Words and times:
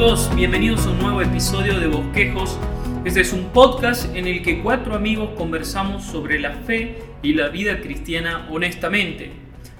amigos? 0.00 0.34
Bienvenidos 0.34 0.86
a 0.86 0.90
un 0.92 0.98
nuevo 0.98 1.20
episodio 1.20 1.78
de 1.78 1.86
Bosquejos. 1.86 2.58
Este 3.04 3.20
es 3.20 3.34
un 3.34 3.50
podcast 3.50 4.06
en 4.16 4.26
el 4.26 4.40
que 4.40 4.62
cuatro 4.62 4.94
amigos 4.94 5.32
conversamos 5.36 6.04
sobre 6.04 6.40
la 6.40 6.52
fe 6.52 7.02
y 7.22 7.34
la 7.34 7.48
vida 7.48 7.80
cristiana 7.80 8.46
honestamente. 8.50 9.30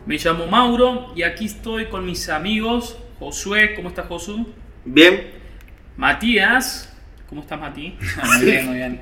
Me 0.04 0.18
llamo 0.18 0.46
Mauro 0.46 1.14
y 1.16 1.22
aquí 1.22 1.46
estoy 1.46 1.86
con 1.86 2.04
mis 2.04 2.28
amigos 2.28 2.98
Josué, 3.18 3.72
¿cómo 3.74 3.88
estás 3.88 4.08
Josu? 4.08 4.46
Bien. 4.84 5.28
Matías, 5.96 6.94
¿cómo 7.26 7.40
estás 7.40 7.58
Mati? 7.58 7.96
Muy 8.36 8.44
bien, 8.44 8.66
muy 8.66 8.76
bien. 8.76 9.00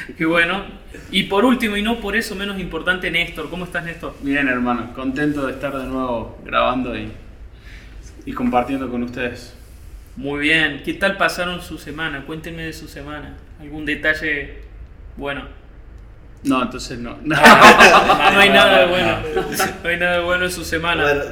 Qué 0.16 0.24
bueno. 0.24 0.64
Y 1.10 1.24
por 1.24 1.44
último 1.44 1.76
y 1.76 1.82
no 1.82 2.00
por 2.00 2.16
eso 2.16 2.34
menos 2.34 2.58
importante 2.58 3.10
Néstor, 3.10 3.50
¿cómo 3.50 3.66
estás 3.66 3.84
Néstor? 3.84 4.16
Bien, 4.22 4.48
hermano. 4.48 4.94
Contento 4.94 5.46
de 5.46 5.52
estar 5.52 5.76
de 5.76 5.84
nuevo 5.84 6.38
grabando 6.42 6.96
y, 6.96 7.12
y 8.24 8.32
compartiendo 8.32 8.90
con 8.90 9.02
ustedes. 9.02 9.53
Muy 10.16 10.40
bien, 10.40 10.82
¿qué 10.84 10.94
tal 10.94 11.16
pasaron 11.16 11.60
su 11.60 11.78
semana? 11.78 12.24
Cuéntenme 12.24 12.62
de 12.62 12.72
su 12.72 12.86
semana. 12.88 13.36
¿Algún 13.60 13.84
detalle 13.84 14.58
bueno? 15.16 15.48
No, 16.44 16.62
entonces 16.62 16.98
no. 16.98 17.16
No 17.24 17.34
hay 18.40 18.50
nada 18.50 18.80
de 18.80 18.86
bueno. 18.86 19.18
No 19.82 19.88
hay 19.88 19.96
nada 19.96 20.18
de 20.18 20.24
bueno 20.24 20.44
en 20.44 20.52
su 20.52 20.64
semana. 20.64 21.02
Bueno, 21.02 21.24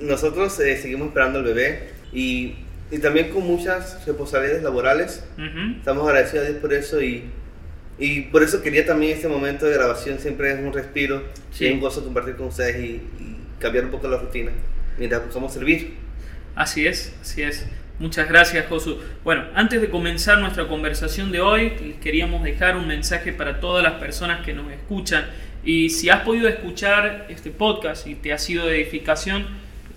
nosotros 0.00 0.58
eh, 0.60 0.76
seguimos 0.78 1.08
esperando 1.08 1.40
al 1.40 1.44
bebé 1.44 1.90
y, 2.12 2.54
y 2.90 2.98
también 2.98 3.30
con 3.30 3.46
muchas 3.46 4.06
responsabilidades 4.06 4.62
laborales. 4.62 5.24
Estamos 5.78 6.06
agradecidos 6.08 6.46
a 6.46 6.48
Dios 6.50 6.60
por 6.62 6.72
eso 6.72 7.02
y, 7.02 7.24
y 7.98 8.22
por 8.22 8.42
eso 8.42 8.62
quería 8.62 8.86
también 8.86 9.12
este 9.16 9.28
momento 9.28 9.66
de 9.66 9.74
grabación. 9.74 10.18
Siempre 10.18 10.52
es 10.52 10.60
un 10.60 10.72
respiro 10.72 11.24
Sí. 11.50 11.64
y 11.64 11.68
es 11.68 11.74
un 11.74 11.80
gozo 11.80 12.02
compartir 12.04 12.36
con 12.36 12.46
ustedes 12.46 12.76
y, 12.82 12.88
y 13.18 13.36
cambiar 13.58 13.84
un 13.84 13.90
poco 13.90 14.08
la 14.08 14.16
rutina 14.16 14.50
mientras 14.96 15.22
buscamos 15.24 15.52
servir. 15.52 15.96
Así 16.54 16.86
es, 16.86 17.12
así 17.20 17.42
es. 17.42 17.66
Muchas 18.00 18.28
gracias, 18.28 18.66
Josu. 18.66 18.98
Bueno, 19.22 19.44
antes 19.54 19.80
de 19.80 19.90
comenzar 19.90 20.38
nuestra 20.38 20.66
conversación 20.66 21.30
de 21.30 21.40
hoy, 21.40 21.96
queríamos 22.02 22.42
dejar 22.42 22.76
un 22.76 22.88
mensaje 22.88 23.32
para 23.32 23.60
todas 23.60 23.82
las 23.84 23.92
personas 23.94 24.44
que 24.44 24.54
nos 24.54 24.72
escuchan. 24.72 25.26
Y 25.62 25.90
si 25.90 26.08
has 26.08 26.22
podido 26.22 26.48
escuchar 26.48 27.26
este 27.28 27.50
podcast 27.50 28.06
y 28.06 28.14
te 28.14 28.32
ha 28.32 28.38
sido 28.38 28.66
de 28.66 28.80
edificación, 28.80 29.46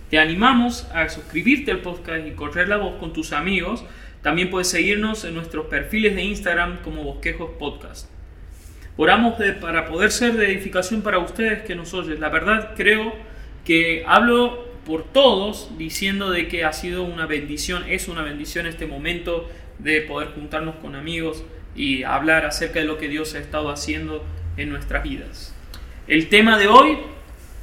te 0.10 0.20
animamos 0.20 0.86
a 0.94 1.08
suscribirte 1.08 1.72
al 1.72 1.80
podcast 1.80 2.28
y 2.28 2.32
correr 2.32 2.68
la 2.68 2.76
voz 2.78 3.00
con 3.00 3.14
tus 3.14 3.32
amigos. 3.32 3.86
También 4.22 4.50
puedes 4.50 4.68
seguirnos 4.68 5.24
en 5.24 5.34
nuestros 5.36 5.68
perfiles 5.68 6.14
de 6.14 6.24
Instagram 6.24 6.82
como 6.84 7.04
Bosquejos 7.04 7.52
Podcast. 7.58 8.10
Oramos 8.98 9.40
de- 9.40 9.54
para 9.54 9.88
poder 9.88 10.12
ser 10.12 10.34
de 10.34 10.48
edificación 10.52 11.02
para 11.02 11.20
ustedes 11.20 11.64
que 11.64 11.74
nos 11.74 11.94
oyen. 11.94 12.20
La 12.20 12.30
verdad 12.30 12.72
creo 12.76 13.16
que 13.66 14.04
hablo 14.06 14.68
por 14.86 15.04
todos 15.06 15.78
diciendo 15.78 16.32
de 16.32 16.48
que 16.48 16.66
ha 16.66 16.74
sido 16.74 17.04
una 17.04 17.26
bendición, 17.26 17.86
es 17.88 18.08
una 18.08 18.22
bendición 18.22 18.68
este 18.68 18.86
momento 18.86 19.50
de 19.80 20.02
poder 20.02 20.30
juntarnos 20.30 20.76
con 20.76 20.96
amigos 20.96 21.44
y 21.76 22.04
hablar 22.04 22.46
acerca 22.46 22.80
de 22.80 22.86
lo 22.86 22.98
que 22.98 23.08
Dios 23.08 23.34
ha 23.36 23.40
estado 23.40 23.70
haciendo 23.70 24.24
en 24.58 24.70
nuestras 24.70 25.04
vidas. 25.04 25.56
El 26.08 26.30
tema 26.30 26.58
de 26.58 26.68
hoy 26.68 26.98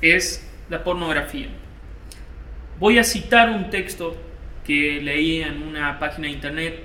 es 0.00 0.48
la 0.68 0.82
pornografía. 0.82 1.48
Voy 2.78 2.98
a 2.98 3.04
citar 3.04 3.50
un 3.50 3.70
texto 3.70 4.16
que 4.64 5.00
leí 5.02 5.42
en 5.42 5.62
una 5.62 5.98
página 5.98 6.28
de 6.28 6.34
internet 6.34 6.80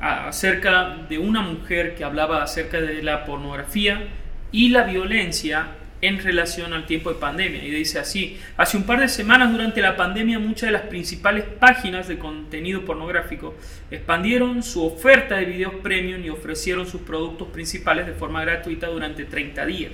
acerca 0.00 0.96
de 1.08 1.18
una 1.18 1.40
mujer 1.40 1.94
que 1.94 2.04
hablaba 2.04 2.42
acerca 2.42 2.80
de 2.80 3.02
la 3.02 3.24
pornografía 3.24 4.08
y 4.52 4.68
la 4.68 4.84
violencia 4.84 5.68
en 6.02 6.22
relación 6.22 6.72
al 6.72 6.86
tiempo 6.86 7.10
de 7.10 7.18
pandemia. 7.18 7.64
Y 7.64 7.70
dice 7.70 7.98
así, 7.98 8.38
hace 8.56 8.76
un 8.76 8.84
par 8.84 9.00
de 9.00 9.08
semanas 9.08 9.52
durante 9.52 9.80
la 9.80 9.96
pandemia 9.96 10.38
muchas 10.38 10.68
de 10.68 10.72
las 10.72 10.82
principales 10.82 11.44
páginas 11.44 12.08
de 12.08 12.18
contenido 12.18 12.84
pornográfico 12.84 13.54
expandieron 13.90 14.62
su 14.62 14.84
oferta 14.84 15.36
de 15.36 15.46
videos 15.46 15.74
premium 15.82 16.24
y 16.24 16.30
ofrecieron 16.30 16.86
sus 16.86 17.02
productos 17.02 17.48
principales 17.48 18.06
de 18.06 18.12
forma 18.12 18.42
gratuita 18.42 18.88
durante 18.88 19.24
30 19.24 19.66
días. 19.66 19.92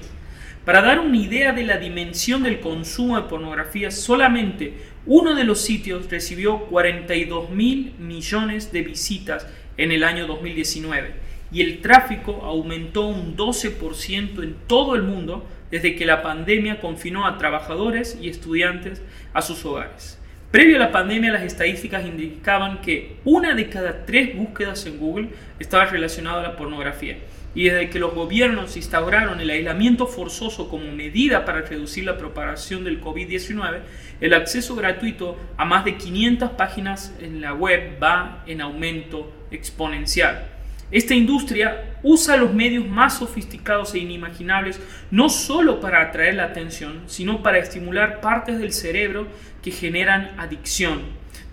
Para 0.64 0.80
dar 0.80 1.00
una 1.00 1.16
idea 1.16 1.52
de 1.52 1.64
la 1.64 1.78
dimensión 1.78 2.44
del 2.44 2.60
consumo 2.60 3.20
de 3.20 3.28
pornografía, 3.28 3.90
solamente 3.90 4.74
uno 5.06 5.34
de 5.34 5.42
los 5.42 5.60
sitios 5.60 6.08
recibió 6.08 6.66
42 6.66 7.50
mil 7.50 7.94
millones 7.98 8.72
de 8.72 8.82
visitas 8.82 9.46
en 9.76 9.90
el 9.90 10.04
año 10.04 10.28
2019 10.28 11.32
y 11.52 11.60
el 11.60 11.80
tráfico 11.80 12.40
aumentó 12.44 13.06
un 13.06 13.36
12% 13.36 14.42
en 14.42 14.56
todo 14.66 14.94
el 14.94 15.02
mundo 15.02 15.46
desde 15.72 15.96
que 15.96 16.06
la 16.06 16.22
pandemia 16.22 16.80
confinó 16.80 17.26
a 17.26 17.38
trabajadores 17.38 18.16
y 18.20 18.28
estudiantes 18.28 19.02
a 19.32 19.42
sus 19.42 19.64
hogares. 19.64 20.18
Previo 20.50 20.76
a 20.76 20.80
la 20.80 20.92
pandemia, 20.92 21.32
las 21.32 21.44
estadísticas 21.44 22.04
indicaban 22.04 22.82
que 22.82 23.16
una 23.24 23.54
de 23.54 23.70
cada 23.70 24.04
tres 24.04 24.36
búsquedas 24.36 24.84
en 24.84 24.98
Google 24.98 25.30
estaba 25.58 25.86
relacionada 25.86 26.40
a 26.40 26.42
la 26.42 26.56
pornografía. 26.56 27.16
Y 27.54 27.64
desde 27.64 27.88
que 27.88 27.98
los 27.98 28.14
gobiernos 28.14 28.76
instauraron 28.76 29.40
el 29.40 29.48
aislamiento 29.48 30.06
forzoso 30.06 30.68
como 30.68 30.92
medida 30.92 31.46
para 31.46 31.62
reducir 31.62 32.04
la 32.04 32.18
propagación 32.18 32.84
del 32.84 33.00
COVID-19, 33.00 33.78
el 34.20 34.34
acceso 34.34 34.76
gratuito 34.76 35.38
a 35.56 35.64
más 35.64 35.86
de 35.86 35.96
500 35.96 36.50
páginas 36.50 37.14
en 37.18 37.40
la 37.40 37.54
web 37.54 37.98
va 38.02 38.44
en 38.46 38.60
aumento 38.60 39.32
exponencial. 39.50 40.51
Esta 40.92 41.14
industria 41.14 41.96
usa 42.02 42.36
los 42.36 42.52
medios 42.52 42.86
más 42.86 43.18
sofisticados 43.18 43.94
e 43.94 43.98
inimaginables 43.98 44.78
no 45.10 45.30
solo 45.30 45.80
para 45.80 46.02
atraer 46.02 46.34
la 46.34 46.44
atención, 46.44 47.04
sino 47.06 47.42
para 47.42 47.58
estimular 47.58 48.20
partes 48.20 48.58
del 48.58 48.74
cerebro 48.74 49.26
que 49.62 49.70
generan 49.70 50.32
adicción. 50.36 51.00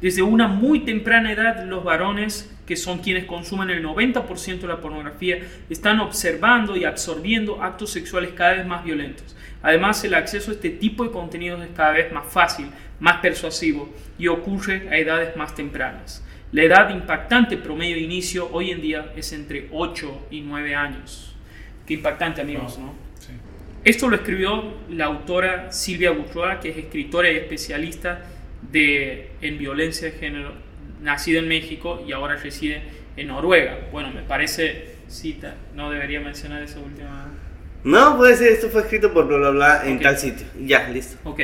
Desde 0.01 0.21
una 0.21 0.49
muy 0.49 0.81
temprana 0.81 1.31
edad, 1.31 1.65
los 1.65 1.85
varones, 1.85 2.53
que 2.65 2.75
son 2.75 2.99
quienes 2.99 3.25
consumen 3.25 3.69
el 3.69 3.83
90% 3.83 4.59
de 4.59 4.67
la 4.67 4.81
pornografía, 4.81 5.39
están 5.69 6.01
observando 6.01 6.75
y 6.75 6.83
absorbiendo 6.83 7.63
actos 7.63 7.91
sexuales 7.91 8.31
cada 8.35 8.55
vez 8.55 8.65
más 8.65 8.83
violentos. 8.83 9.37
Además, 9.61 10.03
el 10.03 10.15
acceso 10.15 10.51
a 10.51 10.53
este 10.53 10.69
tipo 10.69 11.05
de 11.05 11.11
contenidos 11.11 11.61
es 11.61 11.69
cada 11.75 11.91
vez 11.91 12.11
más 12.11 12.25
fácil, 12.27 12.67
más 12.99 13.17
persuasivo 13.17 13.89
y 14.17 14.27
ocurre 14.27 14.89
a 14.89 14.97
edades 14.97 15.37
más 15.37 15.55
tempranas. 15.55 16.25
La 16.51 16.63
edad 16.63 16.89
impactante 16.89 17.57
promedio 17.57 17.95
de 17.95 18.01
inicio 18.01 18.49
hoy 18.51 18.71
en 18.71 18.81
día 18.81 19.13
es 19.15 19.33
entre 19.33 19.67
8 19.71 20.27
y 20.31 20.41
9 20.41 20.73
años. 20.73 21.35
Qué 21.85 21.93
impactante, 21.93 22.41
amigos, 22.41 22.79
¿no? 22.79 22.95
Sí. 23.19 23.33
Esto 23.83 24.09
lo 24.09 24.15
escribió 24.15 24.73
la 24.89 25.05
autora 25.05 25.71
Silvia 25.71 26.09
Bourgeois, 26.09 26.57
que 26.59 26.69
es 26.69 26.77
escritora 26.77 27.31
y 27.31 27.35
especialista 27.35 28.25
de, 28.71 29.29
en 29.41 29.59
violencia 29.59 30.09
de 30.09 30.17
género, 30.17 30.53
nacida 31.01 31.37
en 31.37 31.47
México 31.47 32.03
y 32.07 32.13
ahora 32.13 32.35
reside 32.35 32.81
en 33.15 33.27
Noruega. 33.27 33.77
Bueno, 33.91 34.11
me 34.11 34.23
parece 34.23 34.95
cita, 35.07 35.55
no 35.75 35.91
debería 35.91 36.19
mencionar 36.19 36.63
esa 36.63 36.79
última. 36.79 37.27
No, 37.83 38.17
puede 38.17 38.35
ser, 38.35 38.53
esto 38.53 38.69
fue 38.69 38.81
escrito 38.81 39.13
por 39.13 39.27
bla 39.27 39.37
bla 39.37 39.49
bla 39.51 39.81
en 39.85 39.99
tal 39.99 40.17
sitio. 40.17 40.47
Ya, 40.59 40.89
listo. 40.89 41.17
Ok, 41.25 41.41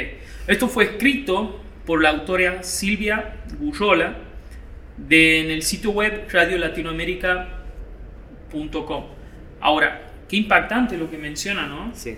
esto 0.48 0.68
fue 0.68 0.86
escrito 0.86 1.62
por 1.86 2.02
la 2.02 2.10
autora 2.10 2.64
Silvia 2.64 3.36
Gurrola 3.60 4.25
de, 4.98 5.42
en 5.42 5.52
el 5.52 5.64
sitio 5.64 5.92
web 5.92 6.28
radiolatinoamérica.com. 6.32 9.04
Ahora, 9.62 10.02
qué 10.28 10.38
impactante 10.38 10.98
lo 10.98 11.10
que 11.10 11.18
menciona, 11.18 11.68
¿no? 11.68 11.92
Sí. 11.94 12.18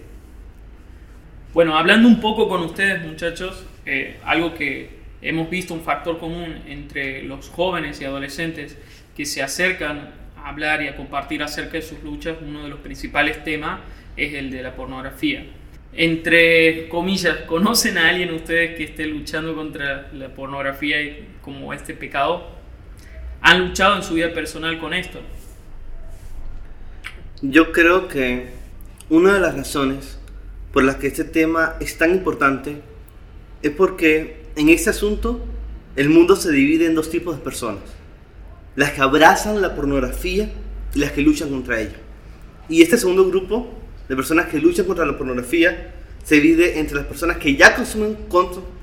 Bueno, 1.53 1.77
hablando 1.77 2.07
un 2.07 2.19
poco 2.19 2.47
con 2.47 2.61
ustedes, 2.61 3.05
muchachos, 3.05 3.65
eh, 3.85 4.19
algo 4.23 4.53
que 4.53 4.97
hemos 5.21 5.49
visto 5.49 5.73
un 5.73 5.81
factor 5.81 6.19
común 6.19 6.61
entre 6.67 7.23
los 7.23 7.49
jóvenes 7.49 7.99
y 8.01 8.05
adolescentes 8.05 8.77
que 9.15 9.25
se 9.25 9.41
acercan 9.41 10.11
a 10.38 10.49
hablar 10.49 10.83
y 10.83 10.88
a 10.88 10.95
compartir 10.95 11.41
acerca 11.41 11.73
de 11.73 11.81
sus 11.81 12.03
luchas, 12.03 12.38
uno 12.41 12.63
de 12.63 12.69
los 12.69 12.79
principales 12.79 13.44
temas 13.44 13.79
es 14.15 14.33
el 14.33 14.51
de 14.51 14.61
la 14.61 14.75
pornografía. 14.75 15.45
Entre 15.94 16.88
comillas, 16.89 17.38
¿conocen 17.47 17.97
a 17.97 18.09
alguien 18.09 18.31
ustedes 18.33 18.75
que 18.75 18.83
esté 18.83 19.07
luchando 19.07 19.56
contra 19.56 20.09
la 20.13 20.29
pornografía 20.29 21.01
y 21.01 21.27
como 21.41 21.74
este 21.74 21.95
pecado? 21.95 22.56
¿Han 23.42 23.68
luchado 23.68 23.95
en 23.95 24.04
su 24.04 24.16
vida 24.16 24.34
personal 24.34 24.80
con 24.80 24.94
esto? 24.94 25.19
Yo 27.42 27.72
creo 27.72 28.07
que 28.07 28.50
una 29.10 29.36
de 29.36 29.39
las 29.39 29.56
razones 29.56 30.18
por 30.74 30.84
las 30.84 30.95
que 30.95 31.07
este 31.07 31.24
tema 31.24 31.75
es 31.80 31.98
tan 31.98 32.12
importante 32.12 32.81
es 33.62 33.72
porque 33.72 34.45
en 34.56 34.69
este 34.69 34.89
asunto 34.89 35.45
el 35.95 36.10
mundo 36.10 36.36
se 36.36 36.51
divide 36.51 36.86
en 36.86 36.95
dos 36.95 37.10
tipos 37.10 37.38
de 37.38 37.44
personas. 37.44 37.84
Las 38.75 38.92
que 38.92 39.01
abrazan 39.01 39.62
la 39.62 39.75
pornografía 39.75 40.51
y 40.94 41.00
las 41.00 41.12
que 41.12 41.22
luchan 41.22 41.50
contra 41.50 41.80
ella. 41.80 41.95
Y 42.69 42.81
este 42.81 42.98
segundo 42.98 43.28
grupo 43.28 43.74
de 44.07 44.16
personas 44.16 44.48
que 44.48 44.60
luchan 44.60 44.86
contra 44.86 45.06
la 45.06 45.18
pornografía 45.18 45.94
se 46.24 46.36
divide 46.36 46.80
entre 46.80 46.98
las 46.98 47.06
personas 47.06 47.38
que 47.38 47.56
ya 47.56 47.75
consumen, 47.75 48.18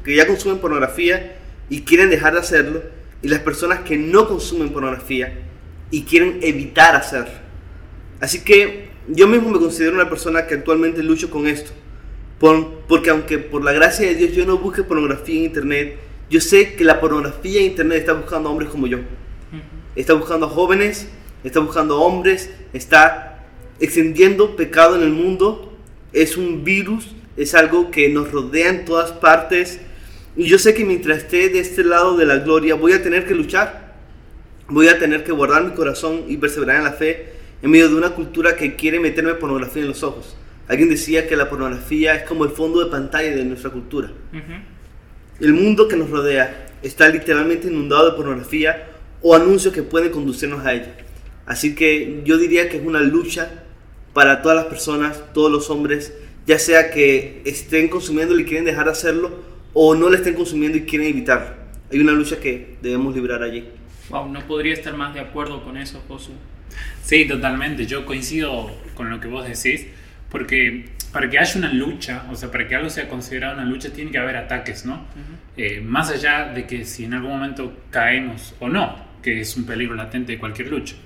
que 0.05 0.17
ya 0.17 0.27
consumen 0.27 0.59
pornografía 0.59 1.37
y 1.69 1.83
quieren 1.83 2.11
dejar 2.11 2.33
de 2.33 2.41
hacerlo 2.41 2.83
y 3.25 3.29
las 3.29 3.41
personas 3.41 3.81
que 3.81 3.97
no 3.97 4.29
consumen 4.29 4.69
pornografía 4.69 5.33
y 5.91 6.03
quieren 6.03 6.39
evitar 6.43 6.95
hacerlo. 6.95 7.33
Así 8.21 8.45
que 8.45 8.91
yo 9.09 9.27
mismo 9.27 9.51
me 9.51 9.59
considero 9.59 9.95
una 9.95 10.09
persona 10.09 10.47
que 10.47 10.55
actualmente 10.55 11.03
lucho 11.03 11.31
con 11.31 11.47
esto. 11.47 11.73
Por- 12.39 12.81
porque 12.89 13.11
aunque 13.11 13.39
por 13.39 13.65
la 13.65 13.73
gracia 13.73 14.07
de 14.07 14.15
Dios 14.15 14.33
yo 14.33 14.45
no 14.47 14.59
busque 14.59 14.83
pornografía 14.83 15.39
en 15.39 15.45
internet, 15.45 15.97
yo 16.31 16.41
sé 16.41 16.75
que 16.75 16.85
la 16.85 17.01
pornografía 17.01 17.61
en 17.61 17.67
internet 17.67 17.99
está 17.99 18.13
buscando 18.13 18.51
hombres 18.51 18.71
como 18.71 18.87
yo. 18.87 18.99
está 19.97 20.15
buscando 20.15 20.47
a 20.47 20.49
jóvenes, 20.49 21.09
está 21.45 21.61
buscando 21.61 21.95
a 21.95 21.99
hombres, 22.01 22.51
está 22.73 23.45
extendiendo 23.81 24.57
pecado 24.57 24.97
en 24.97 25.03
el 25.03 25.11
mundo. 25.11 25.73
Es 26.13 26.37
un 26.37 26.65
virus, 26.65 27.09
es 27.37 27.55
algo 27.55 27.91
que 27.91 28.09
nos 28.09 28.31
rodea 28.33 28.69
en 28.71 28.85
todas 28.85 29.13
partes. 29.13 29.81
Y 30.37 30.47
yo 30.47 30.59
sé 30.59 30.75
que 30.75 30.85
mientras 30.85 31.19
esté 31.19 31.49
de 31.49 31.61
este 31.61 31.85
lado 31.85 32.17
de 32.17 32.27
la 32.27 32.39
gloria 32.39 32.75
voy 32.75 32.93
a 32.93 33.03
tener 33.03 33.27
que 33.27 33.35
luchar. 33.35 33.95
Voy 34.69 34.89
a 34.89 34.99
tener 34.99 35.23
que 35.23 35.33
guardar 35.33 35.63
mi 35.65 35.73
corazón 35.73 36.25
y 36.29 36.37
perseverar 36.37 36.79
en 36.79 36.85
la 36.85 36.93
fe 36.93 37.35
en 37.63 37.71
medio 37.71 37.89
de 37.89 37.95
una 37.95 38.11
cultura 38.11 38.57
que 38.57 38.77
quiere 38.77 38.99
meterme 38.99 39.35
pornografía 39.35 39.83
en 39.83 39.89
los 39.89 40.03
ojos. 40.03 40.37
Alguien 40.67 40.89
decía 40.89 41.29
que 41.29 41.37
la 41.37 41.49
pornografía 41.49 42.15
es 42.15 42.23
como 42.25 42.45
el 42.45 42.51
fondo 42.51 42.83
de 42.83 42.91
pantalla 42.91 43.35
de 43.35 43.45
nuestra 43.45 43.71
cultura. 43.71 44.11
El 45.41 45.53
mundo 45.53 45.87
que 45.87 45.97
nos 45.97 46.11
rodea 46.11 46.69
está 46.83 47.09
literalmente 47.09 47.69
inundado 47.69 48.11
de 48.11 48.17
pornografía 48.17 48.89
o 49.21 49.35
anuncios 49.35 49.73
que 49.73 49.83
pueden 49.83 50.11
conducirnos 50.11 50.65
a 50.65 50.73
ella. 50.73 50.97
Así 51.47 51.75
que 51.75 52.23
yo 52.25 52.39
diría 52.39 52.69
que 52.69 52.79
es 52.79 52.85
una 52.85 53.01
lucha 53.01 53.65
para 54.13 54.43
todas 54.43 54.57
las 54.57 54.67
personas, 54.67 55.23
todos 55.33 55.51
los 55.53 55.71
hombres, 55.71 56.15
ya 56.47 56.59
sea 56.59 56.91
que 56.91 57.43
estén 57.45 57.89
consumiendo 57.89 58.39
y 58.39 58.45
quieren 58.45 58.65
dejar 58.65 58.87
de 58.87 58.93
hacerlo 58.93 59.54
o 59.75 59.95
no 59.95 60.09
le 60.09 60.17
estén 60.17 60.35
consumiendo 60.35 60.79
y 60.79 60.83
quieren 60.83 61.09
evitarlo. 61.09 61.55
Hay 61.93 61.99
una 62.01 62.13
lucha 62.13 62.41
que 62.41 62.77
debemos 62.81 63.15
librar 63.15 63.43
allí. 63.43 63.69
Wow, 64.09 64.29
no 64.31 64.41
podría 64.47 64.73
estar 64.73 64.97
más 64.97 65.13
de 65.13 65.21
acuerdo 65.21 65.63
con 65.63 65.77
eso, 65.77 66.03
Josu. 66.09 66.33
Sí, 67.03 67.27
totalmente. 67.27 67.87
Yo 67.87 68.07
coincido 68.07 68.71
con 68.95 69.11
lo 69.11 69.21
que 69.21 69.29
vos 69.29 69.47
decís, 69.47 69.87
porque 70.31 70.87
para 71.13 71.29
que 71.29 71.39
haya 71.39 71.59
una 71.59 71.73
lucha, 71.73 72.27
o 72.31 72.35
sea, 72.35 72.51
para 72.51 72.67
que 72.67 72.75
algo 72.75 72.91
sea 72.91 73.09
considerado 73.09 73.55
una 73.55 73.65
lucha, 73.65 73.93
tiene 73.93 74.11
que 74.11 74.19
haber 74.19 74.37
ataques, 74.37 74.85
¿no? 74.85 75.05
Eh, 75.57 75.81
más 75.81 76.11
allá 76.11 76.53
de 76.53 76.67
que 76.67 76.85
si 76.85 77.05
en 77.05 77.15
algún 77.15 77.33
momento 77.33 77.73
caemos 77.91 78.55
o 78.61 78.69
no, 78.69 78.97
que 79.23 79.41
es 79.41 79.57
un 79.57 79.65
peligro 79.65 79.95
latente 79.95 80.33
de 80.33 80.39
cualquier 80.39 80.69
lucha. 80.69 80.97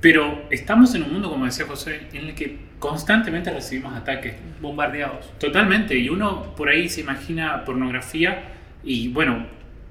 Pero 0.00 0.46
estamos 0.50 0.94
en 0.94 1.04
un 1.04 1.12
mundo, 1.12 1.30
como 1.30 1.44
decía 1.44 1.66
José, 1.66 2.08
en 2.12 2.26
el 2.26 2.34
que 2.34 2.58
constantemente 2.82 3.48
recibimos 3.52 3.94
ataques. 3.94 4.34
Bombardeados. 4.60 5.38
Totalmente. 5.38 5.96
Y 5.96 6.08
uno 6.08 6.52
por 6.56 6.68
ahí 6.68 6.88
se 6.88 7.00
imagina 7.00 7.64
pornografía 7.64 8.42
y, 8.82 9.06
bueno, 9.06 9.46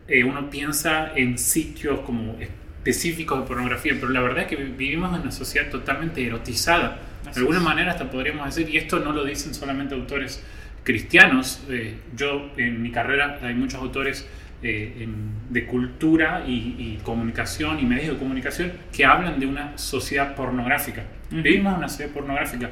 eh, 0.09 0.25
uno 0.25 0.49
piensa 0.49 1.13
en 1.15 1.37
sitios 1.37 2.01
como 2.01 2.35
específicos 2.37 3.39
de 3.39 3.45
pornografía, 3.47 3.93
pero 3.97 4.09
la 4.09 4.19
verdad 4.19 4.39
es 4.39 4.47
que 4.47 4.57
vivimos 4.57 5.15
en 5.15 5.21
una 5.21 5.31
sociedad 5.31 5.69
totalmente 5.69 6.25
erotizada. 6.25 6.99
de 7.23 7.39
alguna 7.39 7.61
manera 7.61 7.91
hasta 7.91 8.11
podríamos 8.11 8.53
decir, 8.53 8.69
y 8.69 8.77
esto 8.77 8.99
no 8.99 9.13
lo 9.13 9.23
dicen 9.23 9.53
solamente 9.53 9.95
autores 9.95 10.43
cristianos, 10.83 11.63
eh, 11.69 11.95
yo 12.13 12.51
en 12.57 12.81
mi 12.81 12.91
carrera 12.91 13.39
hay 13.41 13.53
muchos 13.53 13.79
autores 13.79 14.27
eh, 14.63 15.07
de 15.49 15.65
cultura 15.65 16.43
y, 16.47 16.99
comunicación 17.03 17.79
y 17.79 17.83
medios 17.83 18.13
de 18.13 18.19
comunicación 18.19 18.71
que 18.95 19.03
hablan 19.05 19.39
de 19.39 19.47
una 19.47 19.77
sociedad 19.77 20.35
pornográfica. 20.35 21.03
Vivimos 21.31 21.77
una 21.77 21.89
sociedad 21.89 22.11
pornográfica. 22.11 22.69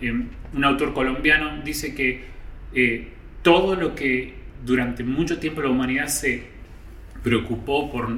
Eh, 0.00 0.12
un 0.52 0.64
autor 0.64 0.92
colombiano 0.92 1.62
dice 1.62 1.94
que 1.94 2.24
eh, 2.74 3.08
todo 3.42 3.74
lo 3.74 3.94
que 3.94 4.34
durante 4.64 5.02
mucho 5.02 5.38
tiempo 5.38 5.62
la 5.62 5.70
humanidad 5.70 6.08
se 6.08 6.44
preocupó 7.22 7.90
por 7.90 8.10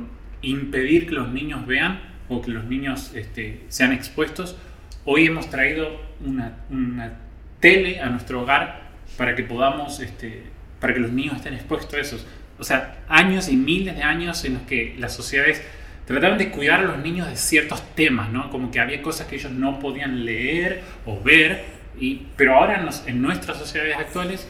impedir 0.42 1.06
que 1.06 1.14
los 1.14 1.28
niños 1.30 1.66
vean 1.66 2.00
o 2.28 2.42
que 2.42 2.50
los 2.50 2.64
niños 2.64 3.12
este, 3.14 3.60
sean 3.68 3.92
expuestos, 3.92 4.56
hoy 5.04 5.26
hemos 5.26 5.48
traído 5.48 6.00
una, 6.24 6.56
una, 6.70 7.18
tele 7.60 8.00
a 8.00 8.08
nuestro 8.08 8.42
hogar 8.42 8.90
para 9.16 9.36
que 9.36 9.44
podamos, 9.44 10.00
este, 10.00 10.42
para 10.80 10.92
que 10.94 10.98
los 10.98 11.12
niños 11.12 11.36
estén 11.36 11.54
expuestos 11.54 11.94
a 11.94 12.00
esos 12.00 12.26
o 12.62 12.64
sea, 12.64 13.02
años 13.08 13.48
y 13.48 13.56
miles 13.56 13.96
de 13.96 14.04
años 14.04 14.44
en 14.44 14.54
los 14.54 14.62
que 14.62 14.94
las 14.96 15.12
sociedades 15.12 15.60
trataban 16.06 16.38
de 16.38 16.50
cuidar 16.50 16.78
a 16.78 16.84
los 16.84 16.98
niños 16.98 17.28
de 17.28 17.34
ciertos 17.34 17.82
temas, 17.96 18.30
¿no? 18.30 18.50
Como 18.50 18.70
que 18.70 18.78
había 18.78 19.02
cosas 19.02 19.26
que 19.26 19.34
ellos 19.34 19.50
no 19.50 19.80
podían 19.80 20.24
leer 20.24 20.82
o 21.04 21.20
ver, 21.20 21.64
y, 21.98 22.22
pero 22.36 22.54
ahora 22.54 22.80
en, 22.80 23.10
en 23.10 23.20
nuestras 23.20 23.58
sociedades 23.58 23.96
actuales 23.96 24.48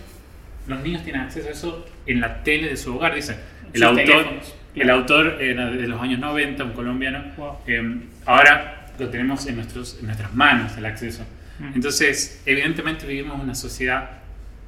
los 0.66 0.80
niños 0.82 1.02
tienen 1.04 1.22
acceso 1.22 1.48
a 1.48 1.52
eso 1.52 1.86
en 2.06 2.20
la 2.20 2.42
tele 2.42 2.68
de 2.68 2.76
su 2.76 2.94
hogar, 2.94 3.14
dice. 3.14 3.36
El 3.72 3.82
autor, 3.82 4.26
el 4.74 4.90
autor 4.90 5.38
de 5.38 5.88
los 5.88 6.02
años 6.02 6.20
90, 6.20 6.64
un 6.64 6.72
colombiano, 6.72 7.24
em, 7.66 8.02
ahora 8.26 8.88
lo 8.98 9.08
tenemos 9.08 9.46
en, 9.46 9.56
nuestros, 9.56 9.96
en 10.00 10.06
nuestras 10.06 10.34
manos 10.34 10.76
el 10.76 10.84
acceso. 10.84 11.24
Mm. 11.58 11.76
Entonces, 11.76 12.42
evidentemente 12.44 13.06
vivimos 13.06 13.40
una 13.42 13.54
sociedad 13.54 14.21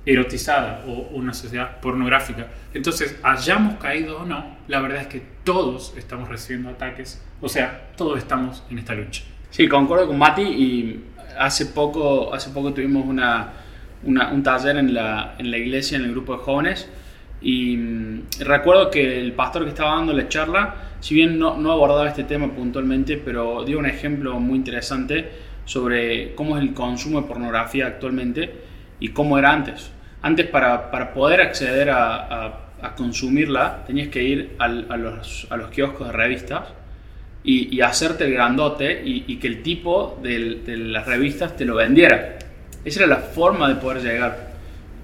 erotizada 0.07 0.85
o 0.87 1.09
una 1.13 1.33
sociedad 1.33 1.81
pornográfica. 1.81 2.49
Entonces, 2.75 3.19
hayamos 3.23 3.77
caído 3.77 4.19
o 4.19 4.27
no, 4.27 4.57
la 4.69 4.81
verdad 4.81 5.03
es 5.03 5.07
que 5.07 5.23
todos 5.45 5.95
estamos 5.97 6.29
recibiendo 6.29 6.71
ataques, 6.71 7.23
o 7.41 7.49
sea, 7.49 7.91
todos 7.97 8.19
estamos 8.19 8.63
en 8.71 8.79
esta 8.79 8.95
lucha. 8.95 9.23
Sí, 9.51 9.69
concuerdo 9.69 10.09
con 10.09 10.19
Mati 10.19 10.43
y 10.43 11.05
hace 11.39 11.67
poco, 11.67 12.35
hace 12.35 12.51
poco 12.51 12.75
tuvimos 12.75 13.07
una, 13.07 13.53
un 14.03 14.43
taller 14.43 14.77
en 14.77 14.93
la, 14.93 15.37
en 15.39 15.51
la 15.51 15.57
iglesia, 15.57 15.97
en 15.97 16.05
el 16.05 16.11
grupo 16.11 16.37
de 16.37 16.43
jóvenes, 16.43 16.89
y 17.41 17.77
mm, 17.77 18.23
recuerdo 18.41 18.91
que 18.91 19.21
el 19.21 19.33
pastor 19.33 19.65
que 19.65 19.71
estaba 19.71 19.97
dando 19.97 20.13
la 20.13 20.29
charla, 20.29 20.75
si 21.01 21.15
bien 21.15 21.39
no, 21.39 21.57
no 21.57 21.73
abordaba 21.73 22.09
este 22.09 22.25
tema 22.25 22.51
puntualmente, 22.53 23.17
pero 23.17 23.65
dio 23.65 23.79
un 23.79 23.87
ejemplo 23.87 24.39
muy 24.41 24.57
interesante 24.57 25.31
sobre 25.65 26.35
cómo 26.35 26.59
es 26.59 26.63
el 26.63 26.75
consumo 26.75 27.23
de 27.23 27.27
pornografía 27.27 27.87
actualmente 27.87 28.64
y 29.01 29.09
cómo 29.09 29.39
era 29.39 29.53
antes. 29.53 29.91
Antes 30.23 30.47
para, 30.47 30.91
para 30.91 31.13
poder 31.13 31.41
acceder 31.41 31.91
a, 31.91 32.61
consumirla 32.97 33.85
tenías 33.87 34.09
que 34.09 34.23
ir 34.23 34.57
a, 34.59 34.69
los, 34.69 35.47
a, 35.51 35.57
los, 35.57 35.71
kioscos 35.71 36.07
de 36.09 36.13
revistas 36.13 36.69
y, 37.43 37.81
hacerte 37.81 38.25
el 38.25 38.33
grandote 38.33 39.03
y, 39.05 39.25
y 39.27 39.37
que 39.37 39.47
el 39.47 39.63
tipo 39.63 40.19
de, 40.23 40.63
las 40.79 41.07
revistas 41.07 41.57
te 41.57 41.65
lo 41.65 41.75
vendiera. 41.75 42.39
Esa 42.85 43.01
era 43.01 43.09
la 43.09 43.17
forma 43.17 43.69
de 43.69 43.77
poder 43.77 44.03
llegar. 44.03 44.53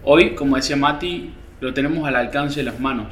Hoy, 0.04 0.30
como 0.34 0.56
decía 0.56 0.76
Mati, 0.76 1.30
lo 1.60 1.74
tenemos 1.74 2.06
al 2.06 2.16
alcance 2.16 2.60
de 2.60 2.64
las 2.64 2.80
manos. 2.80 3.08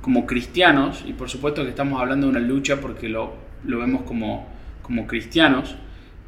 Como 0.00 0.26
cristianos, 0.26 1.04
y 1.06 1.12
por 1.12 1.28
supuesto 1.28 1.62
que 1.62 1.70
estamos 1.70 2.00
hablando 2.00 2.26
de 2.26 2.30
una 2.30 2.40
lucha 2.40 2.80
porque 2.80 3.08
lo, 3.08 3.34
lo 3.64 3.78
vemos 3.78 4.02
como, 4.02 4.46
como 4.82 5.06
cristianos, 5.06 5.76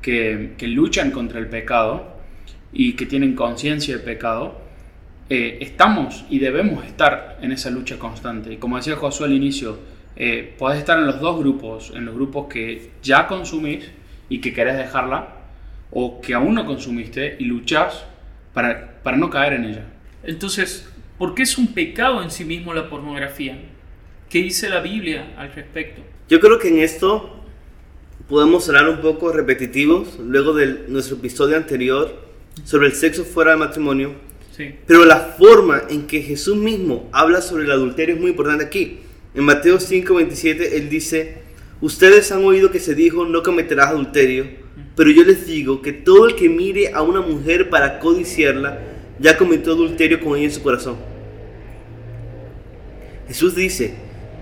que, 0.02 0.54
que 0.58 0.68
luchan 0.68 1.10
contra 1.10 1.38
el 1.38 1.48
pecado, 1.48 2.17
y 2.72 2.94
que 2.94 3.06
tienen 3.06 3.34
conciencia 3.34 3.96
de 3.96 4.02
pecado, 4.02 4.60
eh, 5.30 5.58
estamos 5.60 6.24
y 6.30 6.38
debemos 6.38 6.84
estar 6.86 7.38
en 7.42 7.52
esa 7.52 7.70
lucha 7.70 7.98
constante. 7.98 8.52
Y 8.52 8.56
como 8.56 8.76
decía 8.76 8.96
Josué 8.96 9.26
al 9.26 9.32
inicio, 9.32 9.78
eh, 10.16 10.54
podés 10.58 10.78
estar 10.78 10.98
en 10.98 11.06
los 11.06 11.20
dos 11.20 11.38
grupos, 11.38 11.92
en 11.94 12.04
los 12.04 12.14
grupos 12.14 12.46
que 12.48 12.92
ya 13.02 13.26
consumís 13.26 13.90
y 14.28 14.40
que 14.40 14.52
querés 14.52 14.76
dejarla, 14.76 15.36
o 15.90 16.20
que 16.20 16.34
aún 16.34 16.54
no 16.54 16.66
consumiste 16.66 17.36
y 17.38 17.44
luchás 17.44 18.04
para, 18.52 19.00
para 19.02 19.16
no 19.16 19.30
caer 19.30 19.54
en 19.54 19.64
ella. 19.64 19.84
Entonces, 20.22 20.88
¿por 21.16 21.34
qué 21.34 21.42
es 21.42 21.56
un 21.56 21.68
pecado 21.68 22.22
en 22.22 22.30
sí 22.30 22.44
mismo 22.44 22.74
la 22.74 22.90
pornografía? 22.90 23.58
¿Qué 24.28 24.42
dice 24.42 24.68
la 24.68 24.80
Biblia 24.80 25.34
al 25.38 25.52
respecto? 25.52 26.02
Yo 26.28 26.40
creo 26.40 26.58
que 26.58 26.68
en 26.68 26.80
esto 26.80 27.42
podemos 28.28 28.64
sonar 28.64 28.88
un 28.88 29.00
poco 29.00 29.32
repetitivos 29.32 30.18
luego 30.18 30.52
de 30.52 30.84
nuestro 30.88 31.16
episodio 31.16 31.56
anterior 31.56 32.27
sobre 32.64 32.88
el 32.88 32.94
sexo 32.94 33.24
fuera 33.24 33.50
del 33.52 33.60
matrimonio. 33.60 34.14
Pero 34.86 35.04
la 35.04 35.36
forma 35.38 35.82
en 35.88 36.06
que 36.06 36.20
Jesús 36.20 36.56
mismo 36.56 37.08
habla 37.12 37.40
sobre 37.40 37.64
el 37.64 37.70
adulterio 37.70 38.16
es 38.16 38.20
muy 38.20 38.30
importante 38.30 38.64
aquí. 38.64 39.00
En 39.34 39.44
Mateo 39.44 39.78
5:27 39.78 40.72
él 40.72 40.88
dice, 40.88 41.42
ustedes 41.80 42.32
han 42.32 42.44
oído 42.44 42.70
que 42.70 42.80
se 42.80 42.94
dijo, 42.94 43.24
no 43.24 43.42
cometerás 43.44 43.90
adulterio, 43.90 44.46
pero 44.96 45.10
yo 45.10 45.22
les 45.22 45.46
digo 45.46 45.80
que 45.80 45.92
todo 45.92 46.26
el 46.26 46.34
que 46.34 46.48
mire 46.48 46.92
a 46.92 47.02
una 47.02 47.20
mujer 47.20 47.70
para 47.70 48.00
codiciarla, 48.00 48.80
ya 49.20 49.36
cometió 49.36 49.72
adulterio 49.72 50.20
con 50.20 50.36
ella 50.36 50.46
en 50.46 50.52
su 50.52 50.62
corazón. 50.62 50.96
Jesús 53.28 53.54
dice 53.54 53.94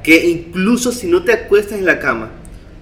que 0.03 0.27
incluso 0.27 0.93
si 0.93 1.09
no 1.09 1.25
te 1.25 1.33
acuestas 1.33 1.79
en 1.79 1.85
la 1.85 1.99
cama 1.99 2.31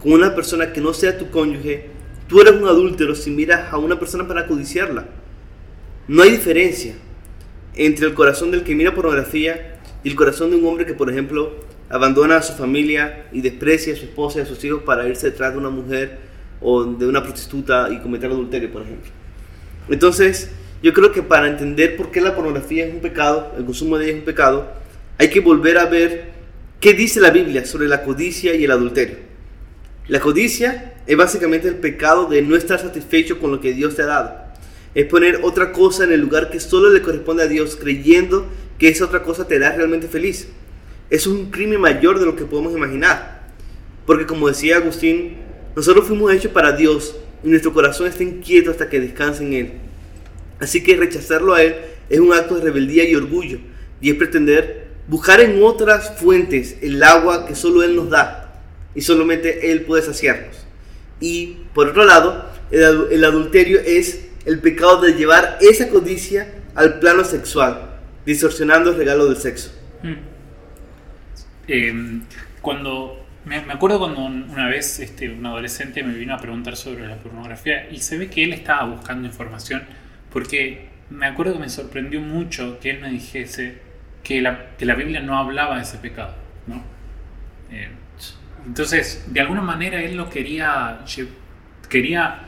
con 0.02 0.12
una 0.12 0.34
persona 0.34 0.72
que 0.72 0.80
no 0.80 0.92
sea 0.92 1.18
tu 1.18 1.30
cónyuge, 1.30 1.86
tú 2.28 2.40
eres 2.40 2.52
un 2.54 2.68
adúltero 2.68 3.14
si 3.14 3.30
miras 3.30 3.72
a 3.72 3.78
una 3.78 3.98
persona 3.98 4.28
para 4.28 4.46
codiciarla. 4.46 5.06
No 6.06 6.22
hay 6.22 6.32
diferencia 6.32 6.94
entre 7.74 8.06
el 8.06 8.12
corazón 8.12 8.50
del 8.50 8.62
que 8.62 8.74
mira 8.74 8.94
pornografía 8.94 9.78
y 10.02 10.10
el 10.10 10.16
corazón 10.16 10.50
de 10.50 10.56
un 10.56 10.66
hombre 10.66 10.84
que, 10.84 10.92
por 10.92 11.10
ejemplo, 11.10 11.54
abandona 11.88 12.36
a 12.36 12.42
su 12.42 12.52
familia 12.52 13.26
y 13.32 13.40
desprecia 13.40 13.94
a 13.94 13.96
su 13.96 14.04
esposa 14.04 14.38
y 14.38 14.42
a 14.42 14.46
sus 14.46 14.62
hijos 14.64 14.82
para 14.82 15.08
irse 15.08 15.30
detrás 15.30 15.52
de 15.52 15.58
una 15.58 15.70
mujer 15.70 16.18
o 16.60 16.84
de 16.84 17.06
una 17.06 17.22
prostituta 17.22 17.88
y 17.90 18.00
cometer 18.00 18.30
adulterio, 18.30 18.70
por 18.70 18.82
ejemplo. 18.82 19.10
Entonces, 19.88 20.50
yo 20.82 20.92
creo 20.92 21.10
que 21.10 21.22
para 21.22 21.48
entender 21.48 21.96
por 21.96 22.10
qué 22.10 22.20
la 22.20 22.34
pornografía 22.34 22.84
es 22.84 22.92
un 22.92 23.00
pecado, 23.00 23.54
el 23.56 23.64
consumo 23.64 23.96
de 23.96 24.04
ella 24.04 24.12
es 24.12 24.18
un 24.18 24.26
pecado, 24.26 24.72
hay 25.16 25.30
que 25.30 25.40
volver 25.40 25.78
a 25.78 25.86
ver 25.86 26.32
qué 26.80 26.92
dice 26.92 27.18
la 27.18 27.30
Biblia 27.30 27.64
sobre 27.64 27.88
la 27.88 28.02
codicia 28.02 28.54
y 28.54 28.64
el 28.64 28.70
adulterio. 28.70 29.16
La 30.08 30.20
codicia 30.20 30.96
es 31.06 31.16
básicamente 31.16 31.66
el 31.66 31.76
pecado 31.76 32.26
de 32.26 32.42
no 32.42 32.56
estar 32.56 32.78
satisfecho 32.78 33.38
con 33.38 33.50
lo 33.50 33.60
que 33.62 33.72
Dios 33.72 33.96
te 33.96 34.02
ha 34.02 34.06
dado 34.06 34.43
es 34.94 35.06
poner 35.06 35.40
otra 35.42 35.72
cosa 35.72 36.04
en 36.04 36.12
el 36.12 36.20
lugar 36.20 36.50
que 36.50 36.60
solo 36.60 36.90
le 36.90 37.02
corresponde 37.02 37.42
a 37.42 37.48
Dios, 37.48 37.76
creyendo 37.76 38.46
que 38.78 38.88
esa 38.88 39.04
otra 39.04 39.22
cosa 39.22 39.46
te 39.46 39.58
da 39.58 39.74
realmente 39.74 40.08
feliz. 40.08 40.48
Es 41.10 41.26
un 41.26 41.50
crimen 41.50 41.80
mayor 41.80 42.18
de 42.18 42.26
lo 42.26 42.36
que 42.36 42.44
podemos 42.44 42.72
imaginar. 42.72 43.50
Porque 44.06 44.26
como 44.26 44.48
decía 44.48 44.76
Agustín, 44.76 45.36
nosotros 45.74 46.06
fuimos 46.06 46.32
hechos 46.32 46.52
para 46.52 46.72
Dios 46.72 47.16
y 47.42 47.48
nuestro 47.48 47.72
corazón 47.72 48.06
está 48.06 48.22
inquieto 48.22 48.70
hasta 48.70 48.88
que 48.88 49.00
descanse 49.00 49.44
en 49.44 49.52
Él. 49.52 49.72
Así 50.60 50.82
que 50.82 50.96
rechazarlo 50.96 51.54
a 51.54 51.62
Él 51.62 51.74
es 52.08 52.20
un 52.20 52.32
acto 52.32 52.56
de 52.56 52.62
rebeldía 52.62 53.08
y 53.08 53.14
orgullo, 53.14 53.58
y 54.00 54.10
es 54.10 54.16
pretender 54.16 54.88
buscar 55.08 55.40
en 55.40 55.62
otras 55.62 56.18
fuentes 56.18 56.76
el 56.80 57.02
agua 57.02 57.46
que 57.46 57.54
solo 57.54 57.82
Él 57.82 57.96
nos 57.96 58.10
da, 58.10 58.62
y 58.94 59.00
solamente 59.00 59.72
Él 59.72 59.82
puede 59.82 60.02
saciarnos. 60.02 60.56
Y 61.20 61.58
por 61.74 61.88
otro 61.88 62.04
lado, 62.04 62.46
el 62.70 63.24
adulterio 63.24 63.80
es 63.80 64.23
el 64.44 64.60
pecado 64.60 65.00
de 65.00 65.12
llevar 65.14 65.58
esa 65.60 65.88
codicia 65.88 66.48
al 66.74 66.98
plano 67.00 67.24
sexual, 67.24 67.98
distorsionando 68.26 68.90
el 68.90 68.96
regalo 68.96 69.26
del 69.26 69.36
sexo. 69.36 69.72
Mm. 70.02 70.14
Eh, 71.68 72.20
cuando 72.60 73.24
me, 73.44 73.56
acuerdo 73.56 73.98
cuando 73.98 74.20
un- 74.24 74.44
una 74.50 74.68
vez 74.68 74.98
este, 75.00 75.30
un 75.30 75.44
adolescente 75.46 76.02
me 76.02 76.14
vino 76.14 76.34
a 76.34 76.38
preguntar 76.38 76.76
sobre 76.76 77.06
la 77.06 77.16
pornografía 77.16 77.88
y 77.90 77.98
se 77.98 78.18
ve 78.18 78.28
que 78.28 78.44
él 78.44 78.52
estaba 78.52 78.84
buscando 78.84 79.26
información 79.26 79.82
porque 80.30 80.88
me 81.10 81.26
acuerdo 81.26 81.54
que 81.54 81.58
me 81.60 81.68
sorprendió 81.68 82.20
mucho 82.20 82.78
que 82.80 82.90
él 82.90 83.00
me 83.00 83.10
dijese 83.10 83.78
que 84.22 84.40
la, 84.40 84.76
que 84.76 84.86
la 84.86 84.94
Biblia 84.94 85.20
no 85.20 85.36
hablaba 85.38 85.76
de 85.76 85.82
ese 85.82 85.98
pecado, 85.98 86.34
¿no? 86.66 86.82
Eh, 87.70 87.88
entonces, 88.66 89.26
de 89.28 89.40
alguna 89.40 89.60
manera 89.60 90.02
él 90.02 90.16
lo 90.16 90.30
quería, 90.30 91.00
quería 91.90 92.46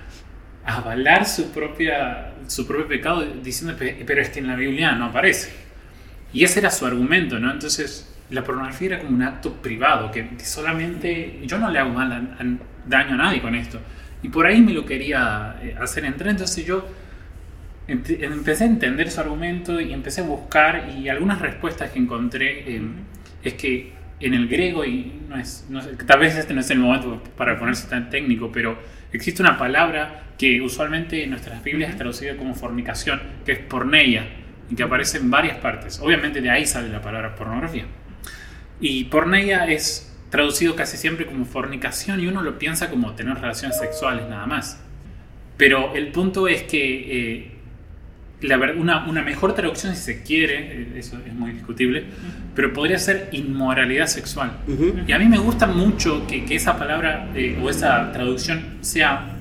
avalar 0.67 1.27
su, 1.27 1.51
propia, 1.53 2.33
su 2.47 2.67
propio 2.67 2.89
pecado 2.89 3.25
diciendo, 3.43 3.77
"Pe- 3.79 4.03
pero 4.07 4.21
es 4.21 4.31
que 4.31 4.41
en 4.41 4.49
la 4.49 4.57
Biblia 4.57 4.93
no 4.93 5.07
aparece. 5.07 5.53
Y 6.33 6.45
ese 6.45 6.59
era 6.61 6.71
su 6.71 6.87
argumento, 6.87 7.39
¿no? 7.39 7.51
Entonces, 7.53 8.13
la 8.31 8.43
pornografía 8.45 8.89
era 8.89 8.99
como 9.01 9.17
un 9.17 9.23
acto 9.23 9.53
privado, 9.63 10.11
que, 10.11 10.29
que 10.37 10.45
solamente 10.45 11.41
yo 11.45 11.59
no 11.59 11.71
le 11.71 11.79
hago 11.79 11.91
mal 11.91 12.13
a- 12.13 12.43
a- 12.43 12.57
daño 12.87 13.15
a 13.15 13.17
nadie 13.17 13.41
con 13.41 13.55
esto. 13.55 13.81
Y 14.23 14.29
por 14.29 14.47
ahí 14.47 14.61
me 14.61 14.73
lo 14.73 14.85
quería 14.85 15.57
eh, 15.63 15.77
hacer 15.81 16.05
entrar, 16.05 16.31
entonces 16.31 16.65
yo 16.67 16.87
empecé 17.89 18.65
a 18.65 18.67
entender 18.67 19.11
su 19.11 19.21
argumento 19.21 19.81
y 19.81 19.93
empecé 19.93 20.21
a 20.23 20.25
buscar 20.25 20.91
y 20.99 21.09
algunas 21.09 21.41
respuestas 21.41 21.91
que 21.91 21.99
encontré 22.01 22.77
eh, 22.77 22.83
es 23.45 23.55
que 23.55 23.93
en 24.19 24.35
el 24.35 24.49
griego, 24.49 24.85
y 24.85 25.13
no 25.29 25.37
es, 25.37 25.67
no 25.69 25.81
sé, 25.83 25.91
tal 26.07 26.19
vez 26.19 26.35
este 26.37 26.55
no 26.55 26.61
es 26.63 26.71
el 26.71 26.79
momento 26.79 27.23
para 27.37 27.59
ponerse 27.59 27.87
tan 27.89 28.09
técnico, 28.11 28.51
pero 28.51 28.77
existe 29.17 29.43
una 29.43 29.59
palabra 29.59 30.23
que 30.39 30.61
usualmente 30.61 31.25
en 31.25 31.31
nuestras 31.31 31.63
Biblias 31.65 31.91
es 31.91 31.97
traducida 31.97 32.37
como 32.37 32.55
fornicación, 32.55 33.21
que 33.45 33.53
es 33.53 33.59
porneia, 33.59 34.27
y 34.71 34.75
que 34.75 34.83
aparece 34.83 35.19
en 35.19 35.31
varias 35.31 35.59
partes. 35.59 36.01
Obviamente 36.01 36.41
de 36.41 36.51
ahí 36.51 36.67
sale 36.67 36.89
la 36.89 37.01
palabra 37.01 37.35
pornografía. 37.35 37.85
Y 38.81 39.05
porneia 39.05 39.67
es 39.67 40.13
traducido 40.29 40.75
casi 40.75 40.97
siempre 40.97 41.25
como 41.25 41.45
fornicación 41.45 42.21
y 42.21 42.27
uno 42.27 42.43
lo 42.43 42.59
piensa 42.59 42.91
como 42.91 43.13
tener 43.13 43.37
relaciones 43.37 43.79
sexuales 43.79 44.29
nada 44.29 44.47
más. 44.47 44.83
Pero 45.57 45.95
el 45.95 46.09
punto 46.09 46.49
es 46.49 46.65
que 46.65 47.39
eh, 47.39 47.51
la 48.43 48.57
ver- 48.59 48.77
una, 48.77 49.07
una 49.07 49.23
mejor 49.23 49.55
traducción, 49.55 49.95
si 49.95 50.03
se 50.03 50.23
quiere, 50.23 50.57
eh, 50.59 50.89
eso 50.97 51.19
es 51.25 51.33
muy 51.33 51.53
discutible, 51.53 52.05
pero 52.57 52.73
podría 52.73 52.99
ser 52.99 53.29
inmoralidad 53.33 54.07
sexual. 54.07 54.59
Ujú. 54.67 54.95
Y 55.07 55.13
a 55.13 55.19
mí 55.19 55.27
me 55.27 55.39
gusta 55.39 55.67
mucho 55.67 56.27
que, 56.27 56.45
que 56.47 56.57
esa 56.57 56.79
palabra 56.79 57.31
eh, 57.35 57.61
o 57.63 57.69
esa 57.69 58.11
traducción 58.13 58.79
sea 58.81 59.37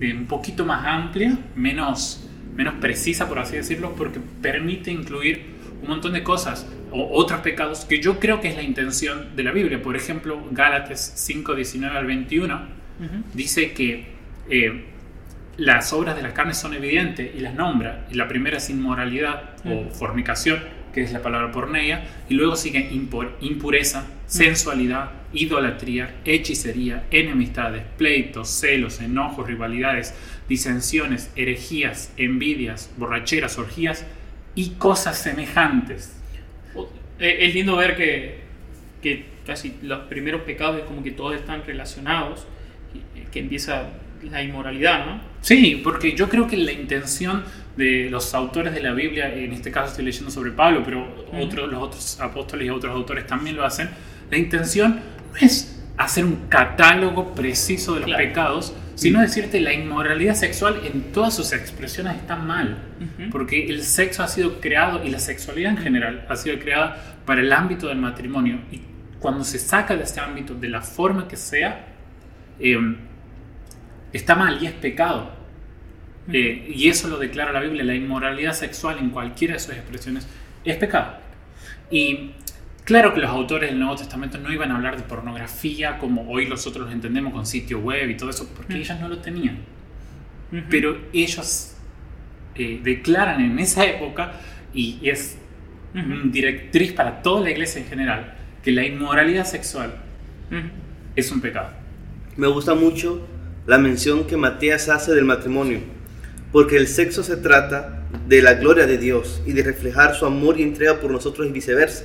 eh, 0.00 0.14
un 0.14 0.26
poquito 0.26 0.64
más 0.64 0.86
amplia, 0.86 1.36
menos, 1.56 2.26
menos 2.54 2.74
precisa, 2.80 3.28
por 3.28 3.40
así 3.40 3.56
decirlo, 3.56 3.94
porque 3.96 4.20
permite 4.40 4.92
incluir 4.92 5.44
un 5.82 5.88
montón 5.88 6.12
de 6.12 6.22
cosas 6.22 6.66
o 6.92 7.08
otros 7.12 7.40
pecados 7.40 7.84
que 7.84 8.00
yo 8.00 8.18
creo 8.20 8.40
que 8.40 8.48
es 8.48 8.56
la 8.56 8.62
intención 8.62 9.34
de 9.34 9.42
la 9.42 9.50
Biblia. 9.50 9.82
Por 9.82 9.96
ejemplo, 9.96 10.40
Gálatas 10.52 11.12
5, 11.16 11.54
19 11.54 11.98
al 11.98 12.06
21 12.06 12.54
Ujú. 12.54 13.24
dice 13.34 13.72
que 13.72 14.06
eh, 14.48 14.84
las 15.56 15.92
obras 15.92 16.16
de 16.16 16.22
la 16.22 16.32
carne 16.34 16.54
son 16.54 16.74
evidentes 16.74 17.34
y 17.34 17.40
las 17.40 17.54
nombra. 17.54 18.06
Y 18.10 18.14
la 18.14 18.28
primera 18.28 18.58
es 18.58 18.70
inmoralidad 18.70 19.56
o 19.64 19.90
fornicación, 19.90 20.60
que 20.92 21.02
es 21.02 21.12
la 21.12 21.22
palabra 21.22 21.52
porneia, 21.52 22.04
y 22.28 22.34
luego 22.34 22.56
sigue 22.56 22.90
impur- 22.90 23.32
impureza, 23.40 24.06
sensualidad, 24.26 25.10
idolatría, 25.32 26.16
hechicería, 26.24 27.04
enemistades, 27.10 27.82
pleitos, 27.96 28.48
celos, 28.48 29.00
enojos, 29.00 29.46
rivalidades, 29.46 30.14
disensiones, 30.48 31.30
herejías, 31.36 32.12
envidias, 32.16 32.90
borracheras, 32.96 33.58
orgías 33.58 34.04
y 34.54 34.70
cosas 34.70 35.18
semejantes. 35.18 36.16
Eh, 37.18 37.38
Es 37.46 37.54
lindo 37.54 37.76
ver 37.76 37.96
que, 37.96 38.40
que 39.02 39.26
casi 39.46 39.74
los 39.82 40.00
primeros 40.08 40.42
pecados 40.42 40.78
es 40.78 40.84
como 40.84 41.02
que 41.04 41.12
todos 41.12 41.34
están 41.36 41.62
relacionados, 41.64 42.46
que 43.30 43.38
empieza 43.40 43.90
la 44.28 44.42
inmoralidad, 44.42 45.06
¿no? 45.06 45.20
Sí, 45.40 45.80
porque 45.84 46.12
yo 46.14 46.28
creo 46.28 46.46
que 46.48 46.56
la 46.56 46.72
intención 46.72 47.44
de 47.80 48.08
los 48.10 48.32
autores 48.34 48.72
de 48.74 48.80
la 48.82 48.92
Biblia, 48.92 49.32
en 49.34 49.52
este 49.52 49.72
caso 49.72 49.88
estoy 49.90 50.04
leyendo 50.04 50.30
sobre 50.30 50.52
Pablo, 50.52 50.82
pero 50.84 51.06
otros, 51.32 51.70
los 51.72 51.82
otros 51.82 52.20
apóstoles 52.20 52.66
y 52.66 52.70
otros 52.70 52.94
autores 52.94 53.26
también 53.26 53.56
lo 53.56 53.64
hacen, 53.64 53.88
la 54.30 54.36
intención 54.38 55.00
no 55.32 55.36
es 55.40 55.76
hacer 55.96 56.24
un 56.24 56.46
catálogo 56.48 57.34
preciso 57.34 57.94
de 57.94 58.00
los 58.00 58.06
Claro. 58.08 58.24
pecados, 58.24 58.74
sino 58.94 59.20
decirte 59.20 59.60
la 59.60 59.72
inmoralidad 59.72 60.34
sexual 60.34 60.80
en 60.84 61.12
todas 61.12 61.34
sus 61.34 61.52
expresiones 61.52 62.16
está 62.16 62.36
mal, 62.36 62.76
Ujú. 63.00 63.30
porque 63.30 63.66
el 63.66 63.82
sexo 63.82 64.22
ha 64.22 64.28
sido 64.28 64.60
creado 64.60 65.02
y 65.04 65.10
la 65.10 65.18
sexualidad 65.18 65.72
en 65.72 65.78
general 65.78 66.26
ha 66.28 66.36
sido 66.36 66.58
creada 66.58 67.18
para 67.24 67.40
el 67.40 67.52
ámbito 67.52 67.88
del 67.88 67.98
matrimonio 67.98 68.60
y 68.70 68.80
cuando 69.18 69.42
se 69.44 69.58
saca 69.58 69.96
de 69.96 70.04
ese 70.04 70.20
ámbito 70.20 70.54
de 70.54 70.68
la 70.68 70.80
forma 70.82 71.26
que 71.28 71.36
sea, 71.36 71.86
eh, 72.58 72.78
está 74.12 74.34
mal 74.34 74.62
y 74.62 74.66
es 74.66 74.72
pecado. 74.72 75.30
Eh, 76.32 76.72
y 76.74 76.88
eso 76.88 77.08
lo 77.08 77.18
declara 77.18 77.52
la 77.52 77.60
Biblia, 77.60 77.82
la 77.84 77.94
inmoralidad 77.94 78.52
sexual 78.52 78.98
en 78.98 79.10
cualquiera 79.10 79.54
de 79.54 79.60
sus 79.60 79.74
expresiones 79.74 80.26
es 80.64 80.76
pecado. 80.76 81.14
Y 81.90 82.32
claro 82.84 83.14
que 83.14 83.20
los 83.20 83.30
autores 83.30 83.70
del 83.70 83.78
Nuevo 83.78 83.96
Testamento 83.96 84.38
no 84.38 84.52
iban 84.52 84.70
a 84.70 84.76
hablar 84.76 84.96
de 84.96 85.02
pornografía 85.02 85.98
como 85.98 86.30
hoy 86.30 86.46
nosotros 86.46 86.86
lo 86.86 86.92
entendemos 86.92 87.32
con 87.32 87.46
sitio 87.46 87.80
web 87.80 88.08
y 88.10 88.16
todo 88.16 88.30
eso, 88.30 88.48
porque 88.54 88.74
Mm. 88.74 88.76
ellos 88.76 89.00
no 89.00 89.08
lo 89.08 89.18
tenían. 89.18 89.58
Pero 90.68 90.98
ellos 91.12 91.74
eh, 92.56 92.80
declaran 92.82 93.40
en 93.40 93.58
esa 93.60 93.84
época, 93.86 94.32
y 94.74 94.98
es 95.08 95.38
directriz 96.24 96.92
para 96.92 97.22
toda 97.22 97.42
la 97.42 97.50
iglesia 97.50 97.80
en 97.80 97.88
general, 97.88 98.34
que 98.62 98.70
la 98.72 98.84
inmoralidad 98.84 99.44
sexual 99.46 99.94
es 101.16 101.30
un 101.32 101.40
pecado. 101.40 101.70
Me 102.36 102.46
gusta 102.48 102.74
mucho 102.74 103.26
la 103.66 103.78
mención 103.78 104.26
que 104.26 104.36
Matías 104.36 104.88
hace 104.88 105.12
del 105.14 105.24
matrimonio, 105.24 105.80
porque 106.52 106.76
el 106.76 106.88
sexo 106.88 107.22
se 107.22 107.36
trata 107.36 108.02
de 108.28 108.42
la 108.42 108.54
gloria 108.54 108.86
de 108.86 108.98
Dios 108.98 109.40
y 109.46 109.52
de 109.52 109.62
reflejar 109.62 110.14
su 110.16 110.26
amor 110.26 110.58
y 110.58 110.62
entrega 110.62 111.00
por 111.00 111.10
nosotros 111.10 111.46
y 111.46 111.50
viceversa. 111.50 112.04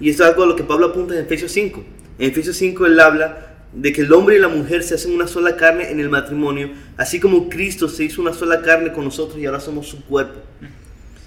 Y 0.00 0.10
esto 0.10 0.22
es 0.24 0.30
algo 0.30 0.42
a 0.44 0.46
lo 0.46 0.56
que 0.56 0.64
Pablo 0.64 0.86
apunta 0.86 1.14
en 1.14 1.24
Efesios 1.24 1.52
5. 1.52 1.84
En 2.18 2.30
Efesios 2.30 2.56
5 2.56 2.86
él 2.86 3.00
habla 3.00 3.54
de 3.72 3.92
que 3.92 4.02
el 4.02 4.12
hombre 4.12 4.36
y 4.36 4.38
la 4.38 4.48
mujer 4.48 4.82
se 4.84 4.94
hacen 4.94 5.12
una 5.12 5.26
sola 5.26 5.56
carne 5.56 5.90
en 5.90 5.98
el 5.98 6.08
matrimonio, 6.08 6.70
así 6.96 7.18
como 7.18 7.48
Cristo 7.48 7.88
se 7.88 8.04
hizo 8.04 8.22
una 8.22 8.32
sola 8.32 8.62
carne 8.62 8.92
con 8.92 9.04
nosotros 9.04 9.38
y 9.40 9.46
ahora 9.46 9.58
somos 9.60 9.88
su 9.88 10.04
cuerpo. 10.04 10.40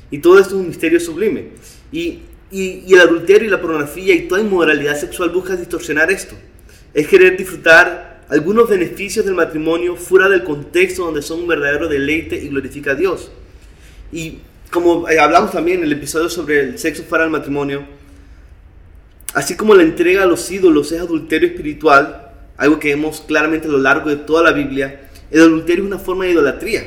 Y 0.09 0.19
todo 0.19 0.39
esto 0.39 0.55
es 0.55 0.61
un 0.61 0.67
misterio 0.69 0.99
sublime. 1.01 1.49
Y, 1.91 2.19
y- 2.49 2.83
y 2.87 2.93
el 2.93 3.01
adulterio 3.01 3.47
y 3.47 3.51
la 3.51 3.59
pornografía 3.59 4.13
y 4.15 4.27
toda 4.29 4.39
inmoralidad 4.39 4.97
sexual 4.97 5.29
busca 5.31 5.57
distorsionar 5.57 6.09
esto. 6.11 6.35
Es 6.93 7.07
querer 7.07 7.35
disfrutar 7.35 8.06
algunos 8.29 8.69
beneficios 8.69 9.25
del 9.25 9.35
matrimonio 9.35 9.95
fuera 9.95 10.27
del 10.27 10.43
contexto 10.43 11.05
donde 11.05 11.21
son 11.21 11.41
un 11.41 11.47
verdadero 11.47 11.87
deleite 11.87 12.35
y 12.35 12.49
glorifica 12.49 12.91
a 12.91 12.95
Dios. 12.95 13.31
Y 14.11 14.39
como 14.71 15.07
eh, 15.09 15.19
hablamos 15.19 15.51
también 15.51 15.79
en 15.79 15.85
el 15.85 15.93
episodio 15.93 16.29
sobre 16.29 16.59
el 16.59 16.79
sexo 16.79 17.03
fuera 17.03 17.23
del 17.23 17.31
matrimonio, 17.31 17.85
así 19.33 19.55
como 19.55 19.75
la 19.75 19.83
entrega 19.83 20.23
a 20.23 20.25
los 20.25 20.49
ídolos 20.51 20.91
es 20.91 20.99
adulterio 20.99 21.47
espiritual, 21.49 22.31
algo 22.57 22.79
que 22.79 22.89
vemos 22.89 23.21
claramente 23.25 23.67
a 23.67 23.71
lo 23.71 23.77
largo 23.77 24.09
de 24.09 24.17
toda 24.17 24.43
la 24.43 24.51
Biblia, 24.51 25.09
el 25.31 25.41
adulterio 25.41 25.83
es 25.83 25.87
una 25.87 25.99
forma 25.99 26.25
de 26.25 26.31
idolatría. 26.31 26.83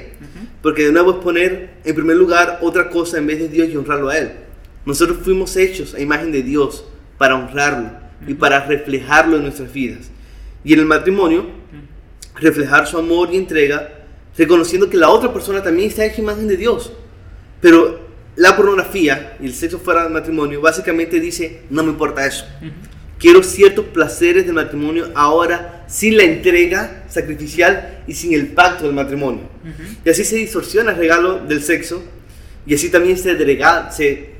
Porque 0.62 0.84
de 0.84 0.92
nuevo 0.92 1.12
es 1.12 1.16
poner 1.18 1.70
en 1.84 1.94
primer 1.94 2.16
lugar 2.16 2.58
otra 2.60 2.90
cosa 2.90 3.16
en 3.16 3.26
vez 3.26 3.38
de 3.38 3.48
Dios 3.48 3.68
y 3.70 3.76
honrarlo 3.76 4.10
a 4.10 4.18
Él. 4.18 4.32
Nosotros 4.84 5.18
fuimos 5.22 5.56
hechos 5.56 5.94
a 5.94 6.00
imagen 6.00 6.32
de 6.32 6.42
Dios 6.42 6.84
para 7.16 7.34
honrarlo 7.34 7.90
y 8.26 8.34
para 8.34 8.66
reflejarlo 8.66 9.36
en 9.36 9.42
nuestras 9.44 9.72
vidas. 9.72 10.10
Y 10.64 10.72
en 10.74 10.80
el 10.80 10.86
matrimonio, 10.86 11.46
reflejar 12.36 12.86
su 12.86 12.98
amor 12.98 13.30
y 13.32 13.36
entrega, 13.36 13.88
reconociendo 14.36 14.88
que 14.88 14.96
la 14.96 15.10
otra 15.10 15.32
persona 15.32 15.62
también 15.62 15.88
está 15.88 16.04
hecha 16.04 16.20
imagen 16.20 16.48
de 16.48 16.56
Dios. 16.56 16.92
Pero 17.60 18.08
la 18.36 18.56
pornografía 18.56 19.36
y 19.40 19.46
el 19.46 19.54
sexo 19.54 19.78
fuera 19.78 20.04
del 20.04 20.12
matrimonio 20.12 20.60
básicamente 20.60 21.20
dice, 21.20 21.62
no 21.70 21.82
me 21.82 21.90
importa 21.90 22.26
eso. 22.26 22.46
Quiero 23.18 23.42
ciertos 23.42 23.84
placeres 23.86 24.46
del 24.46 24.54
matrimonio 24.54 25.10
ahora 25.14 25.84
sin 25.88 26.16
la 26.16 26.22
entrega 26.22 27.04
sacrificial 27.08 28.02
y 28.06 28.14
sin 28.14 28.32
el 28.32 28.48
pacto 28.48 28.84
del 28.84 28.94
matrimonio. 28.94 29.42
Y 30.04 30.08
así 30.08 30.24
se 30.24 30.36
distorsiona 30.36 30.92
el 30.92 30.96
regalo 30.96 31.40
del 31.40 31.62
sexo 31.62 32.02
y 32.66 32.74
así 32.74 32.88
también 32.90 33.18
se, 33.18 33.34
degrada, 33.34 33.90
se, 33.90 34.30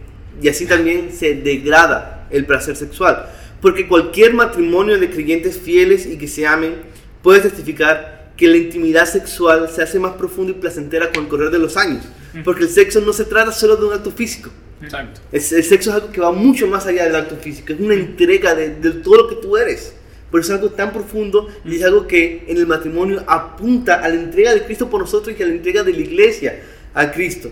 y 0.41 0.49
así 0.49 0.65
también 0.65 1.11
se 1.13 1.35
degrada 1.35 2.27
el 2.31 2.47
placer 2.47 2.77
sexual. 2.77 3.27
Porque 3.61 3.87
cualquier 3.89 4.35
matrimonio 4.35 4.99
de 4.99 5.11
creyentes 5.11 5.59
fieles 5.59 6.07
y 6.07 6.17
que 6.19 6.29
se 6.29 6.47
amen 6.47 6.75
puede 7.23 7.41
testificar 7.41 8.33
que 8.37 8.49
la 8.49 8.57
intimidad 8.57 9.05
sexual 9.07 9.69
se 9.69 9.83
hace 9.83 9.99
más 9.99 10.13
profunda 10.15 10.53
y 10.53 10.55
placentera 10.55 11.11
con 11.13 11.25
el 11.25 11.29
correr 11.29 11.51
de 11.51 11.59
los 11.59 11.77
años, 11.77 12.05
porque 12.45 12.63
el 12.65 12.71
sexo 12.71 13.01
no 13.03 13.13
se 13.13 13.25
trata 13.27 13.53
solo 13.53 13.77
de 13.77 13.85
un 13.87 13.93
acto 13.93 14.11
físico. 14.11 14.51
Exacto. 14.83 15.21
Es- 15.31 15.53
el 15.53 15.63
sexo 15.63 15.91
es 15.91 15.97
algo 15.97 16.11
que 16.11 16.21
va 16.23 16.33
mucho 16.33 16.67
más 16.67 16.87
allá 16.87 17.05
del 17.05 17.15
acto 17.17 17.37
físico, 17.37 17.73
es 17.75 17.81
una 17.81 17.93
entrega 17.95 18.55
de, 18.55 18.71
de 18.77 18.91
todo 18.93 19.17
lo 19.17 19.29
que 19.29 19.37
tú 19.37 19.57
eres. 19.59 19.95
Por 20.31 20.41
eso 20.41 20.55
es 20.55 20.61
algo 20.61 20.73
tan 20.75 20.93
profundo 20.93 21.49
y 21.65 21.75
es 21.77 21.83
algo 21.83 22.07
que 22.07 22.45
en 22.47 22.57
el 22.57 22.67
matrimonio 22.67 23.23
apunta 23.27 23.97
a 23.97 24.09
la 24.09 24.15
entrega 24.15 24.55
de 24.55 24.63
Cristo 24.65 24.89
por 24.89 25.01
nosotros 25.01 25.35
y 25.39 25.43
a 25.43 25.47
la 25.47 25.53
entrega 25.53 25.83
de 25.83 25.93
la 25.93 26.01
iglesia 26.01 26.63
a 26.95 27.11
Cristo. 27.11 27.51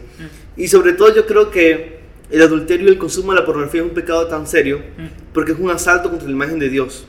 Y 0.56 0.68
sobre 0.68 0.92
todo 0.92 1.14
yo 1.14 1.26
creo 1.26 1.50
que 1.50 1.97
el 2.30 2.42
adulterio 2.42 2.88
y 2.88 2.90
el 2.90 2.98
consumo 2.98 3.32
de 3.32 3.40
la 3.40 3.46
pornografía 3.46 3.80
es 3.82 3.88
un 3.88 3.94
pecado 3.94 4.26
tan 4.26 4.46
serio 4.46 4.80
porque 5.32 5.52
es 5.52 5.58
un 5.58 5.70
asalto 5.70 6.10
contra 6.10 6.26
la 6.28 6.34
imagen 6.34 6.58
de 6.58 6.68
Dios. 6.68 7.06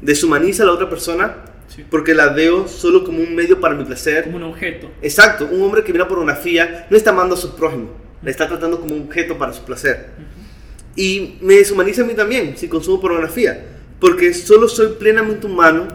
Deshumaniza 0.00 0.62
a 0.62 0.66
la 0.66 0.72
otra 0.72 0.88
persona 0.88 1.36
Sí. 1.68 1.82
porque 1.88 2.14
la 2.14 2.28
veo 2.28 2.68
solo 2.68 3.02
como 3.02 3.20
un 3.22 3.34
medio 3.34 3.58
para 3.58 3.74
mi 3.74 3.82
placer. 3.84 4.24
Como 4.24 4.36
un 4.36 4.42
objeto. 4.42 4.90
Exacto, 5.00 5.48
un 5.50 5.62
hombre 5.62 5.82
que 5.82 5.90
mira 5.90 6.06
pornografía 6.06 6.86
no 6.90 6.96
está 6.98 7.10
amando 7.12 7.34
a 7.34 7.38
su 7.38 7.56
prójimo, 7.56 7.88
le 8.22 8.30
está 8.30 8.46
tratando 8.46 8.78
como 8.78 8.94
un 8.94 9.02
objeto 9.04 9.38
para 9.38 9.54
su 9.54 9.62
placer. 9.62 10.10
Y 10.96 11.38
me 11.40 11.54
deshumaniza 11.54 12.02
a 12.02 12.04
mí 12.04 12.12
también 12.12 12.58
si 12.58 12.68
consumo 12.68 13.00
pornografía, 13.00 13.64
porque 14.00 14.34
solo 14.34 14.68
soy 14.68 14.88
plenamente 14.98 15.46
humano 15.46 15.88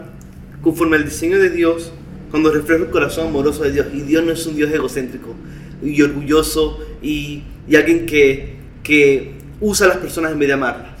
conforme 0.62 0.96
al 0.96 1.04
diseño 1.04 1.38
de 1.38 1.50
Dios 1.50 1.92
cuando 2.32 2.50
reflejo 2.50 2.82
el 2.84 2.90
corazón 2.90 3.28
amoroso 3.28 3.62
de 3.62 3.70
Dios. 3.70 3.86
Y 3.94 4.00
Dios 4.00 4.24
no 4.24 4.32
es 4.32 4.44
un 4.46 4.56
Dios 4.56 4.72
egocéntrico 4.72 5.32
y 5.80 6.02
orgulloso 6.02 6.80
y, 7.00 7.44
y 7.68 7.76
alguien 7.76 8.06
que, 8.06 8.54
que 8.82 9.32
usa 9.60 9.86
a 9.86 9.88
las 9.90 9.98
personas 9.98 10.32
en 10.32 10.38
vez 10.38 10.48
de 10.48 10.54
amarlas. 10.54 10.98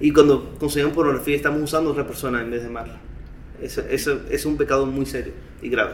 Y 0.00 0.12
cuando 0.12 0.54
consumimos 0.58 0.94
pornografía 0.94 1.36
estamos 1.36 1.60
usando 1.62 1.90
a 1.90 1.92
otra 1.92 2.06
persona 2.06 2.40
en 2.40 2.50
vez 2.50 2.62
de 2.62 2.68
amarla. 2.68 2.98
Eso, 3.60 3.82
eso 3.88 4.22
es 4.30 4.44
un 4.44 4.56
pecado 4.56 4.86
muy 4.86 5.06
serio 5.06 5.32
y 5.60 5.68
grave. 5.68 5.92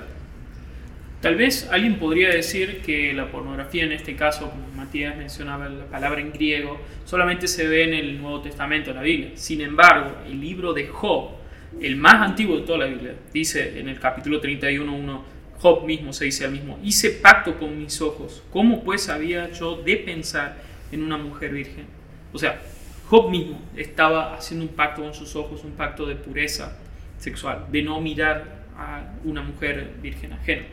Tal 1.21 1.35
vez 1.35 1.69
alguien 1.73 1.99
podría 1.99 2.31
decir 2.31 2.81
que 2.81 3.13
la 3.13 3.31
pornografía, 3.31 3.83
en 3.83 3.91
este 3.91 4.15
caso, 4.15 4.51
como 4.51 4.69
Matías 4.77 5.17
mencionaba 5.17 5.69
la 5.69 5.85
palabra 5.87 6.21
en 6.21 6.33
griego, 6.33 6.81
solamente 7.05 7.49
se 7.49 7.67
ve 7.67 7.85
en 7.85 7.95
el 7.95 8.23
Nuevo 8.23 8.41
Testamento, 8.41 8.91
en 8.91 8.97
la 8.97 9.03
Biblia. 9.03 9.31
Sin 9.35 9.61
embargo, 9.61 10.13
el 10.27 10.41
libro 10.41 10.73
de 10.73 10.87
Job, 10.87 11.31
el 11.81 11.97
más 11.97 12.23
antiguo 12.23 12.57
de 12.57 12.63
toda 12.63 12.79
la 12.79 12.87
Biblia, 12.87 13.15
dice 13.33 13.81
en 13.81 13.89
el 13.89 13.99
capítulo 13.99 14.41
31.1, 14.41 15.21
Job 15.61 15.85
mismo 15.85 16.13
se 16.13 16.25
dice 16.27 16.45
al 16.45 16.53
mismo, 16.53 16.79
hice 16.85 17.11
pacto 17.11 17.59
con 17.59 17.77
mis 17.79 18.01
ojos, 18.01 18.43
¿cómo 18.53 18.85
pues 18.85 19.09
había 19.09 19.51
yo 19.51 19.77
de 19.83 19.97
pensar 19.97 20.57
en 20.93 21.03
una 21.03 21.17
mujer 21.17 21.53
virgen? 21.53 21.87
O 22.33 22.39
sea, 22.39 22.61
Job 23.09 23.31
mismo 23.31 23.61
estaba 23.77 24.35
haciendo 24.35 24.67
un 24.67 24.73
pacto 24.73 25.03
con 25.03 25.15
sus 25.15 25.35
ojos, 25.35 25.65
un 25.65 25.73
pacto 25.73 26.07
de 26.07 26.15
pureza 26.15 26.77
sexual, 27.19 27.67
de 27.73 27.83
no 27.83 28.01
mirar 28.01 28.67
a 28.77 29.03
una 29.25 29.43
mujer 29.43 29.95
virgen 30.01 30.33
ajena. 30.35 30.67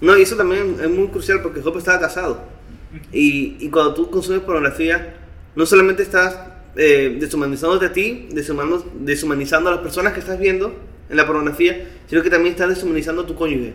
No, 0.00 0.16
y 0.16 0.22
eso 0.22 0.36
también 0.36 0.76
es 0.80 0.88
muy 0.88 1.08
crucial 1.08 1.42
porque 1.42 1.60
Job 1.60 1.76
estaba 1.78 1.98
casado. 1.98 2.44
Y, 3.12 3.56
y 3.60 3.68
cuando 3.70 3.94
tú 3.94 4.10
consumes 4.10 4.40
pornografía, 4.42 5.14
no 5.56 5.66
solamente 5.66 6.02
estás 6.02 6.38
eh, 6.76 7.16
deshumanizándote 7.18 7.86
a 7.86 7.92
ti, 7.92 8.28
deshumano- 8.30 8.84
deshumanizando 9.00 9.70
a 9.70 9.72
las 9.72 9.80
personas 9.82 10.12
que 10.12 10.20
estás 10.20 10.38
viendo 10.38 10.74
en 11.10 11.16
la 11.16 11.26
pornografía, 11.26 11.88
sino 12.08 12.22
que 12.22 12.30
también 12.30 12.52
estás 12.54 12.68
deshumanizando 12.68 13.22
a 13.22 13.26
tu 13.26 13.34
cónyuge. 13.34 13.74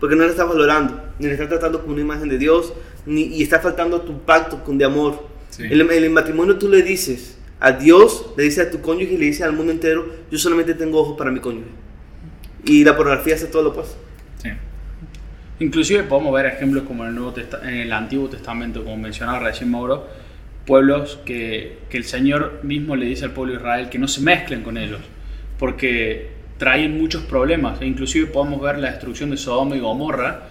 Porque 0.00 0.16
no 0.16 0.24
le 0.24 0.30
estás 0.30 0.48
valorando, 0.48 1.00
ni 1.18 1.26
le 1.26 1.32
estás 1.32 1.48
tratando 1.48 1.80
como 1.80 1.92
una 1.92 2.02
imagen 2.02 2.28
de 2.28 2.38
Dios, 2.38 2.72
ni, 3.06 3.22
y 3.24 3.42
está 3.42 3.60
faltando 3.60 3.98
a 3.98 4.04
tu 4.04 4.20
pacto 4.22 4.64
con 4.64 4.78
de 4.78 4.84
amor. 4.84 5.28
Sí. 5.50 5.64
En, 5.64 5.72
el, 5.72 5.80
en 5.82 6.04
el 6.04 6.10
matrimonio 6.10 6.56
tú 6.56 6.68
le 6.68 6.82
dices 6.82 7.38
a 7.60 7.72
Dios, 7.72 8.32
le 8.36 8.44
dices 8.44 8.66
a 8.66 8.70
tu 8.70 8.80
cónyuge 8.80 9.12
y 9.14 9.18
le 9.18 9.26
dices 9.26 9.42
al 9.42 9.52
mundo 9.52 9.70
entero, 9.70 10.06
yo 10.30 10.38
solamente 10.38 10.74
tengo 10.74 10.98
ojos 11.00 11.16
para 11.16 11.30
mi 11.30 11.38
cónyuge. 11.40 11.68
Y 12.64 12.84
la 12.84 12.96
pornografía 12.96 13.34
hace 13.34 13.46
todo 13.46 13.62
lo 13.62 13.70
opuesto. 13.70 13.96
Sí. 14.42 14.48
Inclusive 15.60 16.02
podemos 16.04 16.32
ver 16.34 16.46
ejemplos 16.46 16.84
como 16.84 17.04
en 17.04 17.10
el, 17.10 17.14
Nuevo 17.14 17.32
Testa- 17.32 17.60
en 17.62 17.74
el 17.76 17.92
Antiguo 17.92 18.28
Testamento, 18.28 18.82
como 18.82 18.96
mencionaba 18.96 19.38
recién 19.40 19.70
Mauro, 19.70 20.08
pueblos 20.66 21.20
que, 21.24 21.78
que 21.90 21.96
el 21.98 22.04
Señor 22.04 22.60
mismo 22.62 22.96
le 22.96 23.06
dice 23.06 23.24
al 23.26 23.32
pueblo 23.32 23.52
de 23.54 23.58
Israel 23.60 23.88
que 23.90 23.98
no 23.98 24.08
se 24.08 24.20
mezclen 24.22 24.62
con 24.62 24.76
ellos, 24.76 25.00
porque 25.58 26.30
traen 26.62 26.96
muchos 26.96 27.22
problemas. 27.24 27.80
E 27.80 27.86
inclusive 27.86 28.26
podemos 28.26 28.60
ver 28.60 28.78
la 28.78 28.92
destrucción 28.92 29.30
de 29.30 29.36
Sodoma 29.36 29.74
y 29.74 29.80
Gomorra, 29.80 30.42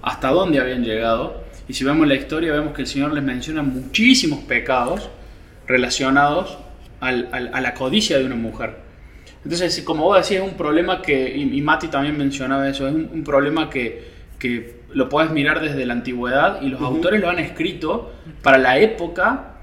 hasta 0.00 0.28
dónde 0.30 0.58
habían 0.60 0.82
llegado. 0.82 1.44
Y 1.68 1.74
si 1.74 1.84
vemos 1.84 2.08
la 2.08 2.14
historia, 2.14 2.52
vemos 2.54 2.72
que 2.72 2.80
el 2.82 2.88
Señor 2.88 3.12
les 3.12 3.22
menciona 3.22 3.62
muchísimos 3.62 4.38
pecados 4.44 5.10
relacionados 5.66 6.56
al- 7.00 7.28
al- 7.32 7.50
a 7.52 7.60
la 7.60 7.74
codicia 7.74 8.16
de 8.18 8.24
una 8.24 8.34
mujer. 8.36 8.76
Entonces, 9.44 9.82
como 9.82 10.04
vos 10.04 10.16
decías, 10.16 10.42
es 10.42 10.50
un 10.50 10.56
problema 10.56 11.02
que, 11.02 11.36
y, 11.36 11.60
Mati 11.60 11.88
también 11.88 12.16
mencionaba 12.16 12.66
eso, 12.66 12.88
es 12.88 12.94
un, 12.94 13.10
un 13.12 13.22
problema 13.22 13.68
que, 13.68 14.08
que 14.38 14.78
lo 14.94 15.10
puedes 15.10 15.30
mirar 15.30 15.60
desde 15.60 15.84
la 15.84 15.92
antigüedad 15.92 16.62
y 16.62 16.68
los 16.70 16.80
autores 16.80 17.20
lo 17.20 17.28
han 17.28 17.38
escrito 17.38 18.10
para 18.42 18.56
la 18.56 18.78
época, 18.78 19.56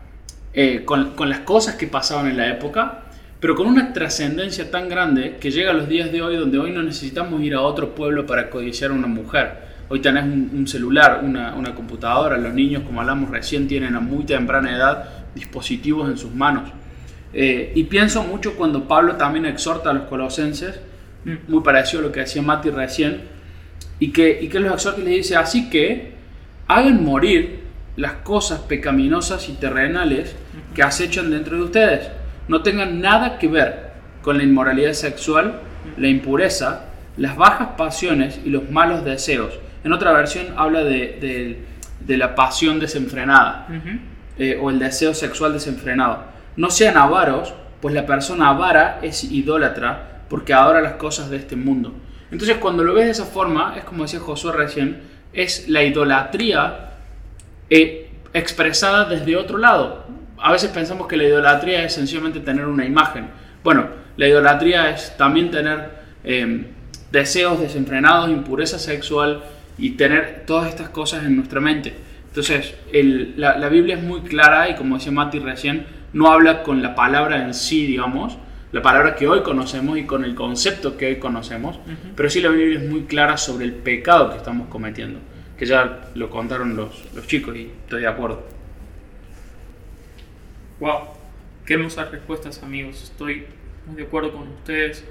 eh, 0.54 0.84
con, 0.86 1.16
con 1.16 1.30
las 1.30 1.40
cosas 1.40 1.74
que 1.76 1.88
pasaban 1.88 2.28
en 2.28 2.38
la 2.38 2.48
época, 2.50 3.05
pero 3.46 3.54
con 3.54 3.68
una 3.68 3.94
trascendencia 3.94 4.72
tan 4.72 4.90
grande 4.90 5.38
que 5.40 5.52
llega 5.52 5.70
a 5.70 5.74
los 5.76 5.88
días 5.88 6.12
de 6.12 6.20
hoy 6.20 6.36
donde 6.36 6.58
hoy 6.58 6.72
no 6.72 6.82
necesitamos 6.82 7.40
ir 7.44 7.54
a 7.54 7.62
otro 7.62 7.94
pueblo 7.94 8.26
para 8.26 8.50
codiciar 8.50 8.90
a 8.90 8.96
una 8.96 9.06
mujer. 9.06 9.60
Hoy 9.88 10.00
tenés 10.00 10.24
un, 10.24 10.50
un 10.52 10.68
celular, 10.68 11.22
una, 11.24 11.54
una 11.54 11.76
computadora, 11.76 12.40
los 12.40 12.56
niños, 12.56 12.82
como 12.82 13.02
hablamos 13.02 13.30
recién, 13.30 13.68
tienen 13.68 13.96
a 13.96 14.00
muy 14.00 14.24
temprana 14.24 14.76
edad 14.76 15.10
dispositivos 15.36 16.10
en 16.10 16.18
sus 16.18 16.34
manos. 16.34 16.72
Eh, 17.36 17.72
y 17.76 17.84
pienso 17.84 18.24
mucho 18.24 18.56
cuando 18.56 18.88
Pablo 18.88 19.16
también 19.16 19.46
exhorta 19.46 19.92
a 19.92 19.94
los 19.94 20.06
colosenses, 20.06 20.80
muy 21.48 21.62
parecido 21.62 22.00
a 22.00 22.06
lo 22.08 22.12
que 22.12 22.22
decía 22.22 22.42
Mati 22.42 22.72
recién, 22.72 23.26
y 24.00 24.12
que, 24.12 24.40
y 24.42 24.48
que 24.48 24.60
los 24.60 24.74
exhorta 24.74 25.02
y 25.02 25.04
les 25.04 25.18
dice, 25.18 25.36
así 25.36 25.70
que 25.70 26.14
hagan 26.68 27.06
morir 27.06 27.60
las 27.96 28.14
cosas 28.14 28.62
pecaminosas 28.62 29.50
y 29.50 29.52
terrenales 29.52 30.36
que 30.74 30.82
acechan 30.82 31.30
dentro 31.30 31.58
de 31.58 31.64
ustedes. 31.64 32.15
No 32.48 32.62
tengan 32.62 33.02
nada 33.02 33.38
que 33.40 33.48
ver 33.48 33.92
con 34.22 34.38
la 34.38 34.44
inmoralidad 34.44 34.94
sexual, 34.94 35.60
la 35.98 36.08
impureza, 36.08 36.86
las 37.18 37.36
bajas 37.38 37.70
pasiones 37.78 38.40
y 38.44 38.50
los 38.50 38.70
malos 38.70 39.04
deseos. 39.06 39.60
En 39.84 39.94
otra 39.94 40.12
versión 40.14 40.48
habla 40.58 40.84
de, 40.84 41.18
de- 41.22 41.66
de 42.00 42.18
la 42.18 42.36
pasión 42.36 42.80
desenfrenada 42.80 43.68
eh, 44.38 44.60
o 44.62 44.70
el 44.70 44.80
deseo 44.80 45.14
sexual 45.14 45.54
desenfrenado. 45.54 46.24
No 46.58 46.70
sean 46.70 46.98
avaros, 46.98 47.54
pues 47.82 47.96
la 47.96 48.06
persona 48.06 48.50
avara 48.50 49.00
es 49.02 49.24
idólatra 49.24 50.22
porque 50.30 50.54
adora 50.54 50.82
las 50.82 50.94
cosas 50.94 51.30
de 51.30 51.38
este 51.38 51.56
mundo. 51.56 51.94
Entonces 52.32 52.58
cuando 52.58 52.84
lo 52.84 52.94
ves 52.94 53.06
de 53.06 53.12
esa 53.12 53.26
forma, 53.26 53.76
es 53.78 53.84
como 53.86 54.04
decía 54.04 54.20
Josué 54.20 54.52
recién, 54.52 55.02
es 55.34 55.70
la 55.70 55.84
idolatría 55.84 56.92
eh, 57.70 58.10
expresada 58.34 59.06
desde 59.06 59.36
otro 59.38 59.58
lado. 59.58 60.06
A 60.40 60.52
veces 60.52 60.70
pensamos 60.72 61.08
que 61.08 61.18
la 61.18 61.24
idolatría 61.24 61.84
es 61.84 61.94
sencillamente 61.94 62.40
tener 62.40 62.66
una 62.66 62.86
imagen. 62.86 63.28
Bueno, 63.64 63.88
la 64.18 64.28
idolatría 64.28 64.90
es 64.92 65.16
también 65.18 65.50
tener 65.52 65.90
eh, 66.24 66.66
deseos 67.12 67.60
desenfrenados, 67.60 68.30
impureza 68.30 68.80
sexual 68.80 69.44
y 69.78 69.92
tener 69.92 70.44
todas 70.46 70.70
estas 70.70 70.90
cosas 70.90 71.24
en 71.26 71.36
nuestra 71.36 71.60
mente. 71.62 71.94
Entonces, 72.28 72.76
el- 72.92 73.34
la, 73.38 73.58
la 73.58 73.70
Biblia 73.70 73.96
es 73.96 74.04
muy 74.04 74.22
clara 74.22 74.70
y 74.70 74.76
como 74.76 74.98
decía 74.98 75.12
Mati 75.12 75.40
recién, 75.40 75.86
no 76.14 76.32
habla 76.32 76.64
con 76.64 76.82
la 76.82 76.96
palabra 76.96 77.44
en 77.44 77.54
sí, 77.54 77.86
digamos, 77.86 78.38
la 78.72 78.82
palabra 78.82 79.16
que 79.16 79.28
hoy 79.28 79.42
conocemos 79.42 79.98
y 79.98 80.04
con 80.04 80.26
el 80.26 80.36
concepto 80.36 80.98
que 80.98 81.08
hoy 81.08 81.16
conocemos, 81.18 81.80
pero 82.16 82.30
sí 82.30 82.42
la 82.42 82.50
Biblia 82.50 82.80
es 82.80 82.90
muy 82.90 83.04
clara 83.04 83.38
sobre 83.38 83.66
el 83.66 83.74
pecado 83.74 84.32
que 84.32 84.38
estamos 84.38 84.68
cometiendo, 84.68 85.20
que 85.58 85.66
ya 85.66 86.10
lo 86.16 86.30
contaron 86.30 86.76
los, 86.76 86.90
los 87.16 87.26
chicos 87.28 87.56
y 87.56 87.70
estoy 87.84 88.02
de 88.02 88.08
acuerdo. 88.08 88.46
Wow, 90.80 91.08
qué 91.66 91.76
hermosas 91.76 92.12
respuestas 92.12 92.62
amigos, 92.62 93.02
estoy 93.04 93.46
muy 93.86 93.96
de 93.96 94.04
acuerdo 94.04 94.34
con 94.34 94.48
ustedes. 94.50 95.06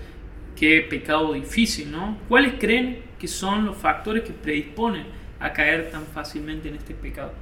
Qué 0.57 0.87
pecado 0.89 1.33
difícil, 1.33 1.91
¿no? 1.91 2.19
¿Cuáles 2.29 2.55
creen 2.61 3.03
que 3.19 3.27
son 3.27 3.65
los 3.67 3.77
factores 3.77 4.23
que 4.23 4.33
predisponen 4.33 5.05
a 5.41 5.53
caer 5.53 5.91
tan 5.91 6.05
fácilmente 6.07 6.69
en 6.69 6.77
este 6.77 6.95
pecado? 6.95 7.33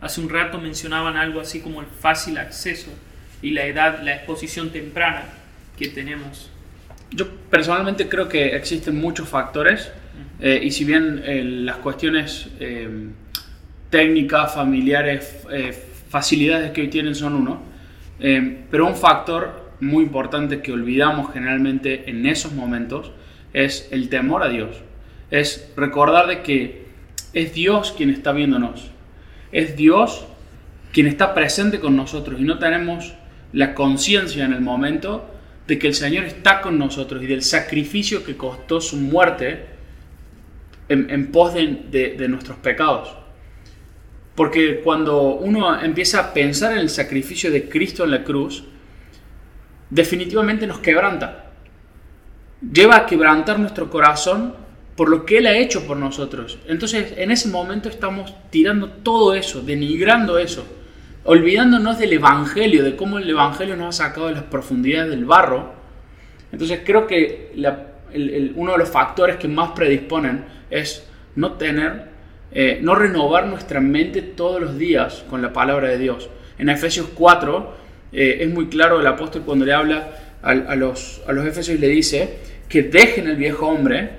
Hace 0.00 0.20
un 0.22 0.30
rato 0.30 0.58
mencionaban 0.58 1.16
algo 1.16 1.40
así 1.40 1.60
como 1.60 1.80
el 1.80 1.86
fácil 1.86 2.38
acceso 2.38 2.90
y 3.42 3.50
la 3.50 3.66
edad, 3.66 4.02
la 4.02 4.14
exposición 4.14 4.70
temprana 4.70 5.24
que 5.76 5.88
tenemos. 5.88 6.50
Yo 7.10 7.28
personalmente 7.50 8.08
creo 8.08 8.28
que 8.28 8.56
existen 8.56 8.98
muchos 8.98 9.28
factores 9.28 9.90
eh, 10.38 10.60
y 10.62 10.70
si 10.70 10.84
bien 10.84 11.20
eh, 11.24 11.42
las 11.44 11.76
cuestiones 11.78 12.48
eh, 12.60 12.88
técnicas, 13.90 14.54
familiares, 14.54 15.44
eh, 15.50 15.72
facilidades 16.08 16.70
que 16.70 16.82
hoy 16.82 16.88
tienen 16.88 17.14
son 17.14 17.34
uno, 17.34 17.60
eh, 18.20 18.64
pero 18.70 18.86
un 18.86 18.96
factor 18.96 19.70
muy 19.80 20.04
importante 20.04 20.62
que 20.62 20.72
olvidamos 20.72 21.32
generalmente 21.32 22.08
en 22.08 22.26
esos 22.26 22.52
momentos 22.52 23.12
es 23.52 23.88
el 23.90 24.08
temor 24.08 24.42
a 24.42 24.48
Dios. 24.48 24.76
Es 25.30 25.72
recordar 25.76 26.26
de 26.26 26.42
que 26.42 26.86
es 27.32 27.54
Dios 27.54 27.94
quien 27.96 28.10
está 28.10 28.32
viéndonos. 28.32 28.90
Es 29.52 29.76
Dios 29.76 30.26
quien 30.92 31.06
está 31.06 31.34
presente 31.34 31.80
con 31.80 31.96
nosotros 31.96 32.40
y 32.40 32.44
no 32.44 32.58
tenemos 32.58 33.14
la 33.52 33.74
conciencia 33.74 34.44
en 34.44 34.52
el 34.52 34.60
momento 34.60 35.28
de 35.66 35.78
que 35.78 35.88
el 35.88 35.94
Señor 35.94 36.24
está 36.24 36.60
con 36.60 36.78
nosotros 36.78 37.22
y 37.22 37.26
del 37.26 37.42
sacrificio 37.42 38.24
que 38.24 38.36
costó 38.36 38.80
su 38.80 38.96
muerte 38.96 39.66
en, 40.88 41.30
pos 41.30 41.54
de, 41.54 42.16
de 42.18 42.28
nuestros 42.28 42.58
pecados. 42.58 43.19
Porque 44.40 44.80
cuando 44.82 45.34
uno 45.34 45.78
empieza 45.82 46.18
a 46.18 46.32
pensar 46.32 46.72
en 46.72 46.78
el 46.78 46.88
sacrificio 46.88 47.50
de 47.50 47.68
Cristo 47.68 48.04
en 48.04 48.10
la 48.10 48.24
cruz, 48.24 48.64
definitivamente 49.90 50.66
nos 50.66 50.78
quebranta. 50.78 51.50
Lleva 52.62 52.96
a 52.96 53.04
quebrantar 53.04 53.58
nuestro 53.58 53.90
corazón 53.90 54.54
por 54.96 55.10
lo 55.10 55.26
que 55.26 55.36
Él 55.36 55.46
ha 55.46 55.58
hecho 55.58 55.86
por 55.86 55.98
nosotros. 55.98 56.58
Entonces, 56.66 57.12
en 57.18 57.30
ese 57.30 57.50
momento 57.50 57.90
estamos 57.90 58.34
tirando 58.48 58.88
todo 58.88 59.34
eso, 59.34 59.60
denigrando 59.60 60.38
eso, 60.38 60.64
olvidándonos 61.24 61.98
del 61.98 62.14
Evangelio, 62.14 62.82
de 62.82 62.96
cómo 62.96 63.18
el 63.18 63.28
Evangelio 63.28 63.76
nos 63.76 64.00
ha 64.00 64.06
sacado 64.06 64.28
de 64.28 64.36
las 64.36 64.44
profundidades 64.44 65.10
del 65.10 65.26
barro. 65.26 65.74
Entonces, 66.50 66.80
creo 66.82 67.06
que 67.06 67.52
uno 68.56 68.72
de 68.72 68.78
los 68.78 68.88
factores 68.88 69.36
que 69.36 69.48
más 69.48 69.72
predisponen 69.72 70.46
es 70.70 71.06
no 71.36 71.58
tener, 71.58 72.08
eh, 72.52 72.80
no 72.82 72.94
renovar 72.94 73.46
nuestra 73.46 73.80
mente 73.80 74.22
todos 74.22 74.60
los 74.60 74.76
días 74.76 75.24
con 75.30 75.40
la 75.40 75.52
palabra 75.52 75.88
de 75.88 75.98
Dios. 75.98 76.28
En 76.58 76.68
Efesios 76.68 77.08
4 77.14 77.74
eh, 78.12 78.38
es 78.40 78.50
muy 78.50 78.68
claro 78.68 79.00
el 79.00 79.06
apóstol 79.06 79.42
cuando 79.46 79.64
le 79.64 79.72
habla 79.72 80.10
a, 80.42 80.74
los, 80.74 81.20
a 81.26 81.32
los 81.32 81.46
Efesios 81.46 81.78
y 81.78 81.80
le 81.80 81.88
dice 81.88 82.38
que 82.68 82.82
dejen 82.82 83.28
el 83.28 83.36
viejo 83.36 83.66
hombre, 83.68 84.10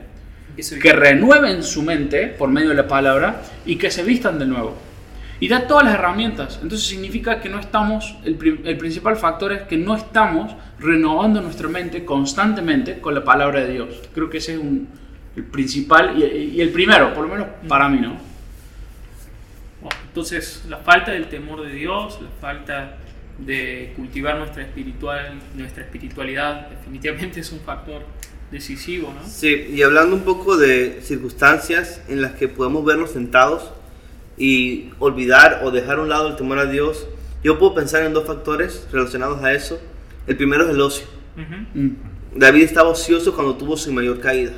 que 0.82 0.94
renueven 0.94 1.63
su 1.63 1.82
mente 1.82 2.28
por 2.28 2.50
medio 2.50 2.70
de 2.70 2.76
la 2.76 2.88
palabra 2.88 3.41
y 3.65 3.78
que 3.78 3.89
se 3.89 4.04
vistan 4.04 4.38
de 4.38 4.46
nuevo. 4.46 4.76
Y 5.39 5.48
da 5.48 5.65
todas 5.65 5.86
las 5.86 5.96
herramientas. 5.96 6.60
Entonces 6.62 6.88
significa 6.88 7.41
que 7.41 7.50
no 7.50 7.60
estamos, 7.60 8.15
el, 8.24 8.36
principal 8.36 9.15
factor 9.15 9.54
es 9.54 9.62
que 9.63 9.78
no 9.78 9.96
estamos 9.96 10.56
renovando 10.80 11.41
nuestra 11.41 11.67
mente 11.67 12.06
constantemente 12.06 13.00
con 13.00 13.15
la 13.15 13.24
palabra 13.24 13.62
de 13.62 13.74
Dios. 13.74 14.02
Creo 14.13 14.30
que 14.30 14.38
ese 14.38 14.54
es 14.54 14.60
un, 14.60 14.88
el 15.36 15.44
principal 15.44 16.17
y, 16.17 16.24
y 16.56 16.62
el 16.62 16.70
primero, 16.70 17.13
por 17.13 17.28
lo 17.28 17.34
menos 17.34 17.48
para 17.67 17.88
mí, 17.88 18.00
¿no? 18.00 18.32
Entonces, 20.08 20.65
la 20.67 20.78
falta 20.78 21.12
del 21.12 21.30
temor 21.30 21.65
de 21.65 21.72
Dios, 21.72 22.20
la 22.22 22.30
falta 22.41 22.98
de 23.38 23.94
cultivar 23.96 24.38
nuestra, 24.38 24.63
espiritual, 24.63 25.39
nuestra 25.56 25.84
espiritualidad 25.84 26.70
definitivamente 26.70 27.39
es 27.39 27.52
un 27.52 27.62
factor 27.62 28.04
decisivo, 28.52 29.13
¿no? 29.13 29.26
Sí, 29.28 29.70
y 29.74 29.82
hablando 29.82 30.15
un 30.15 30.24
poco 30.24 30.58
de 30.58 31.00
circunstancias 31.02 32.02
en 32.10 32.22
las 32.22 32.34
que 32.34 32.50
podemos 32.50 32.84
vernos 32.84 33.12
sentados 33.12 33.72
y 34.38 34.89
olvidar 35.00 35.62
o 35.63 35.72
dejar 35.72 36.00
a 36.00 36.02
un 36.02 36.10
lado 36.10 36.28
el 36.28 36.36
temor 36.36 36.60
a 36.60 36.65
Dios, 36.65 37.08
yo 37.44 37.58
puedo 37.58 37.74
pensar 37.74 38.04
en 38.04 38.13
dos 38.13 38.28
factores 38.28 38.88
relacionados 38.91 39.41
a 39.44 39.54
eso. 39.54 39.80
El 40.28 40.36
primero 40.36 40.65
es 40.65 40.72
el 40.72 40.82
ocio. 40.82 41.08
Mm. 41.74 41.91
David 42.36 42.63
estaba 42.63 42.89
ocioso 42.89 43.34
cuando 43.34 43.56
tuvo 43.56 43.78
su 43.78 43.91
mayor 43.91 44.20
caída. 44.20 44.52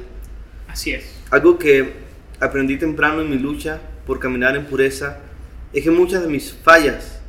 Así 0.73 0.91
es. 0.91 1.05
Algo 1.29 1.59
que 1.59 1.93
aprendí 2.39 2.77
temprano 2.77 3.21
en 3.21 3.29
mi 3.29 3.37
lucha 3.37 3.79
por 4.07 4.19
caminar 4.19 4.55
en 4.55 4.65
pureza 4.65 5.19
es 5.71 5.83
que 5.83 5.91
muchas 5.91 6.23
de 6.23 6.27
mis 6.27 6.51
fallas 6.51 7.21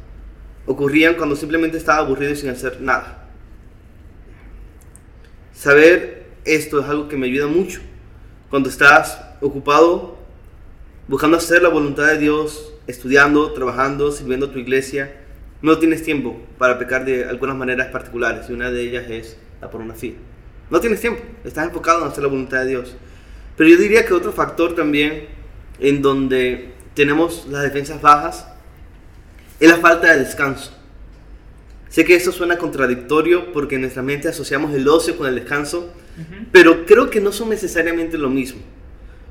ocurrían 0.64 1.14
cuando 1.14 1.36
simplemente 1.36 1.76
estaba 1.76 1.98
aburrido 1.98 2.32
y 2.32 2.36
sin 2.36 2.48
hacer 2.48 2.80
nada. 2.80 3.28
Saber 5.52 6.24
esto 6.46 6.80
es 6.80 6.86
algo 6.86 7.06
que 7.06 7.18
me 7.18 7.26
ayuda 7.26 7.46
mucho. 7.46 7.82
Cuando 8.48 8.70
estás 8.70 9.20
ocupado 9.42 10.16
buscando 11.06 11.36
hacer 11.36 11.62
la 11.62 11.68
voluntad 11.68 12.06
de 12.06 12.16
Dios, 12.16 12.72
estudiando, 12.86 13.52
trabajando, 13.52 14.10
sirviendo 14.10 14.46
a 14.46 14.52
tu 14.52 14.58
iglesia, 14.58 15.14
no 15.60 15.78
tienes 15.78 16.02
tiempo 16.02 16.40
para 16.56 16.78
pecar 16.78 17.04
de 17.04 17.26
algunas 17.26 17.56
maneras 17.56 17.88
particulares 17.88 18.48
y 18.48 18.54
una 18.54 18.70
de 18.70 18.80
ellas 18.80 19.04
es 19.10 19.36
la 19.60 19.68
pornografía. 19.70 20.14
No 20.70 20.80
tienes 20.80 21.02
tiempo, 21.02 21.20
estás 21.44 21.66
enfocado 21.66 22.00
en 22.00 22.08
hacer 22.10 22.22
la 22.22 22.30
voluntad 22.30 22.60
de 22.60 22.68
Dios. 22.68 22.96
Pero 23.56 23.70
yo 23.70 23.76
diría 23.76 24.04
que 24.04 24.14
otro 24.14 24.32
factor 24.32 24.74
también 24.74 25.26
en 25.78 26.02
donde 26.02 26.72
tenemos 26.94 27.46
las 27.48 27.62
defensas 27.62 28.00
bajas 28.00 28.46
es 29.60 29.68
la 29.68 29.76
falta 29.76 30.12
de 30.12 30.20
descanso. 30.20 30.72
Sé 31.88 32.04
que 32.04 32.16
eso 32.16 32.32
suena 32.32 32.58
contradictorio 32.58 33.52
porque 33.52 33.76
en 33.76 33.82
nuestra 33.82 34.02
mente 34.02 34.28
asociamos 34.28 34.74
el 34.74 34.88
ocio 34.88 35.16
con 35.16 35.28
el 35.28 35.36
descanso, 35.36 35.92
pero 36.50 36.86
creo 36.86 37.08
que 37.08 37.20
no 37.20 37.30
son 37.30 37.50
necesariamente 37.50 38.18
lo 38.18 38.28
mismo. 38.28 38.60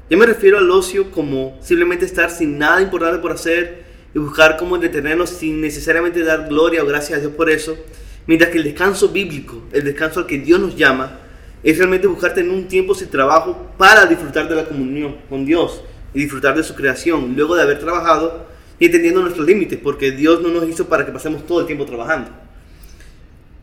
Yo 0.09 0.17
me 0.17 0.25
refiero 0.25 0.57
al 0.57 0.71
ocio 0.71 1.11
como 1.11 1.57
simplemente 1.61 2.05
estar 2.05 2.31
sin 2.31 2.57
nada 2.57 2.81
importante 2.81 3.19
por 3.19 3.33
hacer 3.33 3.83
y 4.13 4.19
buscar 4.19 4.55
cómo 4.57 4.77
detenernos 4.77 5.29
sin 5.29 5.59
necesariamente 5.59 6.23
dar 6.23 6.47
gloria 6.47 6.83
o 6.83 6.85
gracias 6.85 7.17
a 7.17 7.21
Dios 7.21 7.33
por 7.33 7.49
eso, 7.49 7.75
mientras 8.27 8.51
que 8.51 8.59
el 8.59 8.63
descanso 8.63 9.09
bíblico, 9.09 9.63
el 9.73 9.83
descanso 9.83 10.21
al 10.21 10.27
que 10.27 10.37
Dios 10.37 10.59
nos 10.59 10.75
llama, 10.75 11.19
es 11.63 11.77
realmente 11.77 12.07
buscar 12.07 12.33
tener 12.33 12.51
un 12.51 12.67
tiempo 12.67 12.93
sin 12.93 13.09
trabajo 13.09 13.69
para 13.77 14.05
disfrutar 14.05 14.49
de 14.49 14.55
la 14.55 14.65
comunión 14.65 15.15
con 15.29 15.45
Dios 15.45 15.81
y 16.13 16.19
disfrutar 16.19 16.55
de 16.55 16.63
su 16.63 16.75
creación, 16.75 17.33
luego 17.35 17.55
de 17.55 17.63
haber 17.63 17.79
trabajado 17.79 18.45
y 18.79 18.85
entendiendo 18.85 19.21
nuestros 19.21 19.47
límites, 19.47 19.79
porque 19.81 20.11
Dios 20.11 20.41
no 20.41 20.49
nos 20.49 20.67
hizo 20.67 20.87
para 20.89 21.05
que 21.05 21.11
pasemos 21.11 21.47
todo 21.47 21.61
el 21.61 21.65
tiempo 21.65 21.85
trabajando. 21.85 22.31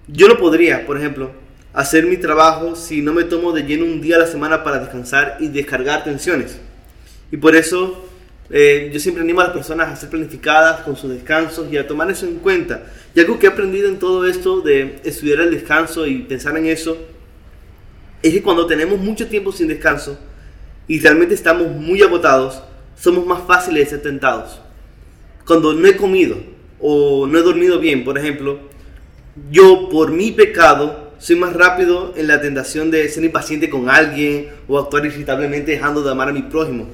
Yo 0.08 0.28
no 0.28 0.38
podría, 0.38 0.86
por 0.86 0.96
ejemplo, 0.96 1.30
hacer 1.72 2.06
mi 2.06 2.16
trabajo 2.16 2.74
si 2.74 3.02
no 3.02 3.12
me 3.12 3.24
tomo 3.24 3.52
de 3.52 3.62
lleno 3.62 3.84
un 3.84 4.00
día 4.00 4.16
a 4.16 4.20
la 4.20 4.26
semana 4.26 4.64
para 4.64 4.78
descansar 4.78 5.36
y 5.40 5.48
descargar 5.48 6.04
tensiones. 6.04 6.58
Y 7.30 7.36
por 7.36 7.54
eso 7.54 8.04
eh, 8.50 8.90
yo 8.92 8.98
siempre 8.98 9.22
animo 9.22 9.40
a 9.40 9.44
las 9.44 9.52
personas 9.52 9.88
a 9.88 9.96
ser 9.96 10.10
planificadas 10.10 10.80
con 10.80 10.96
sus 10.96 11.10
descansos 11.10 11.70
y 11.70 11.76
a 11.76 11.86
tomar 11.86 12.10
eso 12.10 12.26
en 12.26 12.36
cuenta. 12.36 12.82
Y 13.14 13.20
algo 13.20 13.38
que 13.38 13.46
he 13.46 13.50
aprendido 13.50 13.88
en 13.88 13.98
todo 13.98 14.26
esto 14.26 14.60
de 14.60 15.00
estudiar 15.04 15.40
el 15.40 15.52
descanso 15.52 16.06
y 16.06 16.22
pensar 16.22 16.56
en 16.56 16.66
eso, 16.66 16.96
es 18.22 18.32
que 18.32 18.42
cuando 18.42 18.66
tenemos 18.66 18.98
mucho 18.98 19.28
tiempo 19.28 19.52
sin 19.52 19.68
descanso 19.68 20.18
y 20.86 21.00
realmente 21.00 21.34
estamos 21.34 21.68
muy 21.68 22.02
agotados, 22.02 22.62
somos 22.96 23.24
más 23.26 23.42
fáciles 23.46 23.84
de 23.84 23.90
ser 23.90 24.02
tentados 24.02 24.60
cuando 25.50 25.72
no 25.74 25.84
he 25.88 25.96
comido 25.96 26.36
o 26.78 27.26
no 27.26 27.36
he 27.36 27.42
dormido 27.42 27.80
bien, 27.80 28.04
por 28.04 28.16
ejemplo, 28.16 28.60
yo 29.50 29.88
por 29.88 30.12
mi 30.12 30.30
pecado 30.30 31.10
soy 31.18 31.34
más 31.34 31.54
rápido 31.54 32.14
en 32.16 32.28
la 32.28 32.40
tentación 32.40 32.92
de 32.92 33.08
ser 33.08 33.24
impaciente 33.24 33.68
con 33.68 33.90
alguien 33.90 34.50
o 34.68 34.78
actuar 34.78 35.06
irritablemente 35.06 35.72
dejando 35.72 36.02
de 36.02 36.10
amar 36.12 36.28
a 36.28 36.32
mi 36.32 36.42
prójimo. 36.42 36.86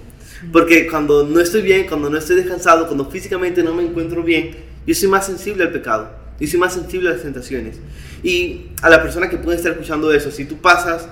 Porque 0.53 0.87
cuando 0.87 1.25
no 1.27 1.39
estoy 1.39 1.61
bien, 1.61 1.87
cuando 1.87 2.09
no 2.09 2.17
estoy 2.17 2.37
descansado, 2.37 2.87
cuando 2.87 3.11
físicamente 3.11 3.63
no 3.63 3.75
me 3.75 3.83
encuentro 3.83 4.23
bien, 4.23 4.57
yo 4.87 4.95
soy 4.95 5.09
más 5.09 5.27
sensible 5.27 5.65
al 5.65 5.73
pecado. 5.73 6.26
Yo 6.39 6.47
soy 6.47 6.61
más 6.61 6.75
sensible 6.75 7.09
a 7.09 7.13
las 7.13 7.23
tentaciones. 7.23 7.77
Y 8.23 8.67
a 8.83 8.91
la 8.91 9.03
persona 9.03 9.29
que 9.29 9.37
puede 9.37 9.57
estar 9.57 9.73
escuchando 9.73 10.13
eso, 10.13 10.31
si 10.31 10.45
tú 10.45 10.57
pasas 10.59 11.09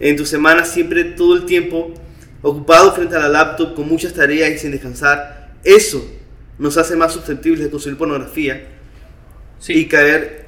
en 0.00 0.16
tu 0.16 0.24
semana 0.24 0.64
siempre 0.64 1.04
todo 1.04 1.34
el 1.34 1.44
tiempo 1.46 1.92
ocupado 2.42 2.92
frente 2.92 3.16
a 3.16 3.20
la 3.20 3.28
laptop 3.28 3.74
con 3.74 3.88
muchas 3.88 4.12
tareas 4.14 4.50
y 4.50 4.58
sin 4.58 4.70
descansar, 4.70 5.52
eso 5.64 6.04
nos 6.58 6.76
hace 6.76 6.96
más 6.96 7.12
susceptibles 7.12 7.60
de 7.62 7.70
consumir 7.70 7.98
pornografía 7.98 8.66
y 9.66 9.86
caer... 9.86 10.46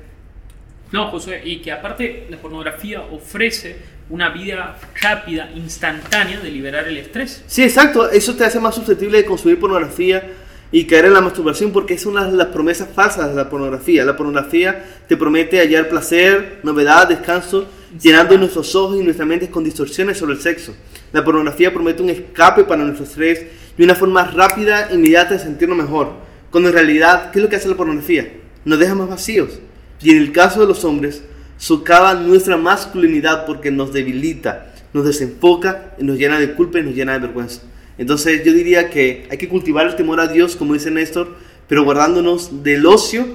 No, 0.93 1.09
José, 1.11 1.41
y 1.45 1.61
que 1.61 1.71
aparte 1.71 2.27
la 2.31 2.37
pornografía 2.37 3.01
ofrece 3.03 3.77
una 4.09 4.31
vida 4.31 4.77
rápida, 5.01 5.51
instantánea 5.55 6.41
de 6.41 6.51
liberar 6.51 6.89
el 6.89 6.97
estrés. 6.97 7.45
Sí, 7.47 7.63
exacto, 7.63 8.11
eso 8.11 8.35
te 8.35 8.45
hace 8.45 8.59
más 8.59 8.75
susceptible 8.75 9.19
de 9.19 9.25
consumir 9.25 9.59
pornografía 9.61 10.33
y 10.73 10.85
caer 10.85 11.07
en 11.07 11.15
la 11.15 11.21
masturbación 11.21 11.73
porque 11.73 11.95
es 11.95 12.07
una 12.07 12.25
de 12.27 12.37
las 12.37 12.49
promesas 12.49 12.89
falsas 12.95 13.31
de 13.31 13.35
la 13.35 13.51
pornografía. 13.51 14.05
La 14.05 14.17
pornografía 14.17 14.85
te 15.09 15.17
promete 15.17 15.59
hallar 15.59 15.89
placer, 15.89 16.61
novedad, 16.63 17.09
descanso, 17.09 17.67
llenando 18.01 18.39
nuestros 18.39 18.75
ojos 18.75 18.99
y 18.99 19.03
nuestra 19.03 19.27
mente 19.27 19.51
con 19.51 19.65
distorsiones 19.65 20.19
sobre 20.19 20.35
el 20.35 20.41
sexo. 20.41 20.75
La 21.13 21.25
pornografía 21.25 21.73
promete 21.73 22.03
un 22.03 22.11
escape 22.11 22.65
para 22.65 22.85
nuestro 22.85 23.05
estrés 23.05 23.47
y 23.77 23.83
una 23.83 23.95
forma 23.95 24.25
rápida 24.25 24.89
e 24.91 24.95
inmediata 24.95 25.35
de 25.35 25.41
sentirnos 25.41 25.77
mejor. 25.77 26.13
Cuando 26.51 26.69
en 26.69 26.75
realidad, 26.75 27.31
¿qué 27.31 27.39
es 27.39 27.43
lo 27.43 27.49
que 27.49 27.57
hace 27.57 27.69
la 27.69 27.77
pornografía? 27.77 28.33
Nos 28.65 28.79
deja 28.79 28.95
más 28.95 29.09
vacíos. 29.09 29.59
Y 30.01 30.11
en 30.11 30.19
el 30.19 30.33
caso 30.33 30.61
de 30.61 30.67
los 30.67 30.85
hombres, 30.85 31.23
socava 31.59 32.15
nuestra 32.15 32.57
masculinidad 32.57 33.45
porque 33.45 33.71
nos 33.71 33.93
debilita, 33.93 34.73
nos 34.93 35.05
desenfoca, 35.05 35.95
y 35.99 36.05
nos 36.05 36.17
llena 36.17 36.39
de 36.39 36.53
culpa 36.55 36.79
y 36.79 36.83
nos 36.83 36.95
llena 36.95 37.13
de 37.13 37.19
vergüenza. 37.21 37.63
Entonces 38.01 38.43
yo 38.45 38.55
diría 38.55 38.89
que 38.89 39.27
hay 39.31 39.37
que 39.37 39.47
cultivar 39.47 39.87
el 39.87 39.95
temor 39.95 40.21
a 40.21 40.27
Dios, 40.27 40.57
como 40.57 40.73
dice 40.73 40.91
Néstor, 40.91 41.37
pero 41.69 41.85
guardándonos 41.85 42.63
del 42.63 42.87
ocio 42.87 43.27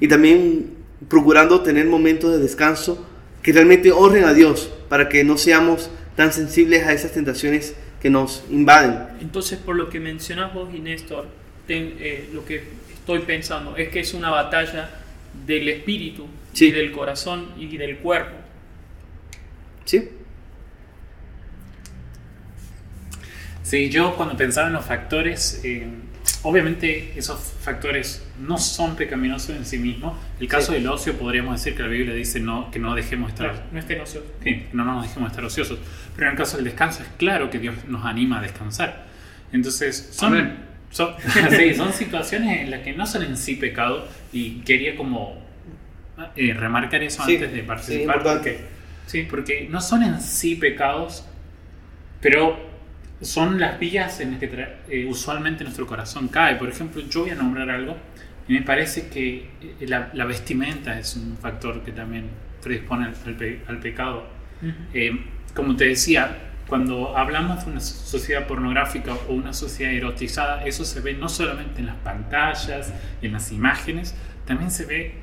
y 0.00 0.08
también 0.08 0.70
procurando 1.08 1.60
tener 1.60 1.84
momentos 1.84 2.32
de 2.32 2.38
descanso 2.38 3.06
que 3.42 3.52
realmente 3.52 3.92
honren 3.92 4.24
a 4.24 4.32
Dios 4.32 4.72
para 4.88 5.10
que 5.10 5.24
no 5.24 5.36
seamos 5.36 5.90
tan 6.16 6.32
sensibles 6.32 6.86
a 6.86 6.94
esas 6.94 7.12
tentaciones 7.12 7.76
que 8.00 8.08
nos 8.08 8.44
invaden. 8.50 8.98
Entonces, 9.20 9.58
por 9.58 9.76
lo 9.76 9.90
que 9.90 10.00
mencionas 10.00 10.54
vos 10.54 10.70
y 10.74 10.80
Néstor, 10.80 11.26
eh, 11.68 12.30
lo 12.32 12.46
que 12.46 12.62
estoy 12.94 13.18
pensando 13.18 13.76
es 13.76 13.90
que 13.90 14.00
es 14.00 14.14
una 14.14 14.30
batalla 14.30 14.88
del 15.46 15.68
espíritu, 15.68 16.26
y 16.54 16.70
del 16.70 16.92
corazón 16.92 17.50
y 17.58 17.76
del 17.76 17.98
cuerpo. 17.98 18.36
Sí. 19.84 20.08
Sí, 23.68 23.90
yo 23.90 24.16
cuando 24.16 24.34
pensaba 24.34 24.68
en 24.68 24.72
los 24.72 24.84
factores, 24.86 25.60
eh, 25.62 25.86
obviamente 26.42 27.12
esos 27.16 27.38
factores 27.60 28.26
no 28.40 28.56
son 28.56 28.96
pecaminosos 28.96 29.50
en 29.56 29.66
sí 29.66 29.76
mismos. 29.76 30.16
El 30.40 30.48
caso 30.48 30.68
Sí. 30.68 30.78
del 30.78 30.88
ocio 30.88 31.18
podríamos 31.18 31.56
decir 31.62 31.76
que 31.76 31.82
la 31.82 31.88
Biblia 31.88 32.14
dice 32.14 32.40
no, 32.40 32.70
que 32.70 32.78
no 32.78 32.94
dejemos 32.94 33.28
estar 33.30 33.50
Claro, 33.50 33.66
no 33.70 33.78
estén 33.78 34.00
ociosos. 34.00 34.30
Sí, 34.42 34.64
no 34.72 34.84
nos 34.86 35.02
dejemos 35.06 35.30
estar 35.30 35.44
ociosos. 35.44 35.78
Pero 36.16 36.28
en 36.28 36.32
el 36.32 36.38
caso 36.38 36.56
del 36.56 36.64
descanso 36.64 37.02
es 37.02 37.08
claro 37.18 37.50
que 37.50 37.58
Dios 37.58 37.74
nos 37.88 38.06
anima 38.06 38.38
a 38.38 38.42
descansar. 38.42 39.04
Entonces, 39.52 40.08
son, 40.12 40.54
son, 40.90 41.14
sí, 41.50 41.74
son 41.74 41.92
situaciones 41.92 42.62
en 42.62 42.70
las 42.70 42.80
que 42.80 42.94
no 42.94 43.06
son 43.06 43.22
en 43.24 43.36
sí 43.36 43.56
pecado 43.56 44.08
y 44.32 44.60
quería 44.60 44.96
como 44.96 45.36
eh, 46.36 46.54
remarcar 46.54 47.02
eso 47.02 47.22
Sí, 47.26 47.34
antes 47.34 47.52
de 47.52 47.60
sí, 47.60 47.66
participar 47.66 48.16
importante. 48.16 48.50
porque, 48.52 48.64
sí, 49.06 49.26
porque 49.28 49.68
no 49.70 49.82
son 49.82 50.04
en 50.04 50.22
sí 50.22 50.54
pecados, 50.54 51.26
pero 52.22 52.67
son 53.20 53.58
las 53.58 53.78
vías 53.78 54.20
en 54.20 54.32
las 54.32 54.40
que 54.40 54.68
eh, 54.88 55.06
usualmente 55.06 55.64
nuestro 55.64 55.86
corazón 55.86 56.28
cae. 56.28 56.56
Por 56.56 56.68
ejemplo, 56.68 57.02
yo 57.08 57.22
voy 57.22 57.30
a 57.30 57.34
nombrar 57.34 57.70
algo 57.70 57.96
y 58.46 58.52
me 58.54 58.62
parece 58.62 59.08
que 59.08 59.48
eh, 59.80 59.86
la, 59.86 60.10
la 60.14 60.24
vestimenta 60.24 60.98
es 60.98 61.16
un 61.16 61.36
factor 61.36 61.82
que 61.82 61.92
también 61.92 62.26
predispone 62.62 63.06
al, 63.06 63.14
al 63.26 63.34
pe- 63.34 63.62
al 63.66 63.78
pecado. 63.80 64.26
Ujú. 64.62 64.72
Eh, 64.94 65.24
como 65.54 65.76
te 65.76 65.86
decía, 65.86 66.36
cuando 66.68 67.16
hablamos 67.16 67.64
de 67.64 67.72
una 67.72 67.80
sociedad 67.80 68.46
pornográfica 68.46 69.14
o 69.28 69.32
una 69.32 69.52
sociedad 69.52 69.92
erotizada, 69.92 70.64
eso 70.64 70.84
se 70.84 71.00
ve 71.00 71.14
no 71.14 71.28
solamente 71.28 71.80
en 71.80 71.86
las 71.86 71.96
pantallas, 71.96 72.92
en 73.22 73.32
las 73.32 73.50
imágenes, 73.52 74.14
también 74.44 74.70
se 74.70 74.84
ve 74.84 75.14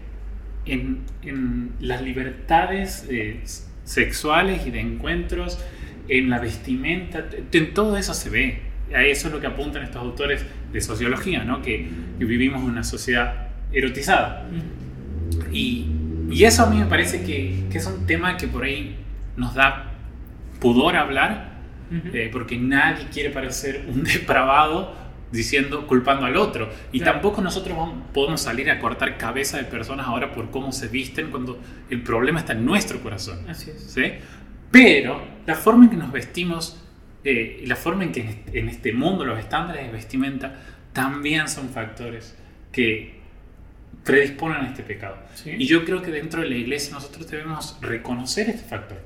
en, 0.65 1.01
en 1.21 1.73
las 1.79 2.01
libertades 2.01 3.05
eh, 3.09 3.41
sexuales 3.83 4.65
y 4.65 4.71
de 4.71 4.79
encuentros, 4.79 5.59
en 6.07 6.29
la 6.29 6.39
vestimenta, 6.39 7.25
en 7.51 7.73
todo 7.73 7.97
eso 7.97 8.13
se 8.13 8.29
ve. 8.29 8.61
A 8.93 9.03
eso 9.03 9.27
es 9.27 9.33
lo 9.33 9.41
que 9.41 9.47
apuntan 9.47 9.83
estos 9.83 10.01
autores 10.01 10.45
de 10.71 10.79
sociología, 10.81 11.43
¿no? 11.43 11.61
que, 11.61 11.89
que 12.19 12.25
vivimos 12.25 12.61
en 12.63 12.69
una 12.69 12.83
sociedad 12.83 13.47
erotizada. 13.73 14.47
Y, 15.51 15.87
y 16.29 16.43
eso 16.43 16.63
a 16.63 16.69
mí 16.69 16.77
me 16.77 16.85
parece 16.85 17.23
que, 17.23 17.63
que 17.71 17.77
es 17.77 17.85
un 17.87 18.05
tema 18.05 18.37
que 18.37 18.47
por 18.47 18.63
ahí 18.63 18.95
nos 19.37 19.53
da 19.55 19.91
pudor 20.59 20.95
hablar, 20.95 21.55
Ujú. 21.91 22.15
eh, 22.15 22.29
porque 22.31 22.57
nadie 22.57 23.05
quiere 23.11 23.29
parecer 23.29 23.85
un 23.87 24.03
depravado 24.13 24.93
diciendo, 25.31 25.85
culpando 25.87 26.25
al 26.25 26.37
otro. 26.37 26.69
Y 26.91 26.99
Claro. 26.99 27.13
tampoco 27.13 27.41
nosotros 27.41 27.75
vamos- 27.77 28.03
podemos 28.13 28.41
salir 28.41 28.69
a 28.71 28.79
cortar 28.79 29.17
cabeza 29.17 29.57
de 29.57 29.63
personas 29.65 30.07
ahora 30.07 30.31
por 30.31 30.49
cómo 30.51 30.71
se 30.71 30.87
visten 30.87 31.29
cuando 31.31 31.59
el 31.89 32.01
problema 32.03 32.39
está 32.39 32.53
en 32.53 32.63
nuestro 32.65 33.01
corazón. 33.01 33.39
Así 33.49 33.71
es. 33.71 33.81
¿sí? 33.81 34.13
Pero 34.71 35.21
la 35.45 35.55
forma 35.55 35.85
en 35.85 35.91
que 35.91 35.97
nos 35.97 36.11
vestimos 36.11 36.81
eh, 37.23 37.61
y 37.63 37.65
la 37.65 37.75
forma 37.75 38.03
en 38.03 38.11
que 38.11 38.21
en 38.21 38.27
este, 38.29 38.59
en 38.59 38.69
este 38.69 38.93
mundo 38.93 39.25
los 39.25 39.39
estándares 39.39 39.85
de 39.85 39.91
vestimenta 39.91 40.55
también 40.93 41.47
son 41.47 41.69
factores 41.69 42.35
que 42.71 43.15
predisponen 44.03 44.61
a 44.61 44.67
este 44.67 44.83
pecado. 44.83 45.17
Sí. 45.33 45.51
Y 45.57 45.65
yo 45.65 45.83
creo 45.85 46.01
que 46.01 46.11
dentro 46.11 46.41
de 46.41 46.49
la 46.49 46.55
iglesia 46.55 46.93
nosotros 46.93 47.29
debemos 47.29 47.77
reconocer 47.81 48.49
este 48.49 48.67
factor 48.67 48.99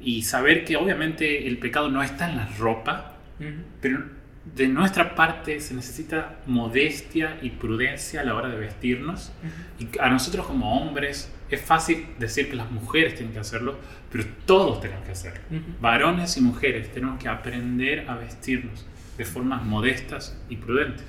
y 0.00 0.22
saber 0.22 0.64
que 0.64 0.76
obviamente 0.76 1.46
el 1.46 1.58
pecado 1.58 1.88
no 1.88 2.02
está 2.02 2.28
en 2.28 2.36
la 2.38 2.46
ropa, 2.58 3.12
Ujú. 3.38 3.50
pero 3.80 4.02
de 4.44 4.68
nuestra 4.68 5.14
parte 5.14 5.58
se 5.60 5.74
necesita 5.74 6.36
modestia 6.46 7.38
y 7.40 7.50
prudencia 7.50 8.20
a 8.20 8.24
la 8.24 8.34
hora 8.34 8.48
de 8.48 8.58
vestirnos. 8.58 9.32
Y 9.78 9.88
a 9.98 10.10
nosotros 10.10 10.46
como 10.46 10.78
hombres 10.78 11.32
es 11.50 11.60
fácil 11.60 12.06
decir 12.18 12.50
que 12.50 12.56
las 12.56 12.70
mujeres 12.70 13.14
tienen 13.14 13.32
que 13.32 13.40
hacerlo, 13.40 13.78
pero 14.12 14.24
todos 14.44 14.80
tenemos 14.80 15.04
que 15.04 15.12
hacerlo. 15.12 15.40
Varones 15.80 16.36
y 16.36 16.42
mujeres 16.42 16.92
tenemos 16.92 17.20
que 17.20 17.28
aprender 17.28 18.08
a 18.08 18.16
vestirnos 18.16 18.86
de 19.16 19.24
formas 19.24 19.62
modestas 19.64 20.38
y 20.50 20.56
prudentes. 20.56 21.06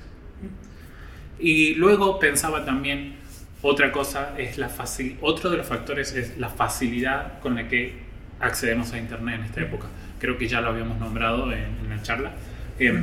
Y 1.38 1.74
luego 1.74 2.18
pensaba 2.18 2.64
también 2.64 3.16
otra 3.60 3.92
cosa 3.92 4.34
es 4.38 4.58
la 4.58 4.68
facil 4.68 5.18
otro 5.20 5.50
de 5.50 5.56
los 5.56 5.66
factores 5.66 6.14
es 6.14 6.38
la 6.38 6.48
facilidad 6.48 7.40
con 7.40 7.56
la 7.56 7.68
que 7.68 7.94
accedemos 8.38 8.92
a 8.92 8.98
internet 8.98 9.40
en 9.40 9.44
esta 9.44 9.60
época. 9.60 9.88
Creo 10.18 10.38
que 10.38 10.48
ya 10.48 10.62
lo 10.62 10.68
habíamos 10.68 10.98
nombrado 10.98 11.52
en, 11.52 11.64
en 11.82 11.90
la 11.90 12.02
charla. 12.02 12.32
Eh, 12.78 13.02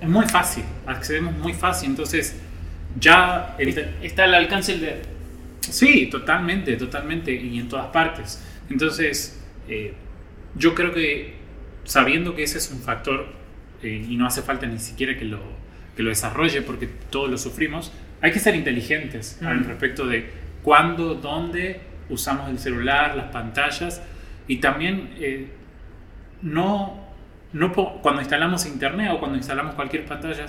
Es 0.00 0.08
muy 0.08 0.26
fácil, 0.26 0.64
accedemos 0.86 1.34
muy 1.36 1.52
fácil, 1.52 1.90
entonces 1.90 2.36
ya 2.98 3.56
Está 4.02 4.24
al 4.24 4.34
alcance 4.34 4.72
del 4.72 4.80
dedo. 4.80 4.96
Sí, 5.60 6.06
totalmente, 6.06 6.76
totalmente, 6.76 7.32
y 7.32 7.58
en 7.58 7.68
todas 7.68 7.88
partes. 7.88 8.42
Entonces, 8.70 9.40
eh, 9.68 9.92
yo 10.54 10.74
creo 10.74 10.92
que 10.94 11.34
sabiendo 11.84 12.34
que 12.34 12.42
ese 12.42 12.58
es 12.58 12.70
un 12.70 12.80
factor 12.80 13.26
eh, 13.82 14.06
y 14.08 14.16
no 14.16 14.26
hace 14.26 14.42
falta 14.42 14.66
ni 14.66 14.78
siquiera 14.78 15.16
que 15.16 15.24
lo, 15.24 15.40
que 15.96 16.02
lo 16.02 16.10
desarrolle 16.10 16.62
porque 16.62 16.88
todos 17.10 17.30
lo 17.30 17.38
sufrimos, 17.38 17.92
hay 18.20 18.32
que 18.32 18.38
ser 18.38 18.54
inteligentes 18.54 19.38
al 19.42 19.60
Mm. 19.60 19.64
respecto 19.68 20.06
de 20.06 20.30
cuándo, 20.62 21.14
dónde 21.14 21.80
usamos 22.08 22.48
el 22.50 22.58
celular, 22.58 23.16
las 23.16 23.30
pantallas 23.30 24.02
y 24.46 24.56
también 24.58 25.10
eh, 25.20 25.48
no, 26.42 27.07
no 27.52 27.72
cuando 27.72 28.20
instalamos 28.20 28.66
internet 28.66 29.10
o 29.12 29.18
cuando 29.18 29.36
instalamos 29.36 29.74
cualquier 29.74 30.04
pantalla, 30.04 30.46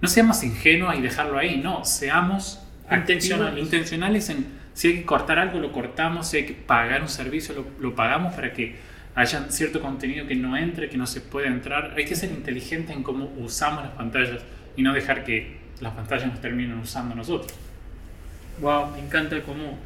no 0.00 0.08
seamos 0.08 0.42
ingenuos 0.42 0.96
y 0.96 1.00
dejarlo 1.00 1.38
ahí, 1.38 1.58
no, 1.58 1.84
seamos 1.84 2.62
Intencionales. 2.90 3.48
activos, 3.48 3.72
intencionales 3.72 4.30
en 4.30 4.62
si 4.74 4.88
hay 4.88 4.94
que 4.98 5.04
cortar 5.04 5.38
algo, 5.38 5.58
lo 5.58 5.70
cortamos, 5.72 6.28
si 6.28 6.38
hay 6.38 6.46
que 6.46 6.54
pagar 6.54 7.02
un 7.02 7.08
servicio, 7.08 7.54
lo, 7.54 7.66
lo 7.80 7.94
pagamos 7.94 8.34
para 8.34 8.52
que 8.52 8.76
haya 9.14 9.50
cierto 9.50 9.80
contenido 9.80 10.26
que 10.26 10.34
no 10.34 10.56
entre, 10.56 10.88
que 10.88 10.96
no 10.96 11.06
se 11.06 11.20
pueda 11.20 11.48
entrar. 11.48 11.94
Hay 11.96 12.04
que 12.04 12.16
ser 12.16 12.30
inteligente 12.30 12.92
en 12.92 13.02
cómo 13.02 13.30
usamos 13.38 13.82
las 13.82 13.92
pantallas 13.92 14.40
y 14.76 14.82
no 14.82 14.94
dejar 14.94 15.24
que 15.24 15.58
las 15.80 15.92
pantallas 15.92 16.28
nos 16.28 16.40
terminen 16.40 16.78
usando 16.78 17.14
nosotros. 17.14 17.52
Wow, 18.60 18.92
me 18.92 19.00
encanta 19.00 19.42
cómo, 19.42 19.78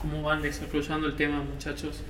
cómo 0.00 0.22
van 0.22 0.42
desarrollando 0.42 1.06
el 1.06 1.14
tema, 1.14 1.42
muchachos. 1.42 2.02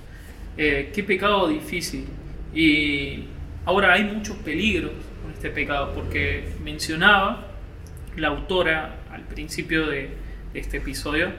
Eh, 0.56 0.90
qué 0.92 1.04
pecado 1.04 1.46
difícil. 1.48 2.06
Y 2.52 3.24
ahora 3.64 3.94
hay 3.94 4.04
muchos 4.04 4.36
peligros 4.38 4.92
con 5.22 5.32
este 5.32 5.50
pecado, 5.50 5.92
porque 5.94 6.52
mencionaba 6.62 7.48
la 8.16 8.28
autora 8.28 9.00
al 9.10 9.22
principio 9.22 9.86
de, 9.86 10.10
este 10.54 10.76
episodio 10.76 11.32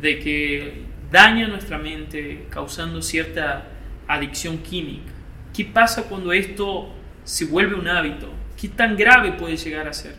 de 0.00 0.18
que 0.20 0.82
daña 1.10 1.46
nuestra 1.48 1.76
mente 1.76 2.46
causando 2.48 3.02
cierta 3.02 3.66
adicción 4.08 4.58
química. 4.58 5.12
¿Qué 5.54 5.66
pasa 5.66 6.04
cuando 6.04 6.32
esto 6.32 6.88
se 7.24 7.44
vuelve 7.44 7.74
un 7.74 7.86
hábito? 7.86 8.28
¿Qué 8.60 8.68
tan 8.68 8.96
grave 8.96 9.32
puede 9.32 9.56
llegar 9.56 9.86
a 9.86 9.92
ser? 9.92 10.16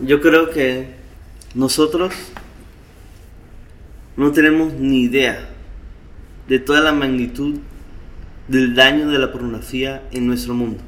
Yo 0.00 0.20
creo 0.20 0.50
que 0.50 0.88
nosotros 1.54 2.12
no 4.16 4.32
tenemos 4.32 4.72
ni 4.74 5.02
idea 5.04 5.48
de 6.48 6.58
toda 6.58 6.80
la 6.80 6.92
magnitud 6.92 7.60
del 8.52 8.74
daño 8.74 9.08
de 9.08 9.18
la 9.18 9.32
pornografía 9.32 10.02
en 10.12 10.26
nuestro 10.26 10.52
mundo. 10.52 10.82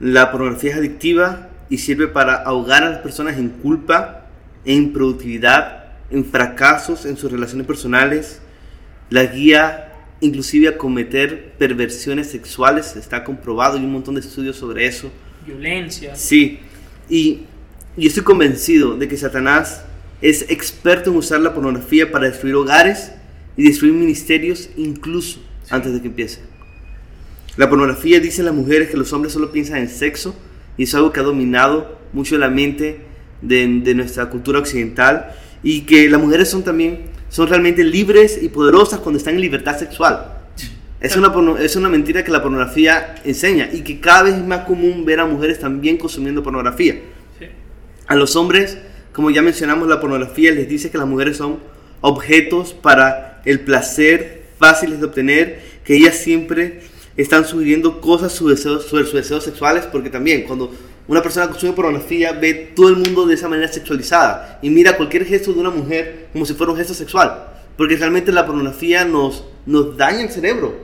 La 0.00 0.32
pornografía 0.32 0.70
es 0.70 0.76
adictiva 0.78 1.50
y 1.68 1.78
sirve 1.78 2.08
para 2.08 2.36
ahogar 2.36 2.82
a 2.82 2.90
las 2.90 2.98
personas 3.00 3.36
en 3.36 3.50
culpa, 3.50 4.26
en 4.64 4.84
improductividad, 4.84 5.92
en 6.10 6.24
fracasos 6.24 7.04
en 7.04 7.18
sus 7.18 7.30
relaciones 7.30 7.66
personales. 7.66 8.40
La 9.10 9.24
guía 9.24 9.90
inclusive 10.20 10.68
a 10.68 10.78
cometer 10.78 11.52
perversiones 11.58 12.30
sexuales, 12.30 12.96
está 12.96 13.24
comprobado, 13.24 13.76
hay 13.76 13.84
un 13.84 13.92
montón 13.92 14.14
de 14.14 14.20
estudios 14.20 14.56
sobre 14.56 14.86
eso. 14.86 15.10
Violencia. 15.44 16.14
Sí, 16.14 16.60
y 17.10 17.40
yo 17.96 18.08
estoy 18.08 18.22
convencido 18.22 18.96
de 18.96 19.08
que 19.08 19.16
Satanás 19.16 19.84
es 20.22 20.48
experto 20.48 21.10
en 21.10 21.16
usar 21.16 21.40
la 21.40 21.52
pornografía 21.52 22.10
para 22.10 22.28
destruir 22.28 22.54
hogares 22.54 23.12
y 23.56 23.64
destruir 23.64 23.92
ministerios 23.92 24.70
incluso 24.76 25.40
antes 25.72 25.92
de 25.92 26.00
que 26.00 26.08
empiece. 26.08 26.40
La 27.56 27.68
pornografía 27.68 28.20
dice 28.20 28.42
a 28.42 28.44
las 28.44 28.54
mujeres 28.54 28.88
que 28.88 28.96
los 28.96 29.12
hombres 29.12 29.32
solo 29.32 29.50
piensan 29.50 29.78
en 29.78 29.88
sexo 29.88 30.36
y 30.76 30.84
es 30.84 30.94
algo 30.94 31.12
que 31.12 31.20
ha 31.20 31.24
dominado 31.24 31.98
mucho 32.12 32.38
la 32.38 32.48
mente 32.48 33.00
de, 33.40 33.80
de 33.82 33.94
nuestra 33.94 34.30
cultura 34.30 34.60
occidental 34.60 35.34
y 35.62 35.82
que 35.82 36.08
las 36.08 36.20
mujeres 36.20 36.48
son 36.48 36.62
también 36.62 37.10
son 37.28 37.48
realmente 37.48 37.82
libres 37.82 38.38
y 38.40 38.50
poderosas 38.50 39.00
cuando 39.00 39.16
están 39.16 39.34
en 39.34 39.40
libertad 39.40 39.78
sexual. 39.78 40.38
Es 41.00 41.16
una, 41.16 41.32
es 41.60 41.74
una 41.76 41.88
mentira 41.88 42.22
que 42.22 42.30
la 42.30 42.42
pornografía 42.42 43.16
enseña 43.24 43.70
y 43.72 43.80
que 43.80 44.00
cada 44.00 44.24
vez 44.24 44.34
es 44.34 44.44
más 44.44 44.66
común 44.66 45.04
ver 45.04 45.18
a 45.18 45.26
mujeres 45.26 45.58
también 45.58 45.96
consumiendo 45.96 46.42
pornografía. 46.42 47.00
Sí. 47.38 47.46
A 48.06 48.14
los 48.14 48.36
hombres, 48.36 48.78
como 49.12 49.30
ya 49.30 49.42
mencionamos, 49.42 49.88
la 49.88 50.00
pornografía 50.00 50.52
les 50.52 50.68
dice 50.68 50.90
que 50.90 50.98
las 50.98 51.08
mujeres 51.08 51.38
son 51.38 51.58
objetos 52.02 52.74
para 52.74 53.40
el 53.46 53.60
placer 53.60 54.41
fáciles 54.62 55.00
de 55.00 55.06
obtener, 55.06 55.60
que 55.84 55.96
ellas 55.96 56.16
siempre 56.16 56.80
están 57.16 57.44
sugiriendo 57.44 58.00
cosas 58.00 58.30
sobre 58.32 58.56
sus 58.56 58.64
deseos, 58.64 58.86
sobre 58.86 59.04
sus 59.04 59.14
deseos 59.14 59.42
sexuales, 59.44 59.86
porque 59.90 60.08
también 60.08 60.44
cuando 60.44 60.72
una 61.08 61.20
persona 61.20 61.48
consume 61.48 61.72
pornografía 61.72 62.30
ve 62.32 62.70
todo 62.76 62.88
el 62.90 62.96
mundo 62.96 63.26
de 63.26 63.34
esa 63.34 63.48
manera 63.48 63.66
sexualizada 63.66 64.60
y 64.62 64.70
mira 64.70 64.96
cualquier 64.96 65.24
gesto 65.26 65.52
de 65.52 65.58
una 65.60 65.70
mujer 65.70 66.28
como 66.32 66.46
si 66.46 66.54
fuera 66.54 66.70
un 66.72 66.78
gesto 66.78 66.94
sexual, 66.94 67.48
porque 67.76 67.96
realmente 67.96 68.30
la 68.30 68.46
pornografía 68.46 69.04
nos, 69.04 69.44
nos 69.66 69.96
daña 69.96 70.22
el 70.22 70.30
cerebro. 70.30 70.76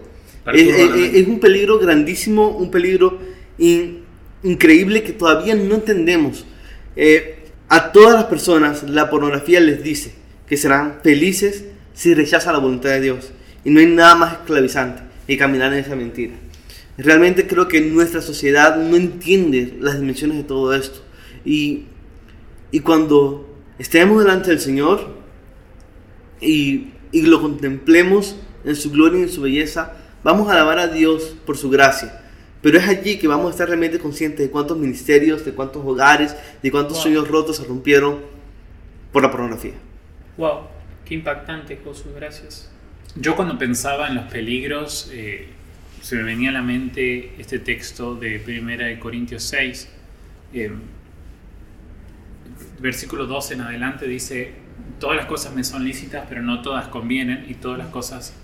Es, 0.58 0.66
es- 0.96 1.14
es 1.22 1.28
un 1.28 1.38
peligro 1.40 1.78
grandísimo, 1.78 2.48
un 2.48 2.70
peligro 2.70 3.18
in- 3.58 4.00
increíble 4.42 5.04
que 5.04 5.12
todavía 5.12 5.54
no 5.54 5.76
entendemos. 5.76 6.44
Eh, 6.96 7.36
a 7.68 7.92
todas 7.92 8.14
las 8.14 8.24
personas 8.24 8.82
la 8.88 9.08
pornografía 9.08 9.60
les 9.60 9.82
dice 9.84 10.14
que 10.48 10.56
serán 10.56 10.98
felices 11.04 11.64
si 11.94 12.12
rechazan 12.14 12.54
la 12.54 12.58
voluntad 12.60 12.90
de 12.90 13.00
Dios. 13.02 13.30
Y 13.64 13.70
no 13.70 13.80
hay 13.80 13.86
nada 13.86 14.14
más 14.14 14.32
esclavizante 14.34 15.02
que 15.26 15.36
caminar 15.36 15.72
en 15.72 15.80
esa 15.80 15.96
mentira. 15.96 16.34
Realmente 16.96 17.46
creo 17.46 17.68
que 17.68 17.80
nuestra 17.80 18.22
sociedad 18.22 18.76
no 18.76 18.96
entiende 18.96 19.76
las 19.80 20.00
dimensiones 20.00 20.38
de 20.38 20.44
todo 20.44 20.74
esto. 20.74 21.00
Y, 21.44 21.84
y 22.70 22.80
cuando 22.80 23.56
estemos 23.78 24.22
delante 24.22 24.50
del 24.50 24.60
Señor 24.60 25.08
y, 26.40 26.88
y 27.12 27.22
lo 27.22 27.40
contemplemos 27.40 28.36
en 28.64 28.74
su 28.74 28.90
gloria 28.90 29.20
y 29.20 29.22
en 29.24 29.28
su 29.28 29.42
belleza, 29.42 29.92
vamos 30.24 30.48
a 30.48 30.52
alabar 30.52 30.78
a 30.78 30.88
Dios 30.88 31.36
por 31.46 31.56
su 31.56 31.70
gracia. 31.70 32.22
Pero 32.60 32.78
es 32.78 32.88
allí 32.88 33.18
que 33.18 33.28
vamos 33.28 33.46
a 33.46 33.50
estar 33.50 33.68
realmente 33.68 33.98
conscientes 34.00 34.40
de 34.40 34.50
cuántos 34.50 34.76
ministerios, 34.76 35.44
de 35.44 35.52
cuántos 35.52 35.84
hogares, 35.84 36.34
de 36.62 36.70
cuántos 36.70 36.98
sueños 36.98 37.28
rotos 37.28 37.56
se 37.56 37.64
rompieron 37.64 38.18
por 39.12 39.22
la 39.22 39.30
pornografía. 39.30 39.74
Wow, 40.36 40.62
qué 41.04 41.14
impactante, 41.14 41.80
Josué, 41.84 42.12
gracias. 42.16 42.70
Yo 43.16 43.36
cuando 43.36 43.58
pensaba 43.58 44.08
en 44.08 44.14
los 44.14 44.24
peligros, 44.24 45.10
eh, 45.12 45.48
se 46.02 46.16
me 46.16 46.22
venía 46.22 46.50
a 46.50 46.52
la 46.52 46.62
mente 46.62 47.32
este 47.38 47.58
texto 47.58 48.14
de 48.14 48.38
Primera 48.38 48.86
de 48.86 48.98
Corintios 48.98 49.42
6, 49.44 49.88
eh, 50.52 50.72
versículo 52.80 53.26
12 53.26 53.54
en 53.54 53.60
adelante 53.62 54.06
dice, 54.06 54.52
todas 55.00 55.16
las 55.16 55.26
cosas 55.26 55.54
me 55.54 55.64
son 55.64 55.84
lícitas, 55.84 56.26
pero 56.28 56.42
no 56.42 56.62
todas 56.62 56.88
convienen, 56.88 57.46
y 57.48 57.54
todas 57.54 57.78
las 57.78 57.88
cosas 57.88 58.34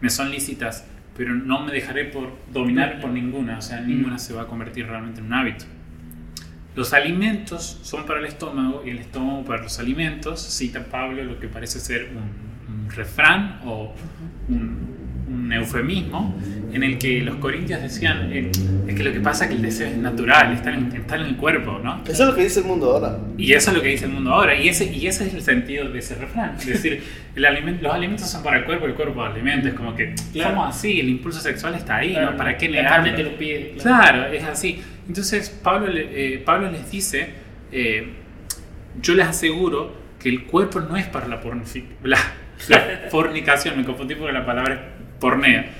me 0.00 0.10
son 0.10 0.30
lícitas, 0.30 0.86
pero 1.16 1.34
no 1.34 1.64
me 1.64 1.72
dejaré 1.72 2.06
por 2.06 2.32
dominar 2.52 3.00
por 3.00 3.10
ninguna, 3.10 3.58
o 3.58 3.62
sea, 3.62 3.80
ninguna 3.80 4.18
se 4.18 4.32
va 4.32 4.42
a 4.42 4.46
convertir 4.46 4.86
realmente 4.86 5.20
en 5.20 5.26
un 5.26 5.34
hábito. 5.34 5.64
Los 6.74 6.92
alimentos 6.92 7.80
son 7.82 8.06
para 8.06 8.20
el 8.20 8.26
estómago 8.26 8.82
y 8.86 8.90
el 8.90 8.98
estómago 8.98 9.44
para 9.44 9.62
los 9.62 9.78
alimentos, 9.78 10.40
cita 10.40 10.84
Pablo 10.84 11.24
lo 11.24 11.40
que 11.40 11.48
parece 11.48 11.80
ser 11.80 12.10
un, 12.14 12.47
un 12.88 12.94
refrán 12.96 13.60
o 13.64 13.94
un, 14.48 14.96
un 15.28 15.52
eufemismo 15.52 16.34
en 16.72 16.82
el 16.82 16.96
que 16.98 17.20
los 17.20 17.36
corintios 17.36 17.82
decían 17.82 18.30
eh, 18.32 18.50
es 18.86 18.94
que 18.94 19.04
lo 19.04 19.12
que 19.12 19.20
pasa 19.20 19.44
es 19.44 19.50
que 19.50 19.56
el 19.56 19.62
deseo 19.62 19.88
es 19.88 19.96
natural, 19.98 20.52
está 20.54 20.72
en, 20.72 20.90
está 20.94 21.16
en 21.16 21.22
el 21.22 21.36
cuerpo, 21.36 21.78
¿no? 21.82 22.02
Eso 22.04 22.22
es 22.22 22.28
lo 22.30 22.34
que 22.34 22.42
dice 22.44 22.60
el 22.60 22.66
mundo 22.66 22.90
ahora. 22.92 23.18
Y 23.36 23.52
eso 23.52 23.70
es 23.70 23.76
lo 23.76 23.82
que 23.82 23.88
dice 23.90 24.06
el 24.06 24.12
mundo 24.12 24.32
ahora, 24.32 24.54
y 24.54 24.68
ese, 24.68 24.84
y 24.92 25.06
ese 25.06 25.26
es 25.26 25.34
el 25.34 25.42
sentido 25.42 25.90
de 25.90 25.98
ese 25.98 26.14
refrán. 26.14 26.54
Es 26.58 26.66
decir, 26.66 27.02
el 27.36 27.44
alimento, 27.44 27.82
los 27.82 27.92
alimentos 27.94 28.28
son 28.30 28.42
para 28.42 28.58
el 28.58 28.64
cuerpo, 28.64 28.86
el 28.86 28.94
cuerpo 28.94 29.14
para 29.14 29.28
el 29.30 29.32
alimento. 29.36 29.68
Es 29.68 29.74
como 29.74 29.94
que 29.94 30.14
Claro. 30.32 30.50
somos 30.50 30.74
así, 30.76 30.98
el 31.00 31.08
impulso 31.10 31.40
sexual 31.40 31.74
está 31.74 31.96
ahí, 31.96 32.12
Claro, 32.12 32.30
¿no? 32.32 32.36
¿Para 32.38 32.56
qué 32.56 32.68
negarlo? 32.68 33.22
lo 33.22 33.36
pide, 33.38 33.74
Claro. 33.80 34.26
es 34.32 34.44
así. 34.44 34.80
Entonces, 35.06 35.50
Pablo, 35.50 35.88
eh, 35.94 36.42
Pablo 36.44 36.70
les 36.70 36.90
dice: 36.90 37.28
eh, 37.72 38.08
Yo 39.02 39.14
les 39.14 39.26
aseguro 39.26 39.94
que 40.18 40.28
el 40.30 40.44
cuerpo 40.44 40.80
no 40.80 40.96
es 40.96 41.06
para 41.06 41.28
la, 41.28 41.42
pornifi- 41.42 41.84
la, 42.68 43.08
fornicación, 43.10 43.76
me 43.76 43.84
confundí 43.84 44.14
porque 44.14 44.32
la 44.32 44.44
palabra 44.46 44.74
es 44.74 44.80
pornea. 45.20 45.70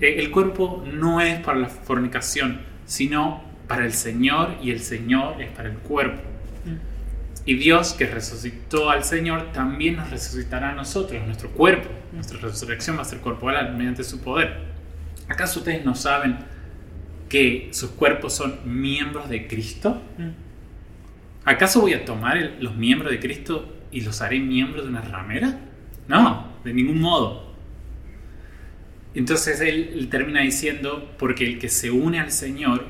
Eh, 0.00 0.16
el 0.18 0.30
cuerpo 0.30 0.84
no 0.92 1.20
es 1.20 1.38
para 1.40 1.58
la 1.58 1.68
fornicación, 1.68 2.60
sino 2.86 3.42
para 3.68 3.84
el 3.84 3.92
Señor 3.92 4.56
y 4.62 4.70
el 4.70 4.80
Señor 4.80 5.40
es 5.42 5.50
para 5.50 5.68
el 5.68 5.76
cuerpo. 5.78 6.22
Y 7.46 7.54
Dios 7.56 7.92
que 7.92 8.06
resucitó 8.06 8.90
al 8.90 9.04
Señor 9.04 9.52
también 9.52 9.96
nos 9.96 10.10
resucitará 10.10 10.70
a 10.70 10.74
nosotros, 10.74 11.22
nuestro 11.26 11.50
cuerpo. 11.50 11.90
Nuestra 12.12 12.38
resurrección 12.38 12.96
va 12.96 13.02
a 13.02 13.04
ser 13.04 13.20
corporal 13.20 13.74
mediante 13.76 14.02
su 14.02 14.20
poder. 14.22 14.60
¿Acaso 15.28 15.58
ustedes 15.58 15.84
no 15.84 15.94
saben 15.94 16.38
que 17.28 17.68
sus 17.72 17.90
cuerpos 17.90 18.34
son 18.34 18.60
miembros 18.64 19.28
de 19.28 19.46
Cristo? 19.46 20.00
¿Acaso 21.44 21.80
voy 21.82 21.92
a 21.92 22.04
tomar 22.04 22.38
el- 22.38 22.56
los 22.60 22.74
miembros 22.76 23.10
de 23.10 23.20
Cristo 23.20 23.74
y 23.92 24.00
los 24.00 24.22
haré 24.22 24.40
miembros 24.40 24.84
de 24.84 24.90
una 24.90 25.02
ramera? 25.02 25.58
No, 26.08 26.52
de 26.64 26.74
ningún 26.74 27.00
modo. 27.00 27.54
Entonces 29.14 29.60
él, 29.60 29.90
él 29.94 30.08
termina 30.08 30.40
diciendo, 30.40 31.14
porque 31.18 31.46
el 31.46 31.58
que 31.58 31.68
se 31.68 31.90
une 31.90 32.18
al 32.18 32.30
Señor 32.32 32.86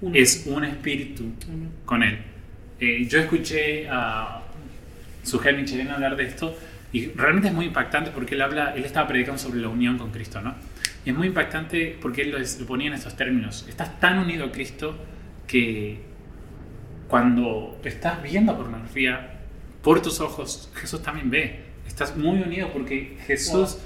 Uno. 0.00 0.14
es 0.14 0.44
un 0.46 0.64
espíritu 0.64 1.24
Uno. 1.48 1.70
con 1.84 2.02
él. 2.02 2.18
Eh, 2.80 3.06
yo 3.08 3.20
escuché 3.20 3.88
a 3.88 4.42
Sujel 5.22 5.56
Michelin 5.56 5.88
hablar 5.88 6.16
de 6.16 6.24
esto 6.24 6.56
y 6.92 7.06
realmente 7.10 7.48
es 7.48 7.54
muy 7.54 7.66
impactante 7.66 8.10
porque 8.10 8.34
él 8.34 8.42
habla, 8.42 8.74
él 8.74 8.84
estaba 8.84 9.06
predicando 9.06 9.38
sobre 9.38 9.60
la 9.60 9.68
unión 9.68 9.98
con 9.98 10.10
Cristo, 10.10 10.40
¿no? 10.40 10.54
Y 11.04 11.10
es 11.10 11.16
muy 11.16 11.28
impactante 11.28 11.96
porque 12.00 12.22
él 12.22 12.32
lo, 12.32 12.38
lo 12.38 12.66
ponía 12.66 12.88
en 12.88 12.94
estos 12.94 13.16
términos. 13.16 13.64
Estás 13.68 14.00
tan 14.00 14.18
unido 14.18 14.46
a 14.46 14.52
Cristo 14.52 14.96
que 15.46 16.00
cuando 17.08 17.80
estás 17.84 18.22
viendo 18.22 18.56
pornografía 18.56 19.38
por 19.82 20.02
tus 20.02 20.20
ojos, 20.20 20.70
Jesús 20.74 21.02
también 21.02 21.30
ve. 21.30 21.71
Estás 21.86 22.16
muy 22.16 22.40
unido 22.40 22.70
porque 22.72 23.16
Jesús 23.26 23.78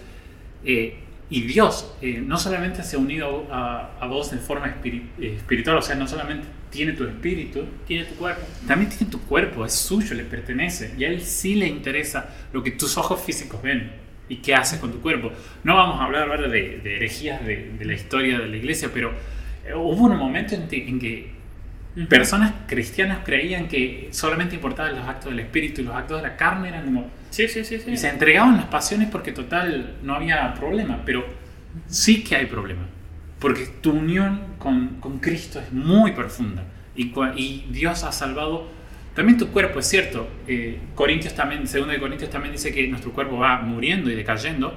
eh, 0.65 0.99
y 1.29 1.41
Dios 1.43 1.93
eh, 2.03 2.23
no 2.25 2.39
solamente 2.39 2.83
se 2.85 2.97
ha 2.97 2.99
unido 2.99 3.47
a, 3.51 3.91
a 4.01 4.07
vos 4.07 4.31
de 4.31 4.39
forma 4.39 4.67
espiri- 4.69 5.09
eh, 5.21 5.35
espiritual, 5.37 5.77
o 5.79 5.83
sea, 5.83 5.97
no 5.97 6.07
solamente 6.07 6.47
tiene 6.71 6.93
tu 6.93 7.05
espíritu, 7.05 7.65
Tiene 7.87 8.05
tu 8.05 8.15
cuerpo. 8.17 8.43
también 8.67 8.91
tiene 8.91 9.11
tu 9.11 9.21
cuerpo, 9.23 9.65
es 9.65 9.73
suyo, 9.73 10.15
le 10.15 10.25
pertenece. 10.25 10.95
Y 10.99 11.05
a 11.05 11.09
él 11.09 11.21
sí 11.23 11.55
le 11.55 11.67
interesa 11.67 12.29
lo 12.53 12.63
que 12.63 12.73
tus 12.73 12.97
ojos 12.99 13.21
físicos 13.21 13.61
ven 13.63 13.91
y 14.29 14.37
qué 14.37 14.55
haces 14.55 14.79
con 14.79 14.93
tu 14.93 15.01
cuerpo. 15.01 15.33
No 15.65 15.75
vamos 15.77 16.01
a 16.01 16.05
hablar 16.05 16.29
ahora 16.29 16.49
de, 16.49 16.79
de 16.83 16.97
herejías 16.97 17.45
de, 17.45 17.73
de 17.79 17.85
la 17.85 17.95
historia 17.95 18.39
de 18.39 18.49
la 18.49 18.57
iglesia, 18.57 18.91
pero 18.93 19.13
eh, 19.67 19.75
hubo 19.75 20.05
un 20.07 20.17
momento 20.17 20.55
en, 20.55 20.69
que- 20.69 20.87
en 20.89 20.99
que 21.01 21.31
personas 22.09 22.53
cristianas 22.67 23.21
creían 23.25 23.69
que 23.69 24.09
solamente 24.13 24.55
importaban 24.57 24.95
los 24.97 25.09
actos 25.09 25.31
del 25.31 25.41
espíritu 25.41 25.81
y 25.81 25.85
los 25.85 25.95
actos 25.97 26.21
de 26.23 26.29
la 26.29 26.37
carne 26.37 26.69
eran 26.69 26.85
como... 26.85 27.11
Sí, 27.37 27.49
sí, 27.49 27.65
sí, 27.67 27.79
sí. 27.79 27.91
Y 27.91 27.97
se 27.99 28.09
entregaban 28.09 28.57
las 28.57 28.65
pasiones 28.65 29.11
porque 29.11 29.31
total 29.31 29.97
no 30.03 30.15
había 30.15 30.55
problema, 30.55 31.03
pero 31.05 31.23
sí 31.87 32.25
que 32.25 32.35
hay 32.35 32.47
problema. 32.47 32.87
Porque 33.39 33.67
tu 33.83 33.91
unión 33.91 34.41
con, 34.59 35.01
con 35.01 35.19
Cristo 35.19 35.61
es 35.61 35.71
muy 35.71 36.13
profunda 36.13 36.65
y, 36.97 37.13
y 37.37 37.67
Dios 37.69 38.05
ha 38.05 38.13
salvado 38.13 38.69
también 39.15 39.37
tu 39.37 39.49
cuerpo, 39.49 39.81
es 39.81 39.87
cierto. 39.87 40.27
Eh, 40.49 40.79
Corintios 40.95 41.35
también, 41.35 41.67
segundo 41.67 41.93
de 41.93 42.01
Corintios 42.01 42.31
también 42.31 42.53
dice 42.53 42.73
que 42.73 42.89
nuestro 42.89 43.13
cuerpo 43.13 43.37
va 43.37 43.61
muriendo 43.61 44.11
y 44.11 44.15
decayendo, 44.15 44.75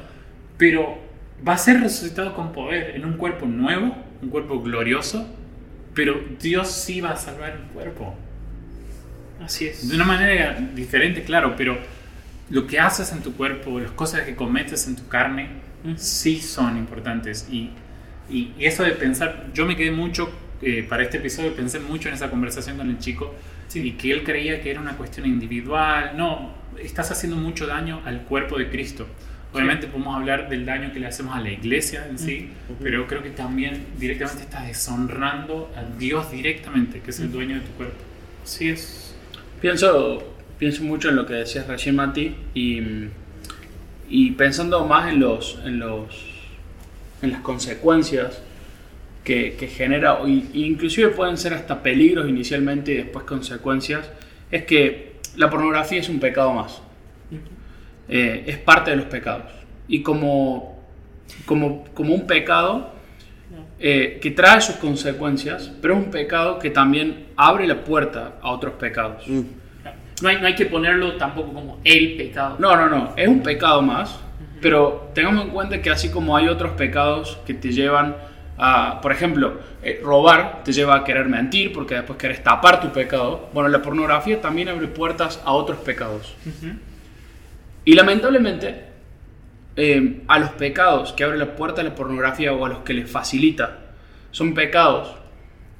pero 0.57 0.99
va 1.47 1.53
a 1.53 1.57
ser 1.57 1.79
resucitado 1.79 2.35
con 2.35 2.51
poder 2.51 2.93
en 2.93 3.05
un 3.05 3.13
cuerpo 3.13 3.45
nuevo, 3.45 3.95
un 4.21 4.29
cuerpo 4.29 4.61
glorioso, 4.61 5.33
pero 5.95 6.21
Dios 6.41 6.69
sí 6.69 6.99
va 6.99 7.11
a 7.11 7.15
salvar 7.15 7.51
el 7.51 7.71
cuerpo. 7.73 8.13
Así 9.41 9.67
es. 9.67 9.87
De 9.87 9.95
una 9.95 10.03
manera 10.03 10.59
diferente, 10.75 11.23
claro, 11.23 11.55
pero 11.55 11.77
lo 12.49 12.67
que 12.67 12.79
haces 12.79 13.11
en 13.11 13.21
tu 13.21 13.33
cuerpo, 13.33 13.79
las 13.79 13.91
cosas 13.91 14.21
que 14.21 14.35
cometes 14.35 14.87
en 14.87 14.95
tu 14.95 15.07
carne, 15.07 15.49
sí 15.95 16.39
son 16.39 16.77
importantes. 16.77 17.47
Y, 17.51 17.71
y, 18.29 18.53
y 18.57 18.65
eso 18.65 18.83
de 18.83 18.91
pensar, 18.91 19.47
yo 19.53 19.65
me 19.65 19.75
quedé 19.75 19.91
mucho, 19.91 20.29
eh, 20.61 20.85
para 20.87 21.03
este 21.03 21.17
episodio 21.17 21.53
pensé 21.53 21.79
mucho 21.79 22.09
en 22.09 22.15
esa 22.15 22.29
conversación 22.29 22.77
con 22.77 22.89
el 22.89 22.99
chico, 22.99 23.33
y 23.73 23.91
que 23.91 24.11
él 24.11 24.23
creía 24.23 24.61
que 24.61 24.71
era 24.71 24.81
una 24.81 24.97
cuestión 24.97 25.27
individual. 25.27 26.13
No, 26.17 26.53
estás 26.81 27.11
haciendo 27.11 27.37
mucho 27.37 27.67
daño 27.67 28.01
al 28.03 28.23
cuerpo 28.23 28.57
de 28.57 28.69
Cristo. 28.69 29.07
Obviamente 29.53 29.87
podemos 29.87 30.15
hablar 30.15 30.49
del 30.49 30.65
daño 30.65 30.91
que 30.91 30.99
le 30.99 31.07
hacemos 31.07 31.35
a 31.35 31.39
la 31.39 31.49
iglesia 31.49 32.07
en 32.07 32.19
sí, 32.19 32.49
pero 32.81 33.07
creo 33.07 33.23
que 33.23 33.31
también 33.31 33.85
directamente 33.97 34.43
estás 34.43 34.67
deshonrando 34.67 35.71
a 35.75 35.83
Dios 35.97 36.31
directamente, 36.31 36.99
que 37.01 37.09
es 37.09 37.19
el 37.19 37.31
dueño 37.31 37.55
de 37.55 37.61
tu 37.61 37.71
cuerpo. 37.71 37.97
Así 38.43 38.69
es. 38.69 39.15
Pienso, 39.59 40.35
pienso 40.59 40.83
mucho 40.83 41.09
en 41.09 41.15
lo 41.15 41.25
que 41.25 41.33
decías 41.33 41.65
recién, 41.67 41.95
Mati, 41.95 42.35
y, 42.53 42.81
y 44.09 44.31
pensando 44.31 44.85
más 44.85 45.11
en, 45.11 45.19
los, 45.19 45.57
en, 45.65 45.79
los, 45.79 46.05
en 47.21 47.31
las 47.31 47.41
consecuencias 47.41 48.41
que, 49.23 49.55
que 49.57 49.67
genera, 49.67 50.19
y- 50.27 50.49
inclusive 50.53 51.09
pueden 51.09 51.37
ser 51.37 51.53
hasta 51.53 51.81
peligros 51.81 52.27
inicialmente 52.29 52.91
y 52.93 52.97
después 52.97 53.25
consecuencias, 53.25 54.09
es 54.51 54.65
que 54.65 55.13
la 55.37 55.49
pornografía 55.49 55.99
es 55.99 56.09
un 56.09 56.19
pecado 56.19 56.53
más. 56.53 56.81
Eh, 58.09 58.43
es 58.47 58.57
parte 58.57 58.91
de 58.91 58.97
los 58.97 59.05
pecados. 59.05 59.45
Y 59.87 60.01
como, 60.01 60.79
como, 61.45 61.85
como 61.93 62.13
un 62.15 62.25
pecado 62.27 62.91
eh, 63.79 64.19
que 64.21 64.31
trae 64.31 64.59
sus 64.61 64.75
consecuencias, 64.75 65.71
pero 65.81 65.93
es 65.95 66.05
un 66.05 66.11
pecado 66.11 66.59
que 66.59 66.69
también 66.71 67.27
abre 67.37 67.67
la 67.67 67.83
puerta 67.83 68.39
a 68.41 68.51
otros 68.51 68.73
pecados. 68.73 69.27
Mm. 69.27 69.41
No 70.21 70.29
hay, 70.29 70.39
no 70.39 70.47
hay 70.47 70.55
que 70.55 70.65
ponerlo 70.65 71.13
tampoco 71.13 71.53
como 71.53 71.79
el 71.83 72.15
pecado. 72.15 72.57
No, 72.59 72.75
no, 72.75 72.89
no, 72.89 73.13
es 73.15 73.27
un 73.27 73.41
pecado 73.41 73.81
más, 73.81 74.19
pero 74.61 75.11
tengamos 75.13 75.45
en 75.45 75.51
cuenta 75.51 75.81
que 75.81 75.89
así 75.89 76.09
como 76.09 76.35
hay 76.35 76.47
otros 76.47 76.71
pecados 76.73 77.37
que 77.45 77.53
te 77.53 77.71
llevan 77.71 78.15
a, 78.57 78.99
por 79.01 79.13
ejemplo, 79.13 79.59
eh, 79.81 80.01
robar 80.03 80.63
te 80.65 80.73
lleva 80.73 80.97
a 80.97 81.03
querer 81.05 81.27
mentir 81.27 81.71
porque 81.71 81.95
después 81.95 82.19
querés 82.19 82.43
tapar 82.43 82.81
tu 82.81 82.89
pecado, 82.89 83.49
bueno, 83.53 83.69
la 83.69 83.81
pornografía 83.81 84.41
también 84.41 84.67
abre 84.67 84.87
puertas 84.87 85.41
a 85.45 85.53
otros 85.53 85.77
pecados. 85.79 86.35
Y 87.85 87.93
lamentablemente, 87.93 88.83
eh, 89.77 90.23
a 90.27 90.39
los 90.39 90.49
pecados 90.51 91.13
que 91.13 91.23
abre 91.23 91.37
la 91.37 91.55
puerta 91.55 91.79
a 91.79 91.85
la 91.85 91.95
pornografía 91.95 92.51
o 92.51 92.65
a 92.65 92.69
los 92.69 92.79
que 92.79 92.93
les 92.93 93.09
facilita, 93.09 93.77
son 94.31 94.53
pecados 94.53 95.15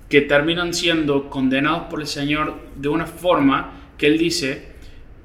que 0.08 0.22
terminan 0.22 0.74
siendo 0.74 1.30
condenados 1.30 1.84
por 1.90 2.00
el 2.00 2.08
Señor 2.08 2.56
de 2.76 2.88
una 2.88 3.06
forma 3.06 3.74
que 4.00 4.08
Él 4.08 4.18
dice 4.18 4.64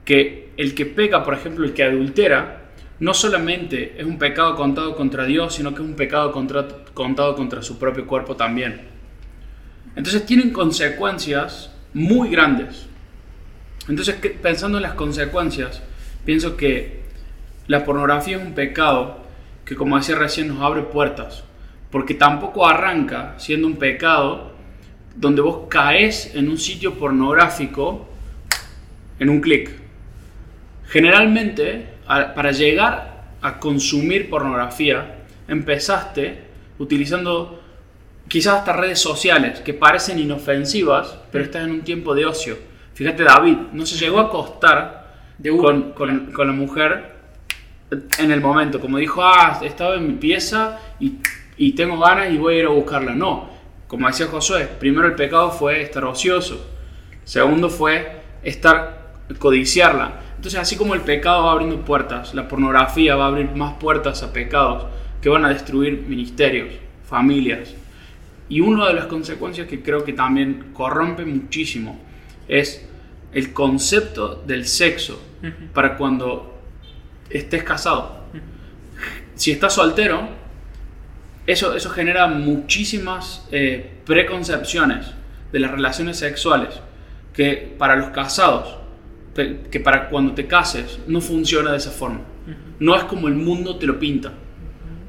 que 0.04 0.50
el 0.58 0.74
que 0.74 0.84
peca, 0.84 1.24
por 1.24 1.32
ejemplo, 1.32 1.64
el 1.64 1.72
que 1.72 1.84
adultera, 1.84 2.72
no 3.00 3.14
solamente 3.14 3.94
es 3.96 4.04
un 4.04 4.18
pecado 4.18 4.54
contado 4.56 4.94
contra 4.94 5.24
Dios, 5.24 5.54
sino 5.54 5.70
que 5.74 5.82
es 5.82 5.88
un 5.88 5.96
pecado 5.96 6.32
contado 6.32 7.34
contra 7.34 7.62
su 7.62 7.78
propio 7.78 8.06
cuerpo 8.06 8.36
también. 8.36 8.82
Entonces 9.96 10.26
tienen 10.26 10.50
consecuencias 10.50 11.70
muy 11.94 12.28
grandes. 12.28 12.86
Entonces, 13.88 14.16
pensando 14.42 14.78
en 14.78 14.82
las 14.82 14.94
consecuencias, 14.94 15.82
pienso 16.24 16.56
que 16.56 17.02
la 17.66 17.84
pornografía 17.84 18.36
es 18.38 18.42
un 18.42 18.54
pecado 18.54 19.18
que, 19.64 19.76
como 19.76 19.96
decía 19.96 20.16
recién, 20.16 20.48
nos 20.48 20.62
abre 20.62 20.82
puertas. 20.82 21.44
Porque 21.90 22.14
tampoco 22.14 22.66
arranca 22.66 23.34
siendo 23.38 23.66
un 23.66 23.76
pecado 23.76 24.52
donde 25.14 25.42
vos 25.42 25.68
caes 25.68 26.34
en 26.34 26.48
un 26.48 26.58
sitio 26.58 26.94
pornográfico 26.94 28.08
en 29.18 29.28
un 29.28 29.40
clic. 29.40 29.70
Generalmente, 30.86 31.86
para 32.06 32.52
llegar 32.52 33.24
a 33.40 33.58
consumir 33.58 34.30
pornografía, 34.30 35.16
empezaste 35.48 36.44
utilizando 36.78 37.60
quizás 38.28 38.54
hasta 38.58 38.72
redes 38.72 38.98
sociales 38.98 39.60
que 39.60 39.74
parecen 39.74 40.18
inofensivas, 40.18 41.18
pero 41.30 41.44
estás 41.44 41.64
en 41.64 41.72
un 41.72 41.82
tiempo 41.82 42.14
de 42.14 42.26
ocio. 42.26 42.56
Fíjate, 42.94 43.24
David 43.24 43.56
no 43.72 43.84
se 43.86 43.96
llegó 43.96 44.18
a 44.20 44.24
acostar 44.24 45.14
con, 45.60 45.92
con, 45.92 46.32
con, 46.32 46.46
la 46.46 46.52
mujer 46.52 47.12
en 48.18 48.30
el 48.30 48.40
momento, 48.40 48.80
como 48.80 48.98
dijo, 48.98 49.22
ah, 49.22 49.60
estaba 49.62 49.96
en 49.96 50.06
mi 50.06 50.14
pieza 50.14 50.78
y, 51.00 51.18
y 51.56 51.72
tengo 51.72 51.98
ganas 51.98 52.32
y 52.32 52.38
voy 52.38 52.54
a 52.54 52.58
ir 52.60 52.66
a 52.66 52.70
buscarla. 52.70 53.14
No, 53.14 53.50
como 53.88 54.06
decía 54.06 54.26
Josué, 54.26 54.68
primero 54.78 55.06
el 55.06 55.14
pecado 55.14 55.50
fue 55.50 55.82
estar 55.82 56.04
ocioso, 56.04 56.64
segundo 57.24 57.68
fue 57.68 58.22
estar 58.42 59.03
codiciarla. 59.38 60.20
Entonces, 60.36 60.60
así 60.60 60.76
como 60.76 60.94
el 60.94 61.00
pecado 61.00 61.44
va 61.44 61.52
abriendo 61.52 61.84
puertas, 61.84 62.34
la 62.34 62.48
pornografía 62.48 63.16
va 63.16 63.24
a 63.24 63.28
abrir 63.28 63.54
más 63.54 63.74
puertas 63.74 64.22
a 64.22 64.32
pecados 64.32 64.86
que 65.20 65.28
van 65.28 65.44
a 65.44 65.48
destruir 65.48 66.04
ministerios, 66.06 66.68
familias. 67.06 67.74
Y 68.48 68.60
una 68.60 68.86
de 68.88 68.94
las 68.94 69.06
consecuencias 69.06 69.66
que 69.66 69.82
creo 69.82 70.04
que 70.04 70.12
también 70.12 70.72
corrompe 70.74 71.24
muchísimo 71.24 71.98
es 72.46 72.86
el 73.32 73.52
concepto 73.52 74.42
del 74.46 74.66
sexo 74.66 75.20
para 75.72 75.96
cuando 75.96 76.60
estés 77.30 77.64
casado. 77.64 78.24
Si 79.34 79.50
estás 79.50 79.74
soltero, 79.74 80.28
eso, 81.46 81.74
eso 81.74 81.90
genera 81.90 82.26
muchísimas 82.26 83.46
eh, 83.50 83.98
preconcepciones 84.06 85.06
de 85.52 85.58
las 85.58 85.70
relaciones 85.70 86.18
sexuales 86.18 86.80
que 87.32 87.74
para 87.78 87.96
los 87.96 88.10
casados, 88.10 88.76
que 89.34 89.80
para 89.80 90.08
cuando 90.08 90.32
te 90.32 90.46
cases, 90.46 91.00
no 91.06 91.20
funciona 91.20 91.72
de 91.72 91.78
esa 91.78 91.90
forma. 91.90 92.20
No 92.78 92.96
es 92.96 93.04
como 93.04 93.28
el 93.28 93.34
mundo 93.34 93.76
te 93.76 93.86
lo 93.86 93.98
pinta. 93.98 94.32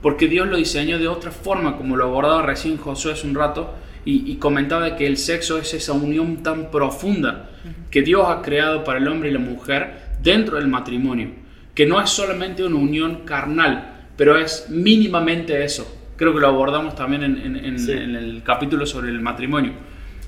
Porque 0.02 0.28
Dios 0.28 0.48
lo 0.48 0.58
diseñó 0.58 1.00
de 1.00 1.08
otra 1.08 1.32
forma, 1.32 1.78
como 1.78 1.96
lo 1.96 2.06
abordaba 2.06 2.42
recién 2.42 2.78
Josué 2.78 3.14
hace 3.14 3.28
un 3.28 3.36
rato, 3.36 3.74
y, 4.04 4.32
y 4.32 4.36
comentaba 4.36 4.96
que 4.96 5.08
el 5.08 5.18
sexo 5.18 5.58
es 5.58 5.74
esa 5.74 5.94
unión 5.94 6.44
tan 6.44 6.70
profunda 6.70 7.50
que 7.90 8.04
Dios 8.04 8.28
ha 8.28 8.42
creado 8.42 8.84
para 8.84 9.00
el 9.00 9.08
hombre 9.08 9.30
y 9.30 9.34
la 9.34 9.40
mujer 9.40 10.16
dentro 10.22 10.58
del 10.58 10.68
matrimonio. 10.68 11.30
Que 11.74 11.86
no 11.86 12.00
es 12.00 12.10
solamente 12.10 12.64
una 12.64 12.76
unión 12.76 13.26
carnal, 13.26 14.08
pero 14.16 14.38
es 14.38 14.68
mínimamente 14.70 15.64
eso 15.64 15.92
Creo 16.18 16.34
que 16.34 16.40
lo 16.40 16.48
abordamos 16.48 16.96
también 16.96 17.24
en, 17.24 18.16
el 18.16 18.42
capítulo 18.44 18.86
sobre 18.86 19.10
el 19.10 19.20
matrimonio. 19.20 19.74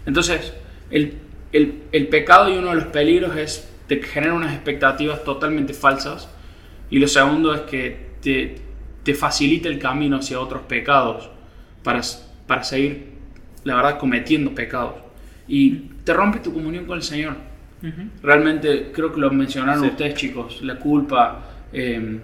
Entonces, 0.05 0.53
el, 0.89 1.13
pecado 2.09 2.49
y 2.49 2.57
uno 2.57 2.69
de 2.69 2.75
los 2.75 2.85
peligros 2.85 3.35
es 3.37 3.69
que 3.87 4.03
genera 4.03 4.33
unas 4.33 4.53
expectativas 4.53 5.23
totalmente 5.23 5.73
falsas. 5.73 6.29
Y 6.89 6.99
lo 6.99 7.07
segundo 7.07 7.53
es 7.53 7.61
que 7.61 8.07
te, 8.21 8.55
te 9.03 9.13
facilita 9.13 9.69
el 9.69 9.79
camino 9.79 10.17
hacia 10.17 10.39
otros 10.39 10.63
pecados 10.63 11.29
para, 11.83 12.01
para 12.45 12.63
seguir, 12.63 13.11
la 13.63 13.75
verdad, 13.75 13.97
cometiendo 13.97 14.53
pecados. 14.53 14.95
Y 15.47 15.71
te 16.03 16.13
rompe 16.13 16.39
tu 16.39 16.53
comunión 16.53 16.85
con 16.85 16.97
el 16.97 17.03
Señor. 17.03 17.35
Realmente, 18.23 18.91
creo 18.91 19.13
que 19.13 19.19
lo 19.19 19.29
mencionaron 19.29 19.85
ustedes, 19.85 20.15
chicos, 20.15 20.61
la 20.61 20.77
culpa. 20.77 21.45
Eh, 21.71 22.19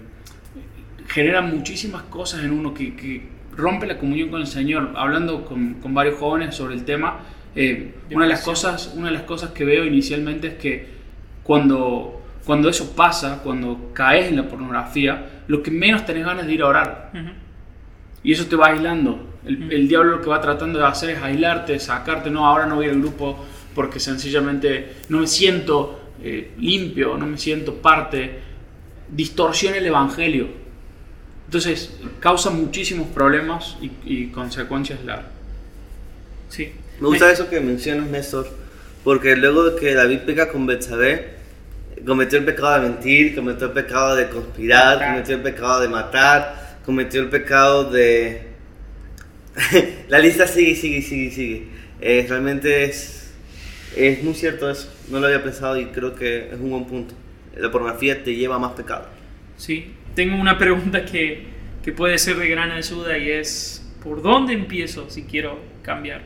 genera 1.08 1.40
muchísimas 1.42 2.02
cosas 2.04 2.42
en 2.44 2.50
uno 2.50 2.74
que, 2.74 3.34
rompe 3.56 3.86
la 3.86 3.96
comunión 3.96 4.30
con 4.30 4.40
el 4.40 4.46
Señor. 4.46 4.92
Hablando 4.96 5.44
con, 5.44 5.74
con 5.74 5.94
varios 5.94 6.18
jóvenes 6.18 6.56
sobre 6.56 6.74
el 6.74 6.84
tema, 6.84 7.20
eh, 7.56 7.94
una, 8.10 8.24
de 8.24 8.30
las 8.30 8.42
cosas, 8.42 8.92
una 8.96 9.06
de 9.06 9.12
las 9.12 9.22
cosas 9.22 9.50
que 9.52 9.64
veo 9.64 9.84
inicialmente 9.84 10.48
es 10.48 10.54
que 10.54 10.88
cuando, 11.44 12.20
cuando 12.44 12.68
eso 12.68 12.96
pasa, 12.96 13.40
cuando 13.44 13.90
caes 13.92 14.28
en 14.28 14.36
la 14.36 14.48
pornografía, 14.48 15.42
lo 15.46 15.62
que 15.62 15.70
menos 15.70 16.04
tenés 16.04 16.26
ganas 16.26 16.46
de 16.46 16.52
ir 16.52 16.62
a 16.62 16.66
orar. 16.66 17.12
Y 18.22 18.32
eso 18.32 18.46
te 18.46 18.56
va 18.56 18.68
aislando. 18.68 19.34
El, 19.46 19.86
diablo 19.86 20.12
lo 20.12 20.20
que 20.22 20.28
va 20.28 20.40
tratando 20.40 20.78
de 20.78 20.86
hacer 20.86 21.10
es 21.10 21.22
aislarte, 21.22 21.78
sacarte, 21.78 22.30
no, 22.30 22.46
ahora 22.46 22.66
no 22.66 22.76
voy 22.76 22.88
al 22.88 22.98
grupo 22.98 23.44
porque 23.74 24.00
sencillamente 24.00 24.96
no 25.10 25.20
me 25.20 25.26
siento 25.26 26.12
eh, 26.22 26.54
limpio, 26.58 27.16
no 27.16 27.26
me 27.26 27.38
siento 27.38 27.74
parte. 27.74 28.40
Distorsiona 29.08 29.76
el 29.76 29.86
Evangelio 29.86 30.64
entonces, 31.54 31.90
causa 32.18 32.50
muchísimos 32.50 33.06
problemas 33.08 33.76
y, 34.04 34.26
consecuencias 34.26 35.04
largas. 35.04 35.30
Sí. 36.48 36.72
Me 37.00 37.06
gusta 37.06 37.30
eso 37.30 37.48
que 37.48 37.60
mencionas, 37.60 38.08
Néstor, 38.08 38.48
porque 39.04 39.36
luego 39.36 39.70
de 39.70 39.78
que 39.78 39.94
David 39.94 40.20
peca 40.20 40.48
con 40.48 40.66
Betsabé, 40.66 41.34
cometió 42.06 42.38
el 42.38 42.46
pecado 42.46 42.80
de 42.80 42.88
mentir, 42.88 43.34
cometió 43.34 43.66
el 43.66 43.72
pecado 43.72 44.16
de 44.16 44.28
conspirar, 44.30 44.98
cometió 44.98 45.36
el 45.36 45.42
pecado 45.42 45.80
de 45.82 45.88
matar, 45.88 46.78
cometió 46.84 47.20
el 47.20 47.28
pecado 47.28 47.90
de... 47.90 48.48
La 50.08 50.18
lista 50.18 50.46
sigue, 50.46 50.74
sigue, 50.74 51.02
sigue, 51.02 51.30
sigue. 51.30 51.68
Eh, 52.00 52.26
realmente 52.28 52.84
es, 52.84 53.32
es 53.94 54.22
muy 54.22 54.34
cierto 54.34 54.70
eso. 54.70 54.90
No 55.10 55.20
lo 55.20 55.26
había 55.26 55.42
pensado 55.42 55.78
y 55.78 55.86
creo 55.86 56.14
que 56.14 56.48
es 56.48 56.58
un 56.58 56.70
buen 56.70 56.86
punto. 56.86 57.14
La 57.56 57.70
pornografía 57.70 58.24
te 58.24 58.34
lleva 58.34 58.56
a 58.56 58.58
más 58.58 58.72
pecado. 58.72 59.06
Sí, 59.56 59.92
tengo 60.14 60.36
una 60.40 60.58
pregunta 60.58 61.04
que, 61.04 61.44
que 61.84 61.92
puede 61.92 62.18
ser 62.18 62.36
de 62.36 62.48
gran 62.48 62.70
ayuda 62.72 63.16
y 63.18 63.30
es, 63.30 63.86
¿por 64.02 64.22
dónde 64.22 64.54
empiezo 64.54 65.08
si 65.10 65.24
quiero 65.24 65.58
cambiar? 65.82 66.22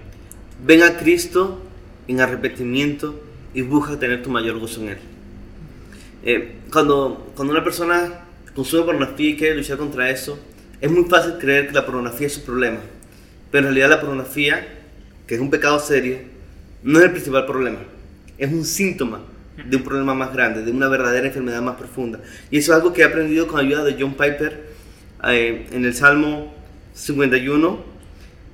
Ven 0.64 0.83
a 0.83 0.97
Cristo 0.97 1.67
en 2.09 2.20
arrepentimiento 2.20 3.22
y 3.54 3.62
busca 3.62 3.98
tener 3.98 4.22
tu 4.22 4.30
mayor 4.30 4.59
gozo 4.59 4.82
en 4.82 4.88
Él. 4.88 4.98
Eh, 6.24 6.56
cuando, 6.72 7.32
cuando 7.36 7.52
una 7.52 7.62
persona 7.62 8.24
consume 8.54 8.82
pornografía 8.84 9.30
y 9.30 9.36
quiere 9.36 9.54
luchar 9.54 9.78
contra 9.78 10.11
eso, 10.11 10.38
es 10.80 10.90
muy 10.90 11.04
fácil 11.04 11.34
creer 11.38 11.68
que 11.68 11.74
la 11.74 11.84
pornografía 11.86 12.26
es 12.26 12.34
su 12.34 12.44
problema. 12.44 12.80
Pero 13.50 13.68
en 13.68 13.74
realidad 13.74 13.90
la 13.96 14.00
pornografía, 14.00 14.66
que 15.26 15.34
es 15.34 15.40
un 15.40 15.50
pecado 15.50 15.78
serio, 15.78 16.18
no 16.82 16.98
es 16.98 17.04
el 17.04 17.12
principal 17.12 17.46
problema. 17.46 17.78
Es 18.36 18.52
un 18.52 18.64
síntoma 18.64 19.20
de 19.64 19.76
un 19.76 19.82
problema 19.82 20.14
más 20.14 20.32
grande, 20.32 20.62
de 20.62 20.70
una 20.70 20.88
verdadera 20.88 21.26
enfermedad 21.26 21.61
más 21.62 21.76
profunda. 21.76 22.20
Y 22.50 22.59
eso 22.59 22.72
es 22.72 22.78
algo 22.78 22.92
que 22.92 23.02
he 23.02 23.04
aprendido 23.04 23.48
con 23.48 23.59
ayuda 23.59 23.84
de 23.84 23.96
John 23.98 24.12
Piper 24.12 24.68
eh, 25.24 25.66
en 25.72 25.84
el 25.84 25.94
Salmo 25.94 26.54
51. 26.94 27.84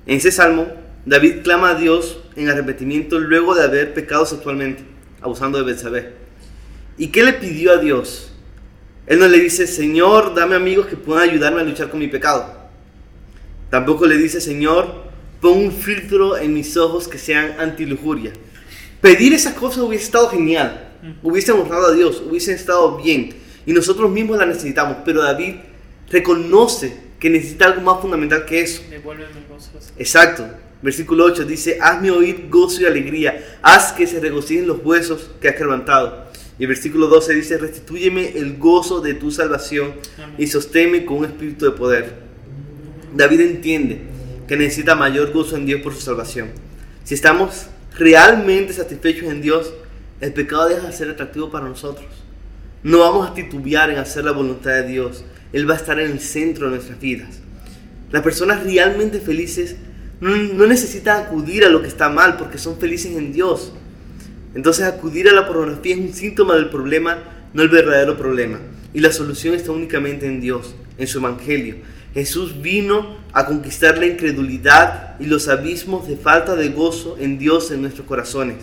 En 0.07 0.17
ese 0.17 0.31
salmo, 0.31 0.67
David 1.05 1.41
clama 1.43 1.71
a 1.71 1.75
Dios 1.75 2.19
en 2.35 2.49
arrepentimiento 2.49 3.19
luego 3.19 3.55
de 3.55 3.63
haber 3.63 3.93
pecado 3.93 4.25
sexualmente, 4.25 4.83
abusando 5.21 5.57
de 5.57 5.63
Betsabé. 5.65 6.13
¿Y 6.97 7.07
qué 7.07 7.23
le 7.23 7.33
pidió 7.33 7.71
a 7.71 7.77
Dios? 7.77 8.31
Él 9.07 9.19
no 9.19 9.27
le 9.27 9.39
dice, 9.39 9.67
Señor, 9.67 10.33
dame 10.33 10.55
amigos 10.55 10.87
que 10.87 10.95
puedan 10.95 11.29
ayudarme 11.29 11.61
a 11.61 11.63
luchar 11.63 11.89
con 11.89 11.99
mi 11.99 12.07
pecado. 12.07 12.53
Tampoco 13.69 14.05
le 14.05 14.17
dice, 14.17 14.41
Señor, 14.41 15.03
pon 15.41 15.57
un 15.57 15.71
filtro 15.71 16.37
en 16.37 16.53
mis 16.53 16.75
ojos 16.77 17.07
que 17.07 17.17
sean 17.17 17.55
anti-lujuria. 17.59 18.33
Pedir 19.01 19.33
esas 19.33 19.53
cosas 19.53 19.83
hubiese 19.83 20.05
estado 20.05 20.29
genial 20.29 20.85
hubiese 21.23 21.51
honrado 21.51 21.87
a 21.87 21.91
Dios, 21.91 22.21
hubiese 22.27 22.53
estado 22.53 22.97
bien. 22.97 23.29
Y 23.65 23.73
nosotros 23.73 24.09
mismos 24.11 24.37
la 24.37 24.45
necesitamos. 24.45 24.97
Pero 25.05 25.21
David 25.21 25.55
reconoce 26.09 26.97
que 27.19 27.29
necesita 27.29 27.65
algo 27.65 27.81
más 27.81 28.01
fundamental 28.01 28.45
que 28.45 28.61
eso. 28.61 28.81
Exacto. 29.97 30.47
Versículo 30.81 31.25
8 31.25 31.45
dice, 31.45 31.77
hazme 31.81 32.11
oír 32.11 32.47
gozo 32.49 32.81
y 32.81 32.85
alegría, 32.85 33.57
haz 33.61 33.93
que 33.93 34.07
se 34.07 34.19
regocijen 34.19 34.67
los 34.67 34.83
huesos 34.83 35.31
que 35.41 35.49
has 35.49 35.59
levantado. 35.59 36.25
Y 36.59 36.63
el 36.63 36.69
versículo 36.69 37.07
12 37.07 37.33
dice, 37.33 37.57
restitúyeme 37.57 38.37
el 38.37 38.57
gozo 38.57 39.01
de 39.01 39.13
tu 39.13 39.31
salvación 39.31 39.95
y 40.37 40.47
sosténme 40.47 41.05
con 41.05 41.17
un 41.17 41.25
espíritu 41.25 41.65
de 41.65 41.71
poder. 41.71 42.13
David 43.13 43.41
entiende 43.41 44.01
que 44.47 44.57
necesita 44.57 44.95
mayor 44.95 45.31
gozo 45.31 45.57
en 45.57 45.65
Dios 45.65 45.81
por 45.81 45.93
su 45.93 46.01
salvación. 46.01 46.49
Si 47.03 47.13
estamos 47.13 47.67
realmente 47.97 48.73
satisfechos 48.73 49.29
en 49.29 49.41
Dios, 49.41 49.73
el 50.21 50.33
pecado 50.33 50.69
deja 50.69 50.87
de 50.87 50.93
ser 50.93 51.09
atractivo 51.09 51.49
para 51.49 51.67
nosotros. 51.67 52.07
No 52.83 52.99
vamos 52.99 53.29
a 53.29 53.33
titubear 53.33 53.89
en 53.89 53.97
hacer 53.97 54.23
la 54.25 54.31
voluntad 54.31 54.71
de 54.71 54.87
Dios. 54.87 55.25
Él 55.51 55.69
va 55.69 55.73
a 55.73 55.77
estar 55.77 55.99
en 55.99 56.11
el 56.11 56.19
centro 56.19 56.65
de 56.65 56.75
nuestras 56.75 56.99
vidas. 56.99 57.39
Las 58.11 58.21
personas 58.21 58.63
realmente 58.63 59.19
felices 59.19 59.75
no, 60.19 60.35
no 60.35 60.67
necesitan 60.67 61.23
acudir 61.23 61.65
a 61.65 61.69
lo 61.69 61.81
que 61.81 61.87
está 61.87 62.09
mal 62.09 62.37
porque 62.37 62.57
son 62.57 62.77
felices 62.77 63.15
en 63.15 63.33
Dios. 63.33 63.73
Entonces 64.55 64.85
acudir 64.85 65.27
a 65.27 65.33
la 65.33 65.45
pornografía 65.45 65.95
es 65.95 66.01
un 66.01 66.13
síntoma 66.13 66.55
del 66.55 66.69
problema, 66.69 67.23
no 67.53 67.61
el 67.61 67.69
verdadero 67.69 68.17
problema. 68.17 68.59
Y 68.93 69.01
la 69.01 69.11
solución 69.11 69.53
está 69.53 69.71
únicamente 69.71 70.25
en 70.25 70.39
Dios, 70.39 70.73
en 70.97 71.07
su 71.07 71.19
Evangelio. 71.19 71.75
Jesús 72.13 72.61
vino 72.61 73.17
a 73.33 73.45
conquistar 73.45 73.97
la 73.97 74.05
incredulidad 74.05 75.19
y 75.19 75.25
los 75.25 75.49
abismos 75.49 76.07
de 76.07 76.15
falta 76.15 76.55
de 76.55 76.69
gozo 76.69 77.17
en 77.19 77.37
Dios 77.37 77.71
en 77.71 77.81
nuestros 77.81 78.07
corazones. 78.07 78.55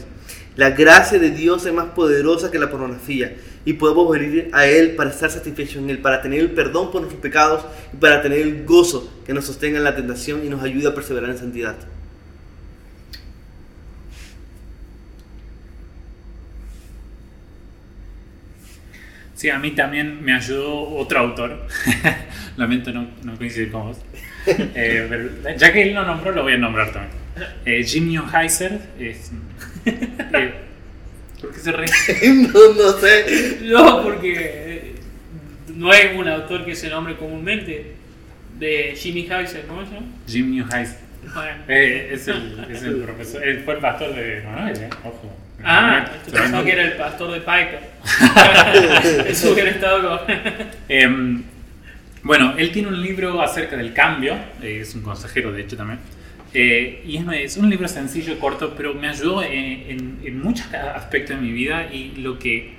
La 0.57 0.70
gracia 0.70 1.18
de 1.18 1.30
Dios 1.30 1.66
es 1.66 1.74
más 1.74 1.90
poderosa 1.90 2.50
que 2.50 2.59
la 2.59 2.70
pornografía 2.70 3.36
y 3.65 3.75
podemos 3.75 4.11
venir 4.11 4.51
a 4.53 4.67
Él 4.67 4.95
para 4.97 5.11
estar 5.11 5.31
satisfechos 5.31 5.77
en 5.77 5.91
Él, 5.91 5.99
para 5.99 6.21
tener 6.21 6.41
el 6.41 6.51
perdón 6.51 6.91
por 6.91 7.01
nuestros 7.01 7.23
pecados 7.23 7.65
y 7.93 7.97
para 7.97 8.23
tener 8.23 8.41
el 8.41 8.65
gozo 8.65 9.13
que 9.25 9.33
nos 9.33 9.45
sostenga 9.45 9.79
en 9.79 9.85
la 9.85 9.95
tentación 9.95 10.45
y 10.45 10.49
nos 10.49 10.63
ayude 10.63 10.89
a 10.89 10.95
perseverar 10.95 11.31
en 11.31 11.39
santidad. 11.39 11.77
Sí, 19.35 19.51
a 19.51 19.59
mí 19.59 19.73
también 19.73 20.25
me 20.25 20.33
ayudó 20.33 20.89
otro 20.89 21.19
autor. 21.19 21.67
Lamento 22.57 22.93
no, 22.93 23.09
no 23.25 23.37
coincidir 23.37 23.73
con 23.73 23.89
vos. 23.89 23.99
Eh, 24.45 25.07
pero 25.09 25.57
ya 25.57 25.73
que 25.73 25.83
él 25.83 25.95
lo 25.95 26.05
nombró, 26.05 26.33
lo 26.33 26.43
voy 26.43 26.55
a 26.55 26.59
nombrar 26.59 26.93
también. 26.93 27.13
Eh, 27.65 27.85
Jim 27.85 28.11
Neuheiser 28.11 28.81
es. 28.99 29.31
eh, 29.87 30.55
¿Por 31.43 31.53
qué 31.53 31.61
se 31.61 31.72
ríe? 31.72 31.88
no, 32.53 32.74
no 32.74 32.93
sé. 32.99 33.59
No, 33.64 34.03
porque 34.03 34.34
eh, 34.38 34.95
no 35.74 35.93
es 35.93 36.16
un 36.16 36.28
autor 36.28 36.64
que 36.64 36.74
se 36.74 36.88
nombre 36.88 37.16
comúnmente. 37.16 37.97
De 38.59 38.95
Jimmy 38.97 39.22
Heiser, 39.28 39.64
¿cómo 39.66 39.84
se 39.84 39.93
llama? 39.93 40.07
Jim 40.28 40.55
Neuheiser. 40.55 40.99
Bueno. 41.34 41.62
Eh, 41.68 42.11
es, 42.12 42.28
el, 42.28 42.64
es 42.70 42.82
el 42.82 42.97
profesor. 42.99 43.43
Él 43.43 43.62
fue 43.64 43.74
el 43.74 43.80
pastor 43.80 44.14
de 44.14 44.43
Manuel, 44.43 44.76
¿eh? 44.76 44.90
Ojo. 45.05 45.36
Ah, 45.64 46.05
yo 46.26 46.32
pensaba 46.32 46.47
llama- 46.47 46.64
que 46.64 46.72
era 46.72 46.82
el 46.84 46.93
pastor 46.93 47.32
de 47.32 47.38
Piper. 47.40 47.80
Eso 49.26 49.53
hubiera 49.53 49.70
estado 49.70 50.18
con. 50.26 50.34
Em, 50.88 51.43
bueno, 52.22 52.55
él 52.57 52.70
tiene 52.70 52.88
un 52.88 53.01
libro 53.03 53.40
acerca 53.43 53.76
del 53.76 53.93
cambio, 53.93 54.34
eh, 54.62 54.78
es 54.82 54.95
un 54.95 55.03
consejero 55.03 55.51
de 55.53 55.62
hecho 55.62 55.76
también, 55.76 55.99
eh, 56.55 57.03
y 57.07 57.16
es, 57.16 57.26
es 57.32 57.57
un 57.57 57.70
libro 57.70 57.88
sencillo, 57.88 58.38
corto, 58.38 58.74
pero 58.76 58.94
me 58.94 59.09
ayudó 59.09 59.42
en, 59.42 60.40
muchos 60.42 60.72
aspectos 60.74 61.36
de 61.36 61.42
mi 61.42 61.53
vida 61.53 61.92
y 61.92 62.14
lo 62.16 62.38
que, 62.38 62.72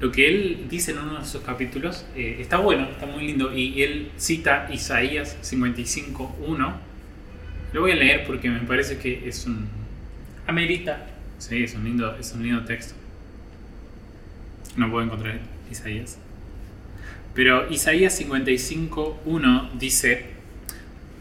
lo 0.00 0.10
que 0.10 0.28
él 0.28 0.66
dice 0.68 0.92
en 0.92 0.98
uno 0.98 1.18
de 1.20 1.26
sus 1.26 1.42
capítulos 1.42 2.06
eh, 2.16 2.38
está 2.40 2.58
bueno, 2.58 2.88
está 2.90 3.06
muy 3.06 3.26
lindo, 3.26 3.54
y 3.54 3.82
él 3.82 4.10
cita 4.16 4.68
Isaías 4.72 5.36
55.1, 5.42 6.74
lo 7.72 7.80
voy 7.80 7.92
a 7.92 7.96
leer 7.96 8.24
porque 8.26 8.48
me 8.48 8.60
parece 8.60 8.98
que 8.98 9.28
es 9.28 9.46
un, 9.46 9.68
Amerita. 10.50 11.06
Sí, 11.38 11.62
es 11.62 11.74
un 11.74 11.84
lindo, 11.84 12.16
es 12.16 12.32
un 12.32 12.42
lindo 12.42 12.64
texto. 12.64 12.94
No 14.76 14.90
puedo 14.90 15.04
encontrar 15.04 15.38
Isaías. 15.70 16.18
Pero 17.34 17.70
Isaías 17.70 18.20
55.1 18.20 19.70
dice, 19.78 20.26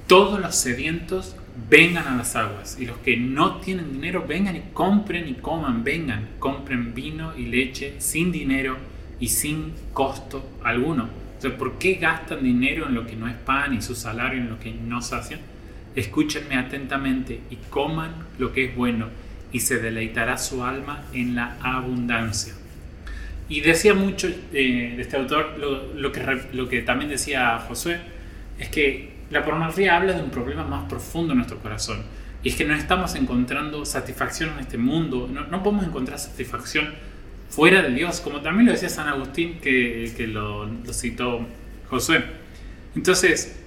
todos 0.07 0.39
los 0.39 0.55
sedientos 0.55 1.35
vengan 1.67 2.07
a 2.07 2.15
las 2.15 2.35
aguas 2.35 2.77
y 2.79 2.85
los 2.85 2.97
que 2.97 3.17
no 3.17 3.57
tienen 3.57 3.91
dinero 3.91 4.25
vengan 4.27 4.55
y 4.55 4.61
compren 4.73 5.27
y 5.27 5.33
coman, 5.35 5.83
vengan, 5.83 6.29
compren 6.39 6.93
vino 6.93 7.35
y 7.35 7.45
leche 7.45 7.95
sin 7.97 8.31
dinero 8.31 8.77
y 9.19 9.29
sin 9.29 9.73
costo 9.93 10.57
alguno. 10.63 11.09
O 11.37 11.41
sea, 11.41 11.57
¿por 11.57 11.77
qué 11.79 11.95
gastan 11.95 12.43
dinero 12.43 12.87
en 12.87 12.95
lo 12.95 13.07
que 13.07 13.15
no 13.15 13.27
es 13.27 13.35
pan 13.35 13.73
y 13.73 13.81
su 13.81 13.95
salario 13.95 14.41
en 14.41 14.49
lo 14.49 14.59
que 14.59 14.71
no 14.71 15.01
sacian? 15.01 15.39
Escúchenme 15.95 16.55
atentamente 16.55 17.39
y 17.49 17.55
coman 17.69 18.11
lo 18.37 18.53
que 18.53 18.65
es 18.65 18.75
bueno 18.75 19.07
y 19.51 19.61
se 19.61 19.79
deleitará 19.79 20.37
su 20.37 20.63
alma 20.63 21.05
en 21.13 21.35
la 21.35 21.57
abundancia. 21.61 22.53
Y 23.47 23.61
decía 23.61 23.95
mucho 23.95 24.27
eh, 24.27 24.93
de 24.95 25.01
este 25.01 25.17
autor, 25.17 25.57
lo, 25.57 25.93
lo 25.95 26.11
que, 26.11 26.21
lo 26.53 26.69
que 26.69 26.81
también 26.83 27.09
decía 27.09 27.57
Josué, 27.67 27.99
es 28.59 28.69
que 28.69 29.18
la 29.29 29.45
pornografía 29.45 29.95
habla 29.95 30.13
de 30.13 30.23
un 30.23 30.29
problema 30.29 30.63
más 30.63 30.89
profundo 30.89 31.33
en 31.33 31.37
nuestro 31.37 31.59
corazón. 31.59 32.03
Y 32.43 32.49
es 32.49 32.55
que 32.55 32.65
no 32.65 32.73
estamos 32.73 33.15
encontrando 33.15 33.85
satisfacción 33.85 34.51
en 34.53 34.59
este 34.59 34.77
mundo, 34.77 35.29
no, 35.29 35.63
podemos 35.63 35.85
encontrar 35.85 36.19
satisfacción 36.19 36.93
fuera 37.49 37.81
de 37.81 37.91
Dios, 37.91 38.21
como 38.21 38.41
también 38.41 38.67
lo 38.67 38.71
decía 38.71 38.89
San 38.89 39.07
Agustín, 39.07 39.59
que, 39.59 40.29
lo, 40.31 40.69
citó 40.93 41.45
Josué. 41.89 42.23
Entonces, 42.95 43.59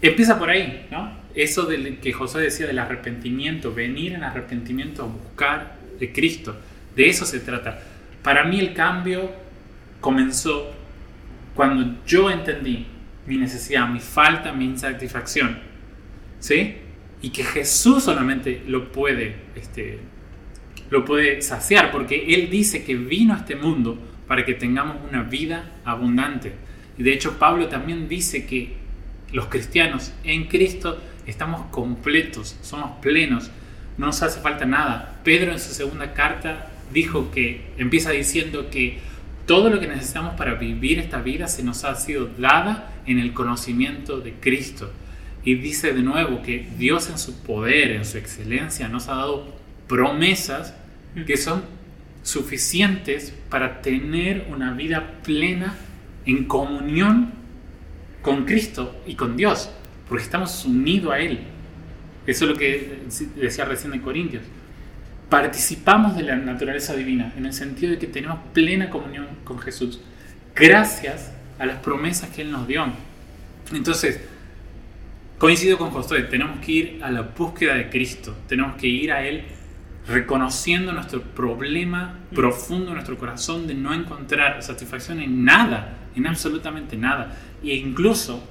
empieza 0.00 0.38
por 0.38 0.50
ahí, 0.50 0.86
¿no? 0.90 1.12
Eso 1.34 1.64
del 1.64 1.98
que 1.98 2.12
Josué 2.12 2.42
decía 2.42 2.66
del 2.66 2.78
arrepentimiento, 2.78 3.74
venir 3.74 4.12
en 4.12 4.22
arrepentimiento 4.22 5.02
a 5.02 5.06
buscar 5.06 5.76
de 5.98 6.12
Cristo, 6.12 6.56
de 6.94 7.08
eso 7.08 7.26
se 7.26 7.40
trata. 7.40 7.80
Para 8.22 8.44
mí 8.44 8.60
el 8.60 8.72
cambio 8.72 9.32
comenzó 10.00 10.72
cuando 11.54 11.98
yo 12.06 12.30
entendí 12.30 12.86
mi 13.26 13.36
necesidad, 13.36 13.88
mi 13.88 14.00
falta, 14.00 14.52
mi 14.52 14.66
insatisfacción, 14.66 15.58
¿sí? 16.40 16.76
Y 17.22 17.30
que 17.30 17.44
Jesús 17.44 18.04
solamente 18.04 18.62
lo 18.66 18.92
puede, 18.92 19.36
este, 19.56 19.98
lo 20.90 21.04
puede 21.04 21.40
saciar, 21.42 21.90
porque 21.90 22.34
Él 22.34 22.50
dice 22.50 22.84
que 22.84 22.94
vino 22.94 23.34
a 23.34 23.38
este 23.38 23.56
mundo 23.56 23.98
para 24.26 24.44
que 24.44 24.54
tengamos 24.54 24.96
una 25.08 25.22
vida 25.22 25.72
abundante. 25.84 26.52
Y 26.98 27.02
de 27.02 27.12
hecho 27.12 27.38
Pablo 27.38 27.68
también 27.68 28.08
dice 28.08 28.46
que 28.46 28.74
los 29.32 29.46
cristianos 29.46 30.12
en 30.22 30.44
Cristo 30.44 31.00
estamos 31.26 31.62
completos, 31.70 32.56
somos 32.62 32.98
plenos, 33.00 33.50
no 33.96 34.06
nos 34.06 34.22
hace 34.22 34.40
falta 34.40 34.64
nada. 34.64 35.20
Pedro 35.24 35.52
en 35.52 35.58
su 35.58 35.72
segunda 35.72 36.12
carta 36.12 36.70
dijo 36.92 37.30
que 37.30 37.62
empieza 37.78 38.10
diciendo 38.10 38.70
que 38.70 38.98
todo 39.46 39.70
lo 39.70 39.80
que 39.80 39.86
necesitamos 39.86 40.34
para 40.34 40.54
vivir 40.54 40.98
esta 40.98 41.20
vida 41.20 41.48
se 41.48 41.62
nos 41.62 41.84
ha 41.84 41.94
sido 41.94 42.28
dada 42.38 42.92
en 43.06 43.18
el 43.18 43.32
conocimiento 43.32 44.20
de 44.20 44.32
Cristo. 44.34 44.90
Y 45.44 45.56
dice 45.56 45.92
de 45.92 46.02
nuevo 46.02 46.42
que 46.42 46.66
Dios 46.78 47.10
en 47.10 47.18
su 47.18 47.42
poder, 47.42 47.90
en 47.90 48.04
su 48.04 48.16
excelencia, 48.16 48.88
nos 48.88 49.08
ha 49.08 49.16
dado 49.16 49.54
promesas 49.86 50.74
que 51.26 51.36
son 51.36 51.62
suficientes 52.22 53.34
para 53.50 53.82
tener 53.82 54.46
una 54.50 54.72
vida 54.72 55.20
plena 55.22 55.76
en 56.24 56.44
comunión 56.44 57.32
con 58.22 58.46
Cristo 58.46 58.96
y 59.06 59.14
con 59.14 59.36
Dios, 59.36 59.70
porque 60.08 60.24
estamos 60.24 60.64
unidos 60.64 61.12
a 61.12 61.18
Él. 61.18 61.40
Eso 62.26 62.46
es 62.46 62.50
lo 62.50 62.56
que 62.56 63.00
decía 63.36 63.66
recién 63.66 63.92
en 63.92 64.00
Corintios. 64.00 64.42
Participamos 65.28 66.16
de 66.16 66.22
la 66.22 66.36
naturaleza 66.36 66.94
divina 66.94 67.32
en 67.36 67.46
el 67.46 67.52
sentido 67.52 67.92
de 67.92 67.98
que 67.98 68.06
tenemos 68.06 68.38
plena 68.52 68.90
comunión 68.90 69.26
con 69.44 69.58
Jesús, 69.58 70.00
gracias 70.54 71.32
a 71.58 71.66
las 71.66 71.78
promesas 71.78 72.30
que 72.30 72.42
Él 72.42 72.52
nos 72.52 72.66
dio. 72.66 72.86
Entonces, 73.72 74.20
coincido 75.38 75.78
con 75.78 75.90
Josué, 75.90 76.22
tenemos 76.24 76.60
que 76.60 76.72
ir 76.72 77.00
a 77.02 77.10
la 77.10 77.22
búsqueda 77.22 77.74
de 77.74 77.88
Cristo, 77.90 78.36
tenemos 78.46 78.76
que 78.76 78.86
ir 78.86 79.12
a 79.12 79.26
Él 79.26 79.44
reconociendo 80.06 80.92
nuestro 80.92 81.22
problema 81.22 82.18
profundo 82.34 82.88
en 82.88 82.94
nuestro 82.94 83.16
corazón 83.18 83.66
de 83.66 83.74
no 83.74 83.94
encontrar 83.94 84.62
satisfacción 84.62 85.20
en 85.20 85.44
nada, 85.44 85.96
en 86.14 86.26
absolutamente 86.26 86.96
nada, 86.96 87.36
e 87.62 87.74
incluso 87.74 88.46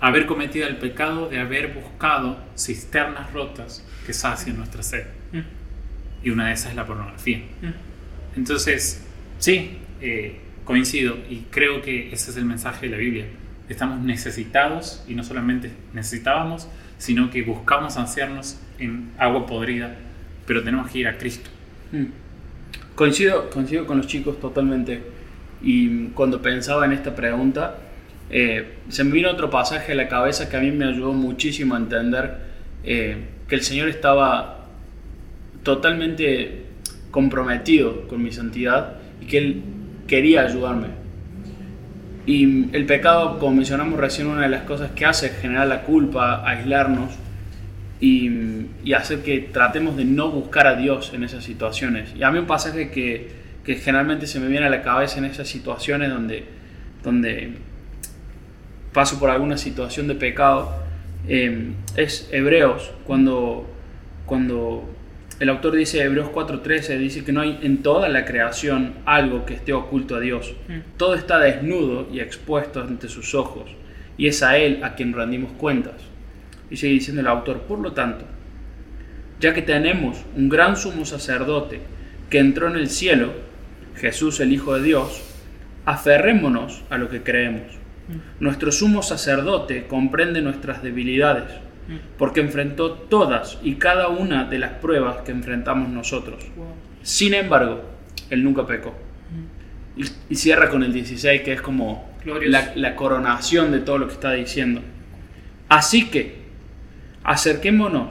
haber 0.00 0.26
cometido 0.26 0.66
el 0.66 0.76
pecado 0.76 1.28
de 1.28 1.40
haber 1.40 1.74
buscado 1.74 2.38
cisternas 2.56 3.32
rotas 3.32 3.84
que 4.06 4.12
sacien 4.12 4.56
nuestra 4.56 4.82
sed. 4.82 5.04
Y 6.26 6.30
una 6.30 6.48
de 6.48 6.54
esas 6.54 6.70
es 6.70 6.74
la 6.74 6.84
pornografía. 6.84 7.40
Entonces, 8.34 9.00
sí, 9.38 9.78
eh, 10.00 10.40
coincido 10.64 11.16
y 11.30 11.44
creo 11.52 11.82
que 11.82 12.12
ese 12.12 12.32
es 12.32 12.36
el 12.36 12.44
mensaje 12.44 12.86
de 12.86 12.92
la 12.92 12.98
Biblia. 12.98 13.26
Estamos 13.68 14.00
necesitados 14.00 15.04
y 15.06 15.14
no 15.14 15.22
solamente 15.22 15.70
necesitábamos, 15.94 16.66
sino 16.98 17.30
que 17.30 17.42
buscamos 17.42 17.94
saciarnos 17.94 18.58
en 18.80 19.12
agua 19.18 19.46
podrida, 19.46 19.94
pero 20.48 20.64
tenemos 20.64 20.90
que 20.90 20.98
ir 20.98 21.06
a 21.06 21.16
Cristo. 21.16 21.48
Mm. 21.92 22.06
Coincido, 22.96 23.48
coincido 23.48 23.86
con 23.86 23.98
los 23.98 24.08
chicos 24.08 24.40
totalmente. 24.40 25.02
Y 25.62 26.08
cuando 26.08 26.42
pensaba 26.42 26.86
en 26.86 26.92
esta 26.92 27.14
pregunta, 27.14 27.78
eh, 28.30 28.78
se 28.88 29.04
me 29.04 29.12
vino 29.12 29.30
otro 29.30 29.48
pasaje 29.48 29.92
a 29.92 29.94
la 29.94 30.08
cabeza 30.08 30.48
que 30.48 30.56
a 30.56 30.60
mí 30.60 30.72
me 30.72 30.86
ayudó 30.86 31.12
muchísimo 31.12 31.76
a 31.76 31.78
entender 31.78 32.38
eh, 32.82 33.16
que 33.46 33.54
el 33.54 33.62
Señor 33.62 33.88
estaba 33.88 34.55
totalmente 35.66 36.62
comprometido 37.10 38.06
con 38.06 38.22
mi 38.22 38.30
santidad 38.30 38.98
y 39.20 39.26
que 39.26 39.38
Él 39.38 39.62
quería 40.06 40.42
ayudarme. 40.42 40.86
Y 42.24 42.74
el 42.74 42.86
pecado, 42.86 43.40
como 43.40 43.56
mencionamos 43.56 43.98
recién, 43.98 44.28
una 44.28 44.42
de 44.42 44.48
las 44.48 44.62
cosas 44.62 44.92
que 44.92 45.04
hace 45.04 45.26
es 45.26 45.38
generar 45.38 45.66
la 45.66 45.82
culpa, 45.82 46.48
aislarnos 46.48 47.10
y, 48.00 48.30
y 48.84 48.92
hacer 48.92 49.24
que 49.24 49.40
tratemos 49.40 49.96
de 49.96 50.04
no 50.04 50.30
buscar 50.30 50.68
a 50.68 50.76
Dios 50.76 51.10
en 51.14 51.24
esas 51.24 51.42
situaciones. 51.42 52.14
Y 52.14 52.22
a 52.22 52.30
mí 52.30 52.38
un 52.38 52.46
pasaje 52.46 52.90
que, 52.90 53.28
que 53.64 53.74
generalmente 53.74 54.28
se 54.28 54.38
me 54.38 54.46
viene 54.46 54.66
a 54.66 54.70
la 54.70 54.82
cabeza 54.82 55.18
en 55.18 55.24
esas 55.24 55.48
situaciones 55.48 56.10
donde, 56.10 56.44
donde 57.02 57.54
paso 58.92 59.18
por 59.18 59.30
alguna 59.30 59.58
situación 59.58 60.06
de 60.06 60.14
pecado 60.14 60.76
eh, 61.26 61.72
es 61.96 62.28
Hebreos, 62.30 62.92
cuando, 63.04 63.68
cuando 64.26 64.95
el 65.38 65.50
autor 65.50 65.76
dice, 65.76 66.02
Hebreos 66.02 66.30
4.13, 66.30 66.98
dice 66.98 67.24
que 67.24 67.32
no 67.32 67.42
hay 67.42 67.58
en 67.62 67.82
toda 67.82 68.08
la 68.08 68.24
creación 68.24 68.94
algo 69.04 69.44
que 69.44 69.54
esté 69.54 69.74
oculto 69.74 70.16
a 70.16 70.20
Dios. 70.20 70.54
Mm. 70.68 70.96
Todo 70.96 71.14
está 71.14 71.38
desnudo 71.38 72.08
y 72.10 72.20
expuesto 72.20 72.80
ante 72.80 73.08
sus 73.08 73.34
ojos, 73.34 73.70
y 74.16 74.28
es 74.28 74.42
a 74.42 74.56
Él 74.56 74.80
a 74.82 74.94
quien 74.94 75.12
rendimos 75.12 75.52
cuentas. 75.52 75.94
Y 76.70 76.78
sigue 76.78 76.94
diciendo 76.94 77.20
el 77.20 77.26
autor, 77.26 77.60
por 77.62 77.78
lo 77.80 77.92
tanto, 77.92 78.24
ya 79.38 79.52
que 79.52 79.62
tenemos 79.62 80.24
un 80.34 80.48
gran 80.48 80.76
sumo 80.76 81.04
sacerdote 81.04 81.80
que 82.30 82.38
entró 82.38 82.68
en 82.68 82.76
el 82.76 82.88
cielo, 82.88 83.32
Jesús 83.96 84.40
el 84.40 84.52
Hijo 84.52 84.74
de 84.74 84.82
Dios, 84.82 85.22
aferrémonos 85.84 86.82
a 86.88 86.96
lo 86.96 87.10
que 87.10 87.22
creemos. 87.22 87.62
Nuestro 88.40 88.72
sumo 88.72 89.02
sacerdote 89.02 89.86
comprende 89.86 90.40
nuestras 90.40 90.82
debilidades, 90.82 91.52
porque 92.18 92.40
enfrentó 92.40 92.92
todas 92.92 93.58
y 93.62 93.74
cada 93.74 94.08
una 94.08 94.44
de 94.44 94.58
las 94.58 94.72
pruebas 94.72 95.18
que 95.18 95.32
enfrentamos 95.32 95.88
nosotros. 95.88 96.44
Wow. 96.56 96.66
Sin 97.02 97.34
embargo, 97.34 97.82
él 98.30 98.42
nunca 98.42 98.66
pecó. 98.66 98.94
Y, 99.96 100.04
y 100.28 100.36
cierra 100.36 100.68
con 100.68 100.82
el 100.82 100.92
16, 100.92 101.42
que 101.42 101.52
es 101.54 101.62
como 101.62 102.10
la, 102.24 102.72
la 102.74 102.96
coronación 102.96 103.72
de 103.72 103.78
todo 103.80 103.98
lo 103.98 104.08
que 104.08 104.14
está 104.14 104.32
diciendo. 104.32 104.82
Así 105.68 106.10
que, 106.10 106.46
acerquémonos 107.24 108.08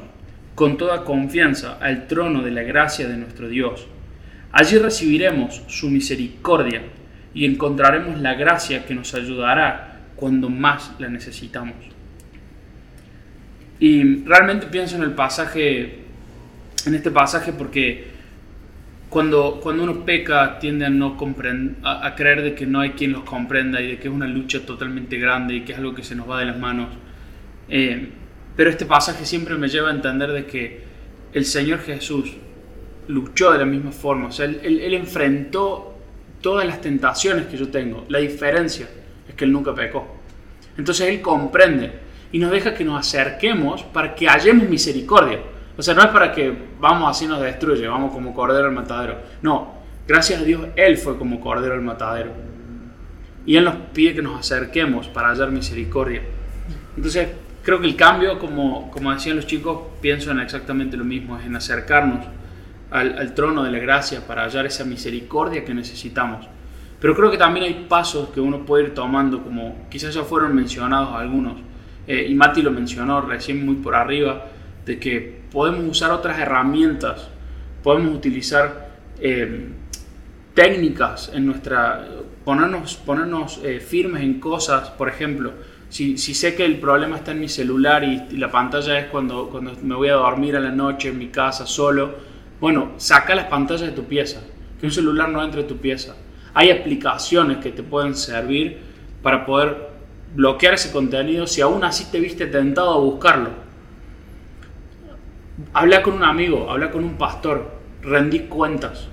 con 0.56 0.78
toda 0.78 1.04
confianza 1.04 1.78
al 1.82 2.08
trono 2.08 2.42
de 2.42 2.52
la 2.52 2.64
gracia 2.64 3.08
de 3.08 3.18
nuestro 3.18 3.50
Dios. 3.50 3.88
Allí 4.52 4.78
recibiremos 4.78 5.62
su 5.68 5.90
misericordia 5.90 6.82
y 7.34 7.46
encontraremos 7.46 8.20
la 8.22 8.36
gracia 8.36 8.86
que 8.86 8.96
nos 8.96 9.14
ayudará 9.14 10.00
cuando 10.16 10.50
más 10.50 10.94
la 10.98 11.10
necesitamos. 11.10 11.76
Y 13.80 14.24
realmente 14.24 14.68
pienso 14.68 14.96
en 14.96 15.04
el 15.04 15.12
pasaje, 15.12 16.00
en 16.86 16.96
este 16.96 17.12
pasaje 17.12 17.52
porque 17.54 18.16
cuando, 19.10 19.60
cuando 19.62 19.84
uno 19.84 20.06
peca 20.06 20.60
tiende 20.60 20.86
a, 20.86 20.90
no 20.90 21.18
a, 21.84 22.08
a 22.08 22.16
creer 22.16 22.42
de 22.42 22.56
que 22.56 22.66
no 22.66 22.80
hay 22.82 22.92
quien 22.92 23.12
los 23.12 23.24
comprenda 23.24 23.82
y 23.82 23.88
de 23.92 23.98
que 24.00 24.08
es 24.08 24.14
una 24.14 24.28
lucha 24.28 24.66
totalmente 24.66 25.18
grande 25.18 25.56
y 25.56 25.62
que 25.62 25.74
es 25.74 25.78
algo 25.78 25.94
que 25.94 26.04
se 26.04 26.16
nos 26.16 26.30
va 26.30 26.40
de 26.40 26.46
las 26.46 26.58
manos. 26.58 26.90
Eh, 27.70 28.10
pero 28.56 28.70
este 28.70 28.86
pasaje 28.86 29.26
siempre 29.26 29.56
me 29.56 29.68
lleva 29.68 29.90
a 29.90 29.94
entender 29.94 30.32
de 30.32 30.46
que 30.46 30.82
el 31.34 31.46
Señor 31.46 31.80
Jesús 31.80 32.32
luchó 33.08 33.52
de 33.52 33.60
la 33.60 33.66
misma 33.66 33.92
forma, 33.92 34.28
o 34.28 34.32
sea, 34.32 34.46
él- 34.46 34.60
él 34.64 34.94
enfrentó 34.94 35.98
todas 36.42 36.66
las 36.66 36.82
tentaciones 36.82 37.46
que 37.48 37.58
yo 37.58 37.68
tengo. 37.70 38.06
La 38.10 38.20
diferencia 38.20 38.88
es 39.28 39.36
que 39.36 39.46
él 39.46 39.52
nunca 39.52 39.76
pecó. 39.76 40.16
Entonces 40.78 41.08
él 41.10 41.22
comprende 41.22 41.92
y 42.36 42.38
nos 42.38 42.52
deja 42.52 42.74
que 42.74 42.84
nos 42.84 43.00
acerquemos 43.00 43.84
para 43.84 44.14
que 44.14 44.28
hallemos 44.28 44.68
misericordia. 44.68 45.40
O 45.78 45.82
sea, 45.82 45.94
no 45.94 46.02
es 46.02 46.10
para 46.10 46.34
que 46.34 46.54
vamos 46.82 47.10
así 47.10 47.28
nos 47.28 47.40
destruye, 47.40 47.88
vamos 47.88 48.12
como 48.12 48.34
cordero 48.34 48.66
al 48.66 48.74
matadero. 48.74 49.18
No, 49.42 49.76
gracias 50.06 50.42
a 50.42 50.44
Dios 50.44 50.68
él 50.76 50.98
fue 50.98 51.18
como 51.18 51.40
cordero 51.40 51.76
al 51.76 51.82
matadero. 51.82 52.32
Y 53.46 53.56
él 53.56 53.64
nos 53.64 53.76
pide 53.94 54.16
que 54.16 54.22
nos 54.22 54.38
acerquemos 54.38 55.08
para 55.08 55.30
hallar 55.30 55.50
misericordia. 55.50 56.24
Entonces, 56.98 57.30
creo 57.64 57.80
que 57.80 57.88
el 57.88 57.96
cambio, 57.96 58.38
como, 58.38 58.92
como 58.92 59.14
decían 59.14 59.38
los 59.38 59.48
chicos, 59.48 59.84
pienso 60.02 60.32
en 60.32 60.42
exactamente 60.42 60.98
lo 60.98 61.06
mismo, 61.06 61.40
es 61.40 61.46
en 61.46 61.56
acercarnos 61.56 62.26
al, 62.92 63.18
al 63.18 63.34
trono 63.34 63.64
de 63.64 63.72
la 63.72 63.80
gracia 63.80 64.28
para 64.28 64.44
hallar 64.44 64.66
esa 64.66 64.84
misericordia 64.84 65.64
que 65.64 65.74
necesitamos. 65.74 66.46
Pero 67.00 67.16
creo 67.16 67.32
que 67.32 67.38
también 67.38 67.66
hay 67.66 67.86
pasos 67.88 68.28
que 68.32 68.42
uno 68.42 68.66
puede 68.66 68.88
ir 68.88 68.94
tomando, 68.94 69.42
como 69.42 69.88
quizás 69.90 70.14
ya 70.14 70.24
fueron 70.24 70.54
mencionados 70.54 71.16
algunos, 71.16 71.62
eh, 72.08 72.28
y 72.30 72.36
Mati 72.36 72.62
lo 72.62 72.72
mencionó 72.72 73.22
recién 73.22 73.66
muy 73.66 73.76
por 73.76 73.96
arriba, 73.96 74.46
de 74.86 75.00
que 75.00 75.42
podemos 75.52 75.84
usar 75.86 76.12
otras 76.12 76.40
herramientas, 76.40 77.30
podemos 77.82 78.16
utilizar 78.16 78.90
eh, 79.20 79.70
técnicas 80.54 81.32
en 81.34 81.46
nuestra, 81.46 82.06
ponernos, 82.44 82.96
ponernos 82.96 83.60
eh, 83.64 83.80
firmes 83.80 84.24
en 84.24 84.40
cosas, 84.40 84.90
por 84.90 85.10
ejemplo, 85.10 85.54
si, 85.90 86.18
sé 86.18 86.56
que 86.56 86.66
el 86.66 86.80
problema 86.80 87.16
está 87.18 87.32
en 87.32 87.40
mi 87.40 87.48
celular 87.48 88.04
y, 88.04 88.38
la 88.38 88.52
pantalla 88.52 89.00
es 89.00 89.06
cuando, 89.08 89.50
cuando 89.50 89.74
me 89.82 89.96
voy 89.96 90.10
a 90.10 90.14
dormir 90.16 90.56
a 90.56 90.60
la 90.60 90.72
noche 90.72 91.10
en 91.10 91.18
mi 91.18 91.28
casa 91.28 91.66
solo, 91.66 92.16
bueno, 92.60 92.94
saca 92.98 93.36
las 93.36 93.46
pantallas 93.46 93.88
de 93.88 93.92
tu 93.92 94.04
pieza, 94.04 94.42
que 94.80 94.86
un 94.86 94.92
celular 94.92 95.30
no 95.30 95.44
entre 95.44 95.62
a 95.62 95.68
tu 95.68 95.78
pieza. 95.78 96.16
Hay 96.54 96.72
aplicaciones 96.72 97.58
que 97.58 97.72
te 97.72 97.84
pueden 97.84 98.16
servir 98.16 98.78
para 99.22 99.46
poder 99.46 99.95
bloquear 100.36 100.74
ese 100.74 100.92
contenido 100.92 101.48
si 101.48 101.62
aún 101.62 101.84
así 101.84 102.12
te 102.12 102.20
viste 102.20 102.46
tentado 102.46 102.94
a 102.94 103.00
buscarlo. 103.00 103.50
Habla 105.74 106.04
con 106.04 106.16
un 106.16 106.24
amigo, 106.24 106.70
habla 106.70 106.92
con 106.92 107.04
un 107.04 107.18
pastor, 107.18 107.72
rendí 108.02 108.42
cuentas. 108.42 109.08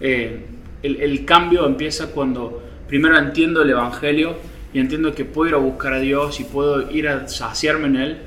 Eh, 0.00 0.46
el, 0.82 1.00
el 1.00 1.24
cambio 1.24 1.66
empieza 1.66 2.10
cuando 2.10 2.62
primero 2.88 3.18
entiendo 3.18 3.62
el 3.62 3.70
Evangelio 3.70 4.36
y 4.72 4.80
entiendo 4.80 5.14
que 5.14 5.24
puedo 5.24 5.50
ir 5.50 5.54
a 5.54 5.58
buscar 5.58 5.92
a 5.92 5.98
Dios 5.98 6.40
y 6.40 6.44
puedo 6.44 6.90
ir 6.90 7.08
a 7.08 7.28
saciarme 7.28 7.86
en 7.88 7.96
Él, 7.96 8.18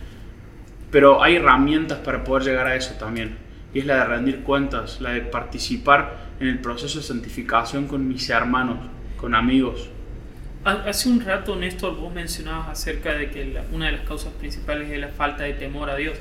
pero 0.91 1.24
hay 1.24 1.38
herramientas 1.38 2.00
para 2.00 2.24
poder 2.24 2.43
llegar 2.43 2.68
a 2.68 2.76
eso 2.76 2.93
también. 3.00 3.38
Y 3.74 3.80
es 3.80 3.86
la 3.86 3.96
de 3.98 4.06
rendir 4.06 4.41
cuentas, 4.41 5.02
la 5.02 5.12
de 5.12 5.22
participar 5.22 6.26
en 6.39 6.48
el 6.48 6.60
proceso 6.60 7.00
de 7.00 7.04
santificación 7.04 7.88
con 7.88 8.08
mis 8.08 8.30
hermanos, 8.30 8.78
con 9.18 9.34
amigos. 9.34 9.89
Ha- 10.66 10.84
Hace 10.89 11.09
un 11.09 11.22
rato, 11.24 11.55
Néstor, 11.55 11.95
vos 11.95 12.13
mencionabas 12.13 12.70
acerca 12.70 13.13
de 13.13 13.30
que 13.30 13.55
una 13.72 13.86
de 13.86 13.91
las 13.93 14.01
causas 14.01 14.34
principales 14.34 14.89
es 14.91 14.99
la 14.99 15.09
falta 15.09 15.43
de 15.43 15.53
temor 15.53 15.89
a 15.89 15.95
Dios. 15.95 16.18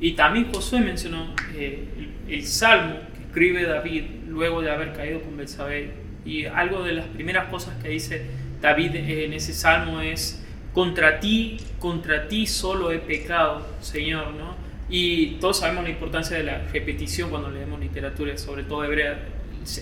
Y 0.00 0.12
también 0.12 0.52
Josué 0.52 0.80
mencionó 0.80 1.34
eh, 1.54 1.84
el, 2.28 2.46
salmo 2.46 2.94
que 3.14 3.22
escribe 3.24 3.64
David 3.64 4.04
luego 4.28 4.62
de 4.62 4.70
haber 4.70 4.92
caído 4.92 5.20
con 5.20 5.36
Belsabé. 5.36 5.90
Y 6.24 6.46
algo 6.46 6.84
de 6.84 6.92
las 6.92 7.06
primeras 7.06 7.48
cosas 7.48 7.74
que 7.82 7.88
dice 7.88 8.26
David 8.60 8.94
en 8.94 9.32
ese 9.32 9.52
salmo 9.52 10.00
es, 10.00 10.44
contra 10.72 11.18
ti, 11.18 11.56
contra 11.78 12.28
ti 12.28 12.46
solo 12.46 12.92
he 12.92 12.98
pecado, 12.98 13.66
Señor, 13.80 14.32
¿no? 14.34 14.54
Y 14.88 15.38
todos 15.40 15.58
sabemos 15.60 15.84
la 15.84 15.90
importancia 15.90 16.36
de 16.36 16.44
la 16.44 16.58
repetición 16.72 17.30
cuando 17.30 17.50
leemos 17.50 17.80
literatura, 17.80 18.36
sobre 18.38 18.62
todo 18.62 18.84
hebrea. 18.84 19.18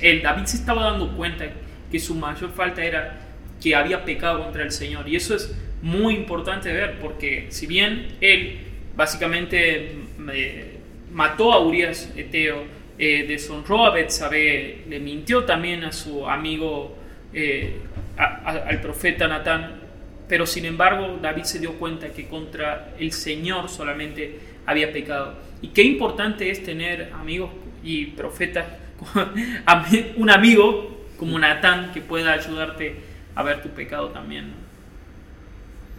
El 0.01 0.23
David 0.23 0.45
se 0.47 0.57
estaba 0.57 0.85
dando 0.85 1.15
cuenta 1.17 1.45
que 1.91 1.99
su 1.99 2.15
mayor 2.15 2.51
falta 2.53 2.83
era 2.85 3.28
que 3.61 3.75
había 3.75 4.05
pecado 4.05 4.43
contra 4.43 4.63
el 4.63 4.73
Señor. 4.73 5.09
Y 5.09 5.17
eso 5.17 5.35
es 5.35 5.55
muy 5.83 6.15
importante 6.15 6.73
ver, 6.73 6.99
porque 7.01 7.47
si 7.51 7.67
bien 7.67 8.17
él 8.21 8.59
básicamente 8.97 9.93
eh, 10.33 10.79
mató 11.13 11.53
a 11.53 11.61
Urias 11.61 12.13
Eteo, 12.17 12.65
eh, 12.99 13.25
deshonró 13.29 13.87
a 13.87 13.91
Betsabé, 13.91 14.83
le 14.89 14.99
mintió 14.99 15.45
también 15.45 15.85
a 15.85 15.93
su 15.93 16.29
amigo, 16.29 16.97
eh, 17.33 17.77
al 18.17 18.81
profeta 18.81 19.29
Natán, 19.29 19.81
pero 20.29 20.45
sin 20.45 20.65
embargo 20.65 21.19
David 21.23 21.45
se 21.45 21.61
dio 21.61 21.75
cuenta 21.75 22.09
que 22.09 22.27
contra 22.27 22.95
el 22.99 23.13
Señor 23.13 23.69
solamente 23.69 24.41
había 24.67 24.93
pecado. 24.93 25.39
Y 25.63 25.69
qué 25.69 25.83
importante 25.83 26.51
es 26.51 26.65
tener 26.65 27.13
amigos 27.15 27.51
y 27.85 28.07
profetas, 28.07 28.67
un 30.17 30.31
amigo 30.31 31.07
como 31.17 31.39
Natán 31.39 31.93
que 31.93 32.01
pueda 32.01 32.33
ayudarte 32.33 32.97
a 33.39 33.45
ver 33.45 33.63
tu 33.63 33.69
pecado 33.69 34.09
también. 34.09 34.49
¿no? 34.49 34.55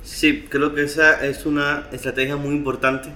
Sí, 0.03 0.45
creo 0.49 0.75
que 0.75 0.83
esa 0.83 1.25
es 1.25 1.45
una 1.45 1.87
estrategia 1.93 2.35
muy 2.35 2.53
importante 2.53 3.11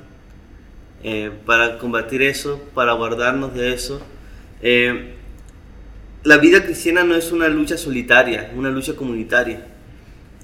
eh, 1.04 1.30
para 1.46 1.78
combatir 1.78 2.22
eso, 2.22 2.64
para 2.74 2.94
guardarnos 2.94 3.54
de 3.54 3.74
eso. 3.74 4.02
Eh, 4.62 5.16
la 6.24 6.38
vida 6.38 6.64
cristiana 6.64 7.04
no 7.04 7.16
es 7.16 7.34
una 7.34 7.50
lucha 7.50 7.76
solitaria, 7.76 8.44
es 8.44 8.58
una 8.58 8.70
lucha 8.70 8.96
comunitaria. 8.96 9.68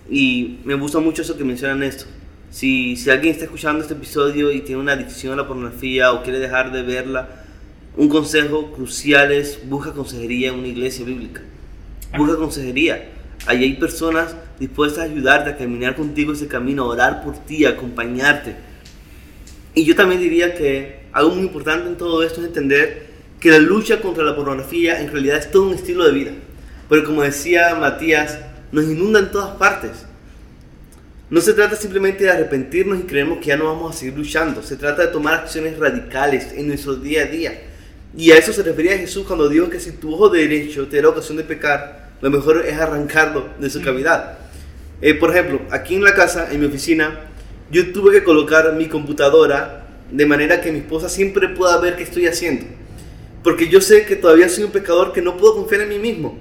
Y 0.10 0.60
me 0.66 0.74
gusta 0.74 1.00
mucho 1.00 1.22
eso 1.22 1.38
que 1.38 1.46
mencionan 1.46 1.82
esto. 1.82 2.04
Si, 2.50 2.98
si 2.98 3.10
alguien 3.10 3.32
está 3.32 3.46
escuchando 3.46 3.82
este 3.82 3.94
episodio 3.94 4.52
y 4.52 4.60
tiene 4.60 4.82
una 4.82 4.92
adicción 4.92 5.32
a 5.32 5.36
la 5.38 5.48
pornografía 5.48 6.12
o 6.12 6.22
quiere 6.22 6.40
dejar 6.40 6.74
de 6.74 6.82
verla, 6.82 7.46
un 7.96 8.10
consejo 8.10 8.74
crucial 8.74 9.32
es 9.32 9.70
busca 9.70 9.94
consejería 9.94 10.50
en 10.50 10.56
una 10.56 10.68
iglesia 10.68 11.06
bíblica. 11.06 11.44
Busca 12.18 12.36
consejería. 12.36 13.19
Allí 13.50 13.64
hay 13.64 13.74
personas 13.78 14.36
dispuestas 14.60 15.00
a 15.00 15.12
ayudarte 15.12 15.50
a 15.50 15.58
caminar 15.58 15.96
contigo 15.96 16.34
ese 16.34 16.48
camino, 16.48 16.84
a 16.84 16.90
orar 16.90 17.24
por 17.24 17.36
ti, 17.36 17.66
a 17.66 17.70
acompañarte. 17.70 18.56
Y 19.74 19.86
yo 19.86 19.96
también 19.96 20.22
diría 20.22 20.54
que 20.54 21.00
algo 21.12 21.32
muy 21.32 21.46
importante 21.48 21.88
en 21.90 21.98
todo 21.98 22.22
esto 22.22 22.42
es 22.42 22.46
entender 22.46 23.08
que 23.40 23.50
la 23.50 23.58
lucha 23.58 24.02
contra 24.02 24.24
la 24.24 24.36
pornografía 24.36 25.02
en 25.02 25.12
realidad 25.12 25.40
es 25.40 25.50
todo 25.50 25.64
un 25.64 25.74
estilo 25.74 26.06
de 26.06 26.12
vida. 26.12 26.32
Pero 26.90 27.04
como 27.04 27.24
decía 27.24 27.74
Matías, 27.74 28.38
nos 28.72 28.86
inunda 28.86 29.18
en 29.18 29.32
todas 29.32 29.58
partes. 29.58 30.06
No 31.32 31.42
se 31.42 31.54
trata 31.54 31.76
simplemente 31.76 32.26
de 32.26 32.30
arrepentirnos 32.30 33.00
y 33.00 33.04
creemos 33.08 33.40
que 33.40 33.48
ya 33.48 33.58
no 33.58 33.66
vamos 33.66 33.96
a 33.96 33.98
seguir 33.98 34.16
luchando. 34.16 34.62
Se 34.62 34.76
trata 34.76 35.08
de 35.08 35.12
tomar 35.12 35.34
acciones 35.34 35.76
radicales 35.80 36.54
en 36.54 36.68
nuestro 36.68 36.98
día 36.98 37.24
a 37.24 37.26
día. 37.26 37.60
Y 38.16 38.30
a 38.30 38.38
eso 38.38 38.54
se 38.54 38.62
refería 38.62 38.96
Jesús 38.96 39.26
cuando 39.26 39.50
dijo 39.50 39.72
que 39.72 39.80
si 39.80 39.94
tu 39.94 40.14
ojo 40.14 40.30
derecho 40.30 40.88
te 40.88 41.02
da 41.02 41.10
ocasión 41.10 41.38
de 41.38 41.44
pecar, 41.44 41.99
lo 42.22 42.30
mejor 42.30 42.66
es 42.66 42.80
arrancarlo 42.80 43.50
de 43.60 43.70
su 43.70 43.82
cavidad. 43.82 44.40
Eh, 45.02 45.14
por 45.14 45.32
ejemplo, 45.32 45.62
aquí 45.72 45.96
en 45.96 46.04
la 46.04 46.14
casa, 46.14 46.50
en 46.52 46.60
mi 46.60 46.66
oficina, 46.66 47.20
yo 47.72 47.92
tuve 47.94 48.12
que 48.12 48.24
colocar 48.24 48.74
mi 48.74 48.88
computadora 48.88 49.88
de 50.12 50.26
manera 50.26 50.60
que 50.60 50.72
mi 50.72 50.80
esposa 50.80 51.08
siempre 51.08 51.50
pueda 51.50 51.78
ver 51.78 51.96
qué 51.96 52.04
estoy 52.04 52.28
haciendo. 52.28 52.66
Porque 53.44 53.70
yo 53.70 53.80
sé 53.80 54.06
que 54.06 54.16
todavía 54.16 54.50
soy 54.50 54.66
un 54.66 54.72
pecador 54.72 55.14
que 55.14 55.22
no 55.22 55.38
puedo 55.38 55.56
confiar 55.56 55.82
en 55.82 55.90
mí 55.90 56.00
mismo. 56.00 56.38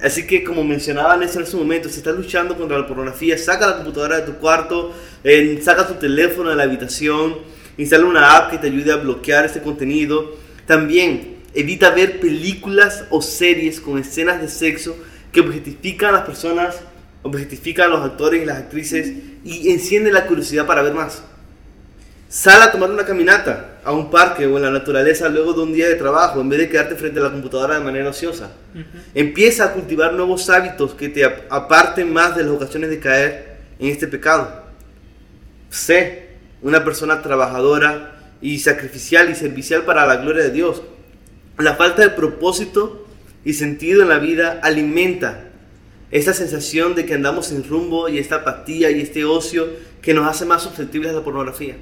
Así 0.00 0.26
que 0.26 0.44
como 0.44 0.62
mencionaba 0.62 1.16
Néstor 1.16 1.42
en 1.42 1.48
ese 1.48 1.56
momento, 1.56 1.88
si 1.88 1.98
estás 1.98 2.14
luchando 2.14 2.56
contra 2.56 2.78
la 2.78 2.86
pornografía, 2.86 3.38
saca 3.38 3.66
la 3.66 3.76
computadora 3.76 4.20
de 4.20 4.26
tu 4.26 4.34
cuarto, 4.34 4.92
eh, 5.24 5.58
saca 5.62 5.86
tu 5.86 5.94
teléfono 5.94 6.50
de 6.50 6.56
la 6.56 6.64
habitación, 6.64 7.36
instala 7.78 8.04
una 8.04 8.36
app 8.36 8.50
que 8.50 8.58
te 8.58 8.66
ayude 8.66 8.92
a 8.92 8.96
bloquear 8.96 9.46
este 9.46 9.62
contenido. 9.62 10.36
También 10.66 11.33
evita 11.54 11.90
ver 11.90 12.20
películas 12.20 13.04
o 13.10 13.22
series 13.22 13.80
con 13.80 13.98
escenas 13.98 14.40
de 14.40 14.48
sexo 14.48 14.96
que 15.32 15.40
objetifican 15.40 16.10
a 16.10 16.18
las 16.18 16.22
personas, 16.26 16.76
objetifican 17.22 17.86
a 17.86 17.94
los 17.94 18.04
actores 18.04 18.42
y 18.42 18.46
las 18.46 18.58
actrices 18.58 19.12
y 19.44 19.70
enciende 19.70 20.12
la 20.12 20.26
curiosidad 20.26 20.66
para 20.66 20.82
ver 20.82 20.94
más. 20.94 21.22
Sal 22.28 22.62
a 22.62 22.72
tomar 22.72 22.90
una 22.90 23.04
caminata 23.04 23.78
a 23.84 23.92
un 23.92 24.10
parque 24.10 24.46
o 24.46 24.56
en 24.56 24.62
la 24.64 24.70
naturaleza 24.70 25.28
luego 25.28 25.52
de 25.52 25.62
un 25.62 25.72
día 25.72 25.88
de 25.88 25.94
trabajo 25.94 26.40
en 26.40 26.48
vez 26.48 26.58
de 26.58 26.68
quedarte 26.68 26.96
frente 26.96 27.20
a 27.20 27.24
la 27.24 27.30
computadora 27.30 27.78
de 27.78 27.84
manera 27.84 28.10
ociosa. 28.10 28.50
Empieza 29.14 29.66
a 29.66 29.72
cultivar 29.72 30.14
nuevos 30.14 30.50
hábitos 30.50 30.94
que 30.94 31.08
te 31.08 31.24
aparten 31.24 32.12
más 32.12 32.34
de 32.34 32.42
las 32.42 32.52
ocasiones 32.52 32.90
de 32.90 32.98
caer 32.98 33.58
en 33.78 33.88
este 33.88 34.08
pecado. 34.08 34.64
Sé 35.70 36.30
una 36.62 36.82
persona 36.84 37.22
trabajadora 37.22 38.16
y 38.40 38.58
sacrificial 38.58 39.30
y 39.30 39.34
servicial 39.34 39.82
para 39.82 40.06
la 40.06 40.16
gloria 40.16 40.42
de 40.42 40.50
Dios. 40.50 40.82
La 41.58 41.76
falta 41.76 42.02
de 42.02 42.10
propósito 42.10 43.06
y 43.44 43.52
sentido 43.52 44.02
en 44.02 44.08
la 44.08 44.18
vida 44.18 44.58
alimenta 44.62 45.50
esta 46.10 46.34
sensación 46.34 46.96
de 46.96 47.06
que 47.06 47.14
andamos 47.14 47.46
sin 47.46 47.62
rumbo 47.62 48.08
y 48.08 48.18
esta 48.18 48.36
apatía 48.36 48.90
y 48.90 49.00
este 49.00 49.24
ocio 49.24 49.68
que 50.02 50.14
nos 50.14 50.26
hace 50.26 50.46
más 50.46 50.62
susceptibles 50.64 51.12
a 51.12 51.14
la 51.14 51.24
pornografía. 51.24 51.76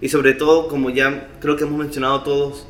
Y 0.00 0.08
sobre 0.10 0.34
todo, 0.34 0.68
como 0.68 0.90
ya 0.90 1.28
creo 1.40 1.56
que 1.56 1.64
hemos 1.64 1.78
mencionado 1.78 2.22
todos, 2.22 2.68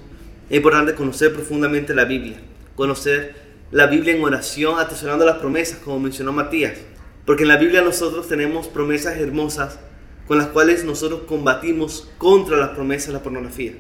es 0.49 0.57
importante 0.57 0.95
conocer 0.95 1.33
profundamente 1.35 1.95
la 1.95 2.07
Biblia. 2.07 2.41
Conocer 2.75 3.35
la 3.71 3.87
Biblia 3.87 4.17
en 4.17 4.25
oración, 4.25 4.79
atesorando 4.79 5.27
las 5.27 5.39
promesas, 5.39 5.79
como 5.79 6.01
mencionó 6.01 6.33
Matías. 6.33 6.79
Porque 7.27 7.43
en 7.43 7.49
la 7.49 7.59
Biblia 7.59 7.83
nosotros 7.83 8.29
tenemos 8.29 8.67
promesas 8.67 9.19
hermosas 9.19 9.79
con 10.27 10.39
las 10.39 10.49
cuales 10.49 10.85
nosotros 10.85 11.23
combatimos 11.27 12.09
contra 12.17 12.57
las 12.57 12.71
promesas 12.71 13.09
de 13.09 13.13
la 13.13 13.23
pornografía. 13.23 13.75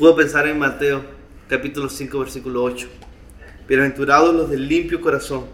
Puedo 0.00 0.16
pensar 0.16 0.46
en 0.48 0.58
Mateo 0.58 1.04
capítulo 1.46 1.90
5 1.90 2.20
versículo 2.20 2.62
8. 2.64 2.88
Bienaventurados 3.68 4.34
los 4.34 4.48
del 4.48 4.66
limpio 4.66 4.98
corazón, 4.98 5.44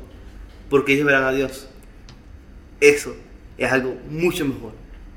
porque 0.70 0.92
ellos 0.92 1.04
verán 1.04 1.24
a 1.24 1.32
Dios. 1.32 1.68
Eso 2.80 3.16
es 3.58 3.72
algo 3.72 3.98
mucho 4.08 4.44
mejor 4.44 4.70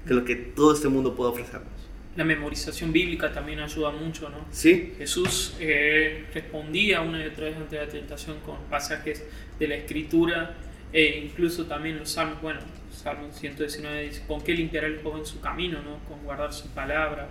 que 0.08 0.16
lo 0.16 0.26
que 0.26 0.36
todo 0.36 0.74
este 0.74 0.88
mundo 0.88 1.14
puede 1.14 1.30
ofrecernos. 1.30 1.72
La 2.16 2.24
memorización 2.24 2.92
bíblica 2.92 3.32
también 3.32 3.60
ayuda 3.60 3.92
mucho, 3.92 4.32
¿no? 4.32 4.48
Sí, 4.50 4.96
Jesús 4.98 5.56
eh, 5.60 6.26
respondía 6.34 7.02
una 7.02 7.24
y 7.24 7.28
otra 7.28 7.46
vez 7.46 7.58
ante 7.58 7.76
la 7.76 7.88
tentación 7.88 8.40
con 8.40 8.58
pasajes 8.68 9.24
de 9.60 9.68
la 9.68 9.76
Escritura 9.76 10.56
e 10.92 11.20
incluso 11.24 11.68
también 11.68 12.00
los 12.00 12.10
salmos, 12.10 12.42
bueno, 12.42 12.62
Salmo 12.92 13.32
119 13.32 14.02
dice, 14.06 14.24
¿con 14.26 14.42
qué 14.42 14.56
limpiará 14.56 14.88
el 14.88 15.04
joven 15.04 15.24
su 15.24 15.40
camino? 15.40 15.84
¿no? 15.84 16.00
Con 16.10 16.24
guardar 16.24 16.52
su 16.52 16.68
palabra. 16.70 17.30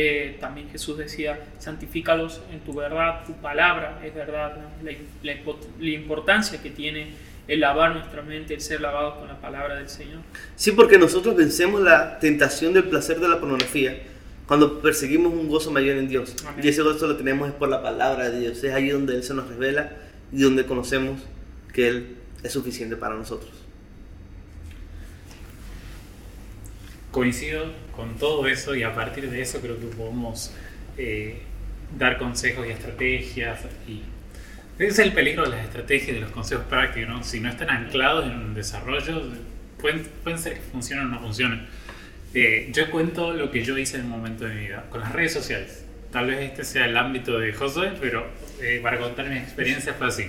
Eh, 0.00 0.36
también 0.38 0.70
Jesús 0.70 0.96
decía, 0.96 1.40
santifícalos 1.58 2.40
en 2.52 2.60
tu 2.60 2.72
verdad, 2.72 3.24
tu 3.26 3.32
palabra 3.32 4.00
es 4.04 4.14
verdad. 4.14 4.56
¿no? 4.56 4.84
La, 4.84 4.92
la, 5.24 5.40
la 5.80 5.90
importancia 5.90 6.62
que 6.62 6.70
tiene 6.70 7.08
el 7.48 7.58
lavar 7.58 7.96
nuestra 7.96 8.22
mente, 8.22 8.54
el 8.54 8.60
ser 8.60 8.80
lavados 8.80 9.14
con 9.14 9.26
la 9.26 9.40
palabra 9.40 9.74
del 9.74 9.88
Señor. 9.88 10.20
Sí, 10.54 10.70
porque 10.70 10.98
nosotros 10.98 11.34
vencemos 11.34 11.80
la 11.80 12.20
tentación 12.20 12.74
del 12.74 12.84
placer 12.84 13.18
de 13.18 13.26
la 13.26 13.40
pornografía 13.40 14.00
cuando 14.46 14.80
perseguimos 14.80 15.32
un 15.32 15.48
gozo 15.48 15.72
mayor 15.72 15.96
en 15.96 16.06
Dios. 16.06 16.36
Amén. 16.46 16.64
Y 16.64 16.68
ese 16.68 16.82
gozo 16.82 17.08
lo 17.08 17.16
tenemos 17.16 17.48
es 17.48 17.54
por 17.56 17.68
la 17.68 17.82
palabra 17.82 18.30
de 18.30 18.38
Dios. 18.38 18.62
Es 18.62 18.72
ahí 18.72 18.90
donde 18.90 19.16
Él 19.16 19.24
se 19.24 19.34
nos 19.34 19.48
revela 19.48 19.96
y 20.32 20.42
donde 20.42 20.64
conocemos 20.64 21.20
que 21.72 21.88
Él 21.88 22.16
es 22.44 22.52
suficiente 22.52 22.94
para 22.94 23.16
nosotros. 23.16 23.50
Coincido 27.10 27.64
con 27.98 28.14
todo 28.14 28.46
eso 28.46 28.76
y 28.76 28.84
a 28.84 28.94
partir 28.94 29.28
de 29.28 29.42
eso 29.42 29.60
creo 29.60 29.76
que 29.76 29.86
podemos 29.86 30.54
eh, 30.96 31.42
dar 31.98 32.16
consejos 32.16 32.64
y 32.64 32.70
estrategias 32.70 33.58
y 33.88 34.02
ese 34.78 34.86
es 34.86 34.98
el 35.00 35.12
peligro 35.12 35.42
de 35.42 35.56
las 35.56 35.64
estrategias 35.64 36.10
y 36.10 36.12
de 36.12 36.20
los 36.20 36.30
consejos 36.30 36.64
prácticos, 36.66 37.08
¿no? 37.08 37.24
Si 37.24 37.40
no 37.40 37.48
están 37.48 37.70
anclados 37.70 38.26
en 38.26 38.38
un 38.38 38.54
desarrollo, 38.54 39.20
pueden, 39.80 40.06
pueden 40.22 40.38
ser 40.38 40.54
que 40.54 40.60
funcionen 40.60 41.06
o 41.06 41.08
no 41.08 41.18
funcionen. 41.18 41.66
Eh, 42.34 42.70
yo 42.72 42.88
cuento 42.88 43.34
lo 43.34 43.50
que 43.50 43.64
yo 43.64 43.76
hice 43.76 43.96
en 43.96 44.04
un 44.04 44.10
momento 44.10 44.44
de 44.44 44.54
mi 44.54 44.60
vida 44.68 44.86
con 44.90 45.00
las 45.00 45.12
redes 45.12 45.32
sociales. 45.32 45.84
Tal 46.12 46.28
vez 46.28 46.38
este 46.38 46.62
sea 46.62 46.86
el 46.86 46.96
ámbito 46.96 47.36
de 47.40 47.52
Josué, 47.52 47.94
pero 48.00 48.28
eh, 48.62 48.78
para 48.80 49.00
contar 49.00 49.28
mi 49.28 49.38
experiencia 49.38 49.94
fue 49.94 50.06
así. 50.06 50.26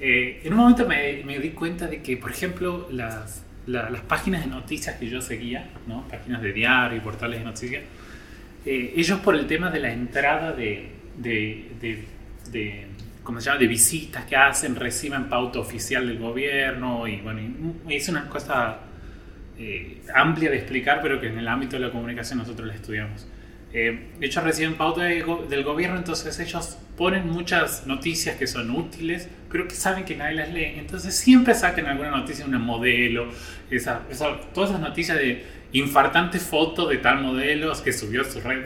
Eh, 0.00 0.40
en 0.42 0.52
un 0.52 0.58
momento 0.58 0.88
me, 0.88 1.22
me, 1.24 1.38
di 1.38 1.50
cuenta 1.50 1.86
de 1.86 2.02
que, 2.02 2.16
por 2.16 2.32
ejemplo, 2.32 2.88
las, 2.90 3.44
la, 3.66 3.90
las 3.90 4.02
páginas 4.02 4.44
de 4.44 4.50
noticias 4.50 4.96
que 4.96 5.08
yo 5.08 5.20
seguía, 5.20 5.68
¿no? 5.86 6.06
páginas 6.08 6.42
de 6.42 6.52
diario 6.52 6.98
y 6.98 7.00
portales 7.00 7.40
de 7.40 7.44
noticias, 7.44 7.82
ellos 8.64 9.20
por 9.20 9.34
el 9.34 9.46
tema 9.46 9.70
de 9.70 9.80
la 9.80 9.92
entrada 9.92 10.52
de, 10.52 10.90
de, 11.18 11.72
de, 11.80 12.04
de 12.50 12.86
¿cómo 13.22 13.40
se 13.40 13.46
llama?, 13.46 13.58
de 13.58 13.66
visitas 13.66 14.24
que 14.26 14.36
hacen, 14.36 14.76
reciben 14.76 15.28
pauta 15.28 15.58
oficial 15.58 16.06
del 16.06 16.18
gobierno 16.18 17.08
y 17.08 17.16
bueno, 17.16 17.40
es 17.88 18.08
una 18.08 18.28
cosa 18.28 18.78
eh, 19.58 20.02
amplia 20.14 20.50
de 20.50 20.58
explicar, 20.58 21.00
pero 21.02 21.20
que 21.20 21.28
en 21.28 21.38
el 21.38 21.48
ámbito 21.48 21.76
de 21.76 21.80
la 21.86 21.90
comunicación 21.90 22.38
nosotros 22.38 22.68
la 22.68 22.74
estudiamos. 22.74 23.26
Eh, 23.76 24.10
ellos 24.20 24.44
reciben 24.44 24.74
pauta 24.74 25.02
de 25.02 25.22
go 25.22 25.44
del 25.50 25.64
gobierno, 25.64 25.96
entonces 25.96 26.38
ellos 26.38 26.78
ponen 26.96 27.28
muchas 27.28 27.88
noticias 27.88 28.36
que 28.36 28.46
son 28.46 28.70
útiles, 28.70 29.28
pero 29.50 29.66
que 29.66 29.74
saben 29.74 30.04
que 30.04 30.14
nadie 30.14 30.36
las 30.36 30.52
lee. 30.52 30.74
Entonces 30.76 31.16
siempre 31.16 31.54
sacan 31.54 31.86
alguna 31.86 32.12
noticia 32.12 32.44
de 32.44 32.50
una 32.50 32.60
modelo, 32.60 33.26
esa, 33.72 34.02
esa, 34.08 34.40
todas 34.54 34.70
esas 34.70 34.80
noticias 34.80 35.18
de 35.18 35.44
infartante 35.72 36.38
foto 36.38 36.86
de 36.86 36.98
tal 36.98 37.20
modelo 37.20 37.72
que 37.82 37.92
subió 37.92 38.22
a 38.22 38.24
su 38.24 38.40
red. 38.40 38.64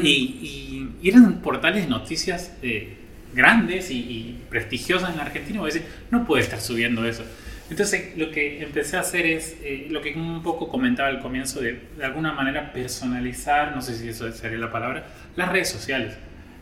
Y, 0.00 0.08
y, 0.08 0.90
y, 1.02 1.08
eran 1.08 1.40
portales 1.40 1.82
de 1.82 1.90
noticias 1.90 2.52
eh, 2.62 2.94
grandes 3.34 3.90
y, 3.90 3.98
y, 3.98 4.40
prestigiosas 4.48 5.10
en 5.10 5.16
la 5.16 5.24
Argentina. 5.24 5.60
A 5.60 5.64
decir, 5.64 5.82
no 6.12 6.24
puede 6.24 6.44
estar 6.44 6.60
subiendo 6.60 7.04
eso. 7.04 7.24
Entonces, 7.70 8.16
lo 8.16 8.30
que 8.30 8.62
empecé 8.62 8.96
a 8.96 9.00
hacer 9.00 9.24
es 9.24 9.56
eh, 9.62 9.86
lo 9.90 10.02
que 10.02 10.12
un 10.12 10.42
poco 10.42 10.68
comentaba 10.68 11.08
al 11.08 11.20
comienzo, 11.20 11.60
de, 11.60 11.80
de 11.96 12.04
alguna 12.04 12.32
manera 12.32 12.72
personalizar, 12.72 13.74
no 13.74 13.80
sé 13.80 13.96
si 13.96 14.08
eso 14.08 14.30
sería 14.32 14.58
la 14.58 14.70
palabra, 14.70 15.06
las 15.36 15.50
redes 15.50 15.70
sociales. 15.70 16.14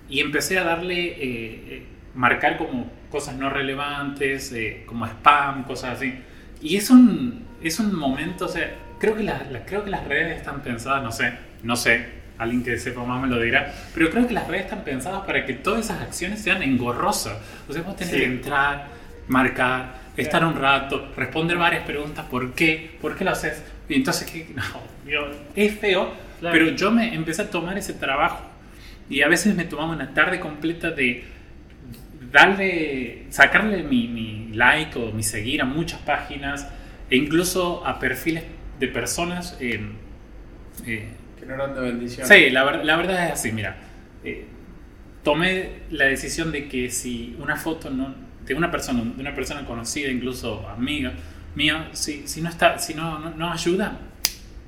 Y 0.09 0.21
empecé 0.21 0.59
a 0.59 0.65
darle, 0.65 1.07
eh, 1.07 1.17
eh, 1.21 1.83
marcar 2.15 2.59
como 2.59 2.91
cosas 3.11 3.37
no 3.37 3.51
relevantes, 3.51 4.53
eh, 4.53 4.83
como 4.87 5.07
spam, 5.07 5.65
cosas 5.65 5.97
así. 5.97 6.15
Y 6.61 6.77
es 6.77 6.91
un, 6.91 7.47
es 7.63 7.81
un 7.81 7.95
momento, 7.95 8.47
o 8.47 8.49
sea, 8.49 8.75
creo 8.99 9.17
que, 9.17 9.23
la, 9.23 9.43
la, 9.51 9.65
creo 9.65 9.85
que 9.85 9.91
las 9.91 10.07
redes 10.07 10.37
están 10.37 10.63
pensadas, 10.63 11.03
no 11.03 11.11
sé, 11.11 11.33
no 11.63 11.77
sé, 11.77 12.07
alguien 12.39 12.63
que 12.63 12.79
sepa 12.79 13.05
más 13.05 13.23
me 13.23 13.29
lo 13.29 13.41
dirá, 13.41 13.73
pero 13.95 14.11
creo 14.11 14.27
que 14.27 14.35
las 14.35 14.47
redes 14.49 14.65
están 14.65 14.85
pensadas 14.85 15.25
para 15.25 15.47
que 15.47 15.55
todas 15.55 15.87
esas 15.87 16.01
acciones 16.01 16.41
sean 16.41 16.63
engorrosas. 16.63 17.39
O 17.69 17.73
sea, 17.73 17.83
vos 17.83 17.97
tenés 17.97 18.13
sí. 18.13 18.21
que 18.21 18.27
entrar, 18.27 18.89
marcar, 19.29 20.02
estar 20.17 20.45
un 20.45 20.55
rato, 20.57 21.11
responder 21.17 21.57
varias 21.57 21.85
preguntas, 21.85 22.27
¿por 22.27 22.53
qué? 22.55 22.97
¿Por 23.01 23.17
qué 23.17 23.25
lo 23.25 23.31
haces? 23.31 23.63
Y 23.89 23.95
entonces, 23.95 24.31
¿qué? 24.31 24.49
No, 24.55 25.11
yo, 25.11 25.31
es 25.55 25.79
feo, 25.79 26.13
claro. 26.41 26.53
pero 26.53 26.71
yo 26.77 26.91
me 26.91 27.15
empecé 27.15 27.43
a 27.43 27.51
tomar 27.51 27.77
ese 27.79 27.95
trabajo 27.95 28.53
y 29.09 29.23
a 29.23 29.29
veces 29.29 29.55
me 29.55 29.65
tomaba 29.65 29.93
una 29.93 30.15
tarde 30.15 30.41
completa 30.41 30.91
de 30.91 31.25
darle, 32.31 33.27
sacarle 33.31 33.83
mi, 33.83 34.09
mi 34.09 34.49
like 34.55 34.99
o 34.99 35.13
mi 35.13 35.23
seguir 35.23 35.61
a 35.63 35.65
muchas 35.65 36.01
páginas 36.01 36.69
e 37.11 37.17
incluso 37.17 37.87
a 37.87 37.99
perfiles 37.99 38.45
de 38.79 38.89
personas. 38.89 39.57
Eh, 39.61 39.81
eh, 40.87 41.09
que 41.39 41.47
no 41.47 41.55
eran 41.55 41.75
de 41.75 41.81
bendición. 41.81 42.27
Sí, 42.27 42.51
la, 42.51 42.65
la, 42.83 42.97
verdad 42.97 43.27
es 43.27 43.33
así, 43.33 43.53
mira. 43.53 43.77
Eh, 44.25 44.47
tomé 45.23 45.83
la 45.91 46.07
decisión 46.07 46.53
de 46.53 46.69
que 46.69 46.91
si 46.91 47.37
una 47.39 47.57
foto 47.57 47.91
no, 47.91 48.15
de 48.53 48.59
una 48.59 48.71
persona, 48.71 49.03
de 49.03 49.21
una 49.21 49.35
persona 49.35 49.65
conocida, 49.65 50.11
incluso 50.11 50.69
amiga 50.69 51.13
mía, 51.55 51.89
si, 51.93 52.27
si 52.27 52.41
no 52.41 52.49
está, 52.49 52.79
si 52.79 52.95
no, 52.95 53.19
no, 53.19 53.31
no 53.31 53.53
ayuda, 53.53 53.99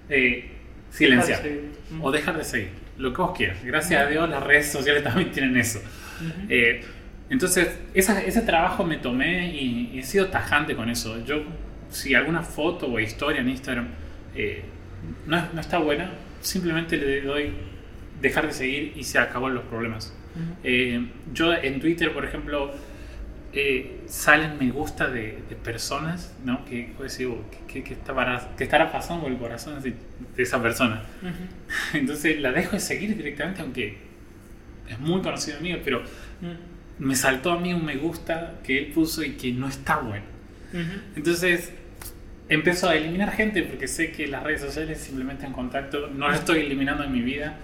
eh, 0.08 0.50
silenciar 0.90 1.42
de 1.42 1.70
o 2.00 2.10
dejar 2.10 2.36
de 2.36 2.44
seguir, 2.44 2.70
lo 2.98 3.12
que 3.12 3.22
vos 3.22 3.36
quieras. 3.36 3.58
Gracias 3.64 4.00
uh 4.00 4.04
-huh. 4.04 4.06
a 4.06 4.10
Dios 4.10 4.28
las 4.28 4.42
redes 4.42 4.70
sociales 4.70 5.02
también 5.02 5.30
tienen 5.32 5.56
eso. 5.56 5.78
Uh 5.78 6.24
-huh. 6.24 6.46
eh, 6.48 6.84
entonces, 7.30 7.68
esa, 7.94 8.22
ese 8.22 8.42
trabajo 8.42 8.84
me 8.84 8.98
tomé 8.98 9.50
y, 9.54 9.90
y, 9.94 9.98
he 9.98 10.02
sido 10.02 10.26
tajante 10.28 10.76
con 10.76 10.90
eso. 10.90 11.24
Yo, 11.24 11.42
si 11.88 12.14
alguna 12.14 12.42
foto 12.42 12.86
o 12.86 13.00
historia 13.00 13.40
en 13.40 13.48
Instagram 13.48 13.88
eh, 14.34 14.62
no, 15.26 15.42
no, 15.52 15.60
está 15.60 15.78
buena, 15.78 16.10
simplemente 16.40 16.96
le 16.96 17.22
doy 17.22 17.52
dejar 18.20 18.46
de 18.46 18.52
seguir 18.52 18.92
y 18.96 19.04
se 19.04 19.18
acaban 19.18 19.54
los 19.54 19.64
problemas. 19.64 20.14
Uh 20.36 20.66
-huh. 20.66 21.08
yo 21.32 21.54
en 21.54 21.80
Twitter, 21.80 22.12
por 22.12 22.24
ejemplo, 22.24 22.72
eh, 23.54 24.00
salen 24.06 24.58
me 24.58 24.70
gusta 24.70 25.08
de, 25.08 25.38
de 25.48 25.56
personas, 25.56 26.34
¿no? 26.44 26.64
Que 26.64 26.92
pues, 26.96 27.12
decir, 27.12 27.28
"Oh, 27.28 27.44
¿qué, 27.68 27.82
qué, 27.84 27.92
estará, 27.94 28.50
qué 28.56 28.64
estará 28.64 28.90
pasando 28.92 29.26
el 29.28 29.36
corazón 29.36 29.80
de, 29.82 29.94
de 30.36 30.42
esa 30.42 30.60
persona? 30.62 31.02
Ujú. 31.22 31.32
Entonces 31.98 32.40
la 32.40 32.52
dejo 32.52 32.72
de 32.72 32.80
seguir 32.80 33.16
directamente, 33.16 33.62
aunque 33.62 33.96
es 34.88 34.98
muy 35.00 35.22
conocido 35.22 35.60
mío, 35.60 35.78
pero 35.84 36.02
Mm. 36.40 37.04
me 37.06 37.14
saltó 37.14 37.52
a 37.52 37.60
mí 37.60 37.72
un 37.72 37.84
me 37.84 37.96
gusta 37.96 38.54
que 38.64 38.76
él 38.78 38.86
puso 38.92 39.22
y 39.22 39.30
que 39.32 39.52
no 39.52 39.68
está 39.68 39.98
bueno. 39.98 40.24
Ujú. 40.72 41.00
Entonces 41.16 41.72
empiezo 42.48 42.88
a 42.88 42.96
eliminar 42.96 43.30
gente 43.32 43.62
porque 43.62 43.86
sé 43.88 44.10
que 44.12 44.26
las 44.26 44.42
redes 44.42 44.60
sociales 44.60 44.98
simplemente 44.98 45.46
en 45.46 45.52
contacto, 45.52 46.08
no 46.08 46.28
lo 46.28 46.34
estoy 46.34 46.60
eliminando 46.60 47.04
en 47.04 47.12
mi 47.12 47.22
vida, 47.22 47.56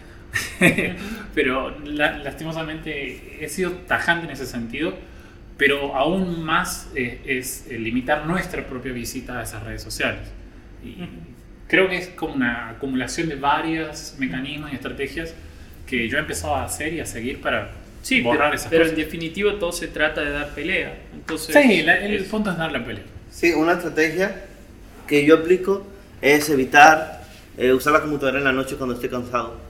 pero 1.35 1.77
la- 1.85 2.19
lastimosamente 2.19 3.45
he 3.45 3.49
sido 3.49 3.73
tajante 3.73 4.27
en 4.27 4.33
ese 4.33 4.47
sentido, 4.47 4.95
pero 5.61 5.95
aún 5.95 6.43
más 6.43 6.89
eh, 6.97 7.21
es 7.27 7.67
eh, 7.69 7.79
limitar 7.79 8.25
nuestra 8.27 8.67
propia 8.67 8.93
visita 8.93 9.41
a 9.41 9.43
esas 9.43 9.63
redes 9.63 9.83
sociales. 9.83 10.23
Y 10.83 10.97
creo 11.69 11.87
que 11.87 11.99
es 11.99 12.09
como 12.09 12.33
una 12.35 12.71
acumulación 12.71 13.29
de 13.29 13.35
varios 13.35 14.15
mecanismos 14.19 14.73
y 14.73 14.77
estrategias 14.77 15.35
que 15.87 16.09
yo 16.09 16.17
he 16.17 16.21
empezado 16.21 16.55
a 16.57 16.65
hacer 16.65 16.95
y 16.95 17.01
a 17.01 17.05
seguir 17.05 17.43
para 17.43 17.73
Sí, 18.01 18.23
borrar 18.23 18.49
pero, 18.49 18.55
esas 18.55 18.71
pero 18.71 18.85
en 18.85 18.91
cosas. 18.93 19.05
definitiva 19.05 19.59
todo 19.59 19.71
se 19.73 19.89
trata 19.89 20.23
de 20.23 20.31
dar 20.31 20.49
pelea. 20.55 20.97
Entonces, 21.13 21.55
Sí, 21.55 21.83
la- 21.83 21.99
el 21.99 22.15
es- 22.15 22.29
punto 22.29 22.51
es 22.51 22.57
dar 22.57 22.73
la 22.73 22.83
pelea. 22.83 23.05
Sí, 23.31 23.53
una 23.53 23.73
estrategia 23.73 24.43
que 25.07 25.27
yo 25.27 25.35
aplico 25.35 25.87
es 26.23 26.49
evitar 26.49 27.21
eh, 27.59 27.75
usar 27.75 27.93
la 27.93 28.01
computadora 28.01 28.39
en 28.39 28.45
la 28.45 28.53
noche 28.53 28.77
cuando 28.77 28.95
esté 28.95 29.11
cansado. 29.11 29.61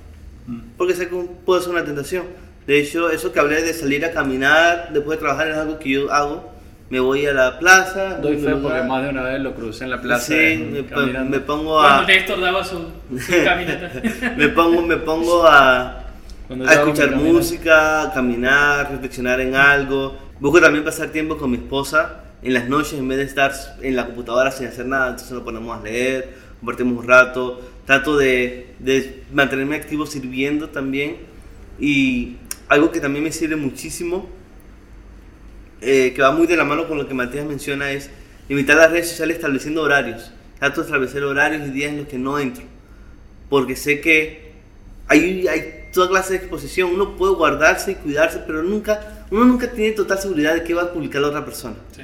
Mm. 0.47 0.61
Porque 0.77 0.95
sé 0.95 1.09
que 1.09 1.17
puede 1.45 1.61
ser 1.63 1.71
una 1.73 1.85
tentación. 1.85 2.27
De 2.71 2.79
hecho, 2.79 3.11
eso 3.11 3.33
que 3.33 3.41
hablé 3.41 3.63
de 3.63 3.75
salir 3.75 4.05
a 4.05 4.13
caminar 4.13 4.91
después 4.93 5.19
de 5.19 5.23
trabajar 5.25 5.49
es 5.49 5.57
algo 5.57 5.81
que 5.81 5.91
yo 5.91 6.13
hago. 6.13 6.53
Me 6.89 7.01
voy 7.01 7.27
a 7.27 7.33
la 7.33 7.59
plaza. 7.59 8.19
Doy 8.23 8.37
fe 8.37 8.51
lugar- 8.51 8.63
porque 8.63 8.83
más 8.85 9.03
de 9.03 9.09
una 9.09 9.23
vez 9.25 9.41
lo 9.41 9.55
crucé 9.57 9.83
en 9.83 9.91
la 9.91 10.01
plaza. 10.01 10.27
Sí, 10.27 10.57
me, 10.71 10.83
me 11.25 11.41
pongo 11.41 11.81
Cuando 11.81 12.03
a... 12.05 12.07
Néstor 12.07 12.41
daba 12.41 12.63
su, 12.63 12.79
su 13.19 13.33
caminata. 13.45 13.91
me 14.37 14.49
pongo, 14.51 14.83
me 14.83 14.97
pongo 14.99 15.45
a, 15.49 16.05
Cuando 16.47 16.65
a 16.69 16.73
escuchar 16.75 17.17
música, 17.17 18.03
a 18.03 18.13
caminar, 18.13 18.89
reflexionar 18.93 19.41
en 19.41 19.57
algo. 19.57 20.17
Busco 20.39 20.61
también 20.61 20.85
pasar 20.85 21.09
tiempo 21.09 21.37
con 21.39 21.51
mi 21.51 21.57
esposa 21.57 22.21
en 22.41 22.55
las 22.55 22.69
noches 22.69 22.93
en 23.01 23.09
vez 23.09 23.19
de 23.19 23.25
estar 23.25 23.51
en 23.83 23.97
la 23.97 24.07
computadora 24.07 24.53
sin 24.53 24.69
hacer 24.69 24.87
nada. 24.87 25.09
Entonces 25.09 25.33
nos 25.33 25.43
ponemos 25.43 25.77
a 25.77 25.83
leer, 25.83 26.35
compartimos 26.61 27.03
un 27.03 27.09
rato. 27.09 27.61
Trato 27.85 28.17
de, 28.17 28.75
de 28.79 29.25
mantenerme 29.33 29.75
activo 29.75 30.07
sirviendo 30.07 30.69
también. 30.69 31.17
Y 31.81 32.37
algo 32.71 32.93
que 32.93 33.01
también 33.01 33.25
me 33.25 33.33
sirve 33.33 33.57
muchísimo, 33.57 34.29
eh, 35.81 36.13
que 36.15 36.23
va 36.23 36.31
muy 36.31 36.47
de 36.47 36.57
la 36.57 36.65
mano 36.65 36.87
con 36.87 36.99
lo 36.99 37.09
que 37.09 37.15
Matías 37.15 37.45
menciona, 37.45 37.91
es 37.91 38.11
limitar 38.49 38.77
las 38.77 38.93
redes 38.93 39.09
sociales 39.09 39.37
estableciendo 39.37 39.83
horarios. 39.83 40.31
Trato 40.61 40.81
de 40.81 40.87
establecer 40.87 41.25
horarios 41.25 41.67
y 41.67 41.73
días 41.73 41.91
en 41.91 41.99
los 41.99 42.07
que 42.07 42.17
no 42.17 42.39
entro. 42.39 42.63
Porque 43.49 43.75
sé 43.75 44.01
que 44.01 44.53
hay, 45.09 45.49
hay 45.49 45.89
toda 45.93 46.09
clase 46.09 46.35
de 46.35 46.39
exposición. 46.39 46.95
Uno 46.95 47.17
puede 47.17 47.35
guardarse 47.35 47.91
y 47.91 47.95
cuidarse, 47.97 48.41
pero 48.47 48.63
nunca, 48.63 49.27
uno 49.33 49.45
nunca 49.47 49.73
tiene 49.73 49.91
total 49.97 50.21
seguridad 50.21 50.55
de 50.55 50.63
qué 50.63 50.73
va 50.73 50.83
a 50.83 50.93
publicar 50.93 51.23
la 51.23 51.29
otra 51.29 51.45
persona. 51.45 51.75
Sí. 51.91 52.03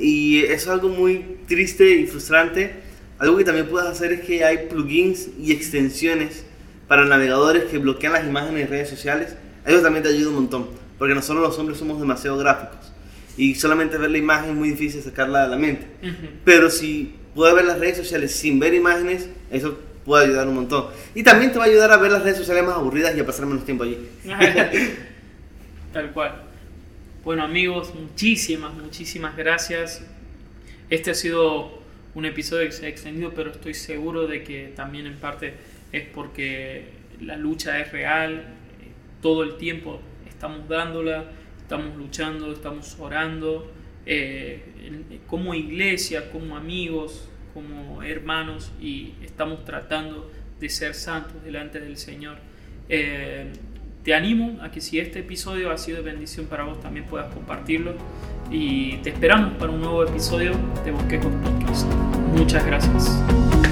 Y 0.00 0.44
eso 0.44 0.54
es 0.54 0.68
algo 0.68 0.88
muy 0.88 1.40
triste 1.46 1.90
y 1.90 2.06
frustrante. 2.06 2.72
Algo 3.18 3.36
que 3.36 3.44
también 3.44 3.66
puedes 3.66 3.86
hacer 3.86 4.12
es 4.14 4.20
que 4.22 4.44
hay 4.44 4.66
plugins 4.66 5.28
y 5.38 5.52
extensiones 5.52 6.46
para 6.88 7.04
navegadores 7.04 7.64
que 7.64 7.76
bloquean 7.76 8.14
las 8.14 8.24
imágenes 8.24 8.62
en 8.62 8.70
redes 8.70 8.88
sociales. 8.88 9.36
Eso 9.64 9.80
también 9.80 10.02
te 10.02 10.10
ayuda 10.10 10.28
un 10.28 10.34
montón, 10.36 10.68
porque 10.98 11.14
nosotros 11.14 11.42
los 11.42 11.58
hombres 11.58 11.78
somos 11.78 11.98
demasiado 11.98 12.36
gráficos 12.38 12.92
y 13.36 13.54
solamente 13.54 13.98
ver 13.98 14.10
la 14.10 14.18
imagen 14.18 14.50
es 14.50 14.56
muy 14.56 14.70
difícil 14.70 15.02
sacarla 15.02 15.44
de 15.44 15.48
la 15.48 15.56
mente. 15.56 15.86
Ujú. 16.02 16.28
Pero 16.44 16.70
si 16.70 17.14
puedes 17.34 17.54
ver 17.54 17.64
las 17.64 17.78
redes 17.78 17.96
sociales 17.96 18.34
sin 18.34 18.58
ver 18.58 18.74
imágenes, 18.74 19.28
eso 19.50 19.78
puede 20.04 20.26
ayudar 20.26 20.46
un 20.48 20.54
montón. 20.54 20.86
Y 21.14 21.22
también 21.22 21.52
te 21.52 21.58
va 21.58 21.64
a 21.64 21.68
ayudar 21.68 21.90
a 21.90 21.96
ver 21.96 22.12
las 22.12 22.22
redes 22.22 22.38
sociales 22.38 22.64
más 22.64 22.76
aburridas 22.76 23.16
y 23.16 23.20
a 23.20 23.26
pasar 23.26 23.46
menos 23.46 23.64
tiempo 23.64 23.84
allí. 23.84 23.98
Tal 25.92 26.12
cual. 26.12 26.42
Bueno 27.24 27.42
amigos, 27.42 27.92
muchísimas, 27.94 28.74
muchísimas 28.74 29.36
gracias. 29.36 30.02
Este 30.90 31.10
ha 31.10 31.14
sido 31.14 31.82
un 32.14 32.26
episodio 32.26 32.66
que 32.66 32.72
se 32.72 32.86
ha 32.86 32.88
extendido, 32.88 33.32
pero 33.34 33.50
estoy 33.50 33.74
seguro 33.74 34.26
de 34.26 34.44
que 34.44 34.72
también 34.76 35.06
en 35.06 35.16
parte 35.16 35.54
es 35.90 36.04
porque 36.14 36.88
la 37.20 37.36
lucha 37.36 37.80
es 37.80 37.90
real. 37.90 38.44
Eh, 39.24 39.28
Todo 39.30 39.42
el 39.42 39.56
tiempo 39.56 40.00
estamos 40.28 40.68
dándola, 40.68 41.24
estamos 41.58 41.96
luchando, 41.96 42.52
estamos 42.52 42.96
orando. 43.00 43.70
eh, 44.06 44.62
en- 44.84 45.20
como 45.26 45.54
iglesia, 45.54 46.30
como 46.30 46.58
amigos, 46.58 47.30
como 47.54 48.02
hermanos 48.02 48.70
y 48.78 49.14
estamos 49.22 49.64
tratando 49.64 50.30
de 50.60 50.68
ser 50.68 50.92
santos 50.94 51.42
delante 51.42 51.80
del 51.80 51.96
Señor. 51.96 52.36
Eh, 52.90 53.50
te 54.02 54.12
animo 54.12 54.58
a 54.62 54.70
que 54.70 54.82
si 54.82 54.98
este 54.98 55.20
episodio 55.20 55.70
ha 55.70 55.78
sido 55.78 56.02
de 56.02 56.12
bendición 56.12 56.44
para 56.48 56.64
vos, 56.64 56.78
también 56.82 57.06
puedas 57.06 57.32
compartirlo. 57.32 57.94
Y 58.50 58.98
te 58.98 59.08
esperamos 59.08 59.54
para 59.54 59.72
un 59.72 59.80
nuevo 59.80 60.04
episodio 60.04 60.52
de 60.84 60.90
Bosquejos 60.90 61.32
Podcast. 61.42 61.86
Muchas 62.36 62.66
gracias. 62.66 63.63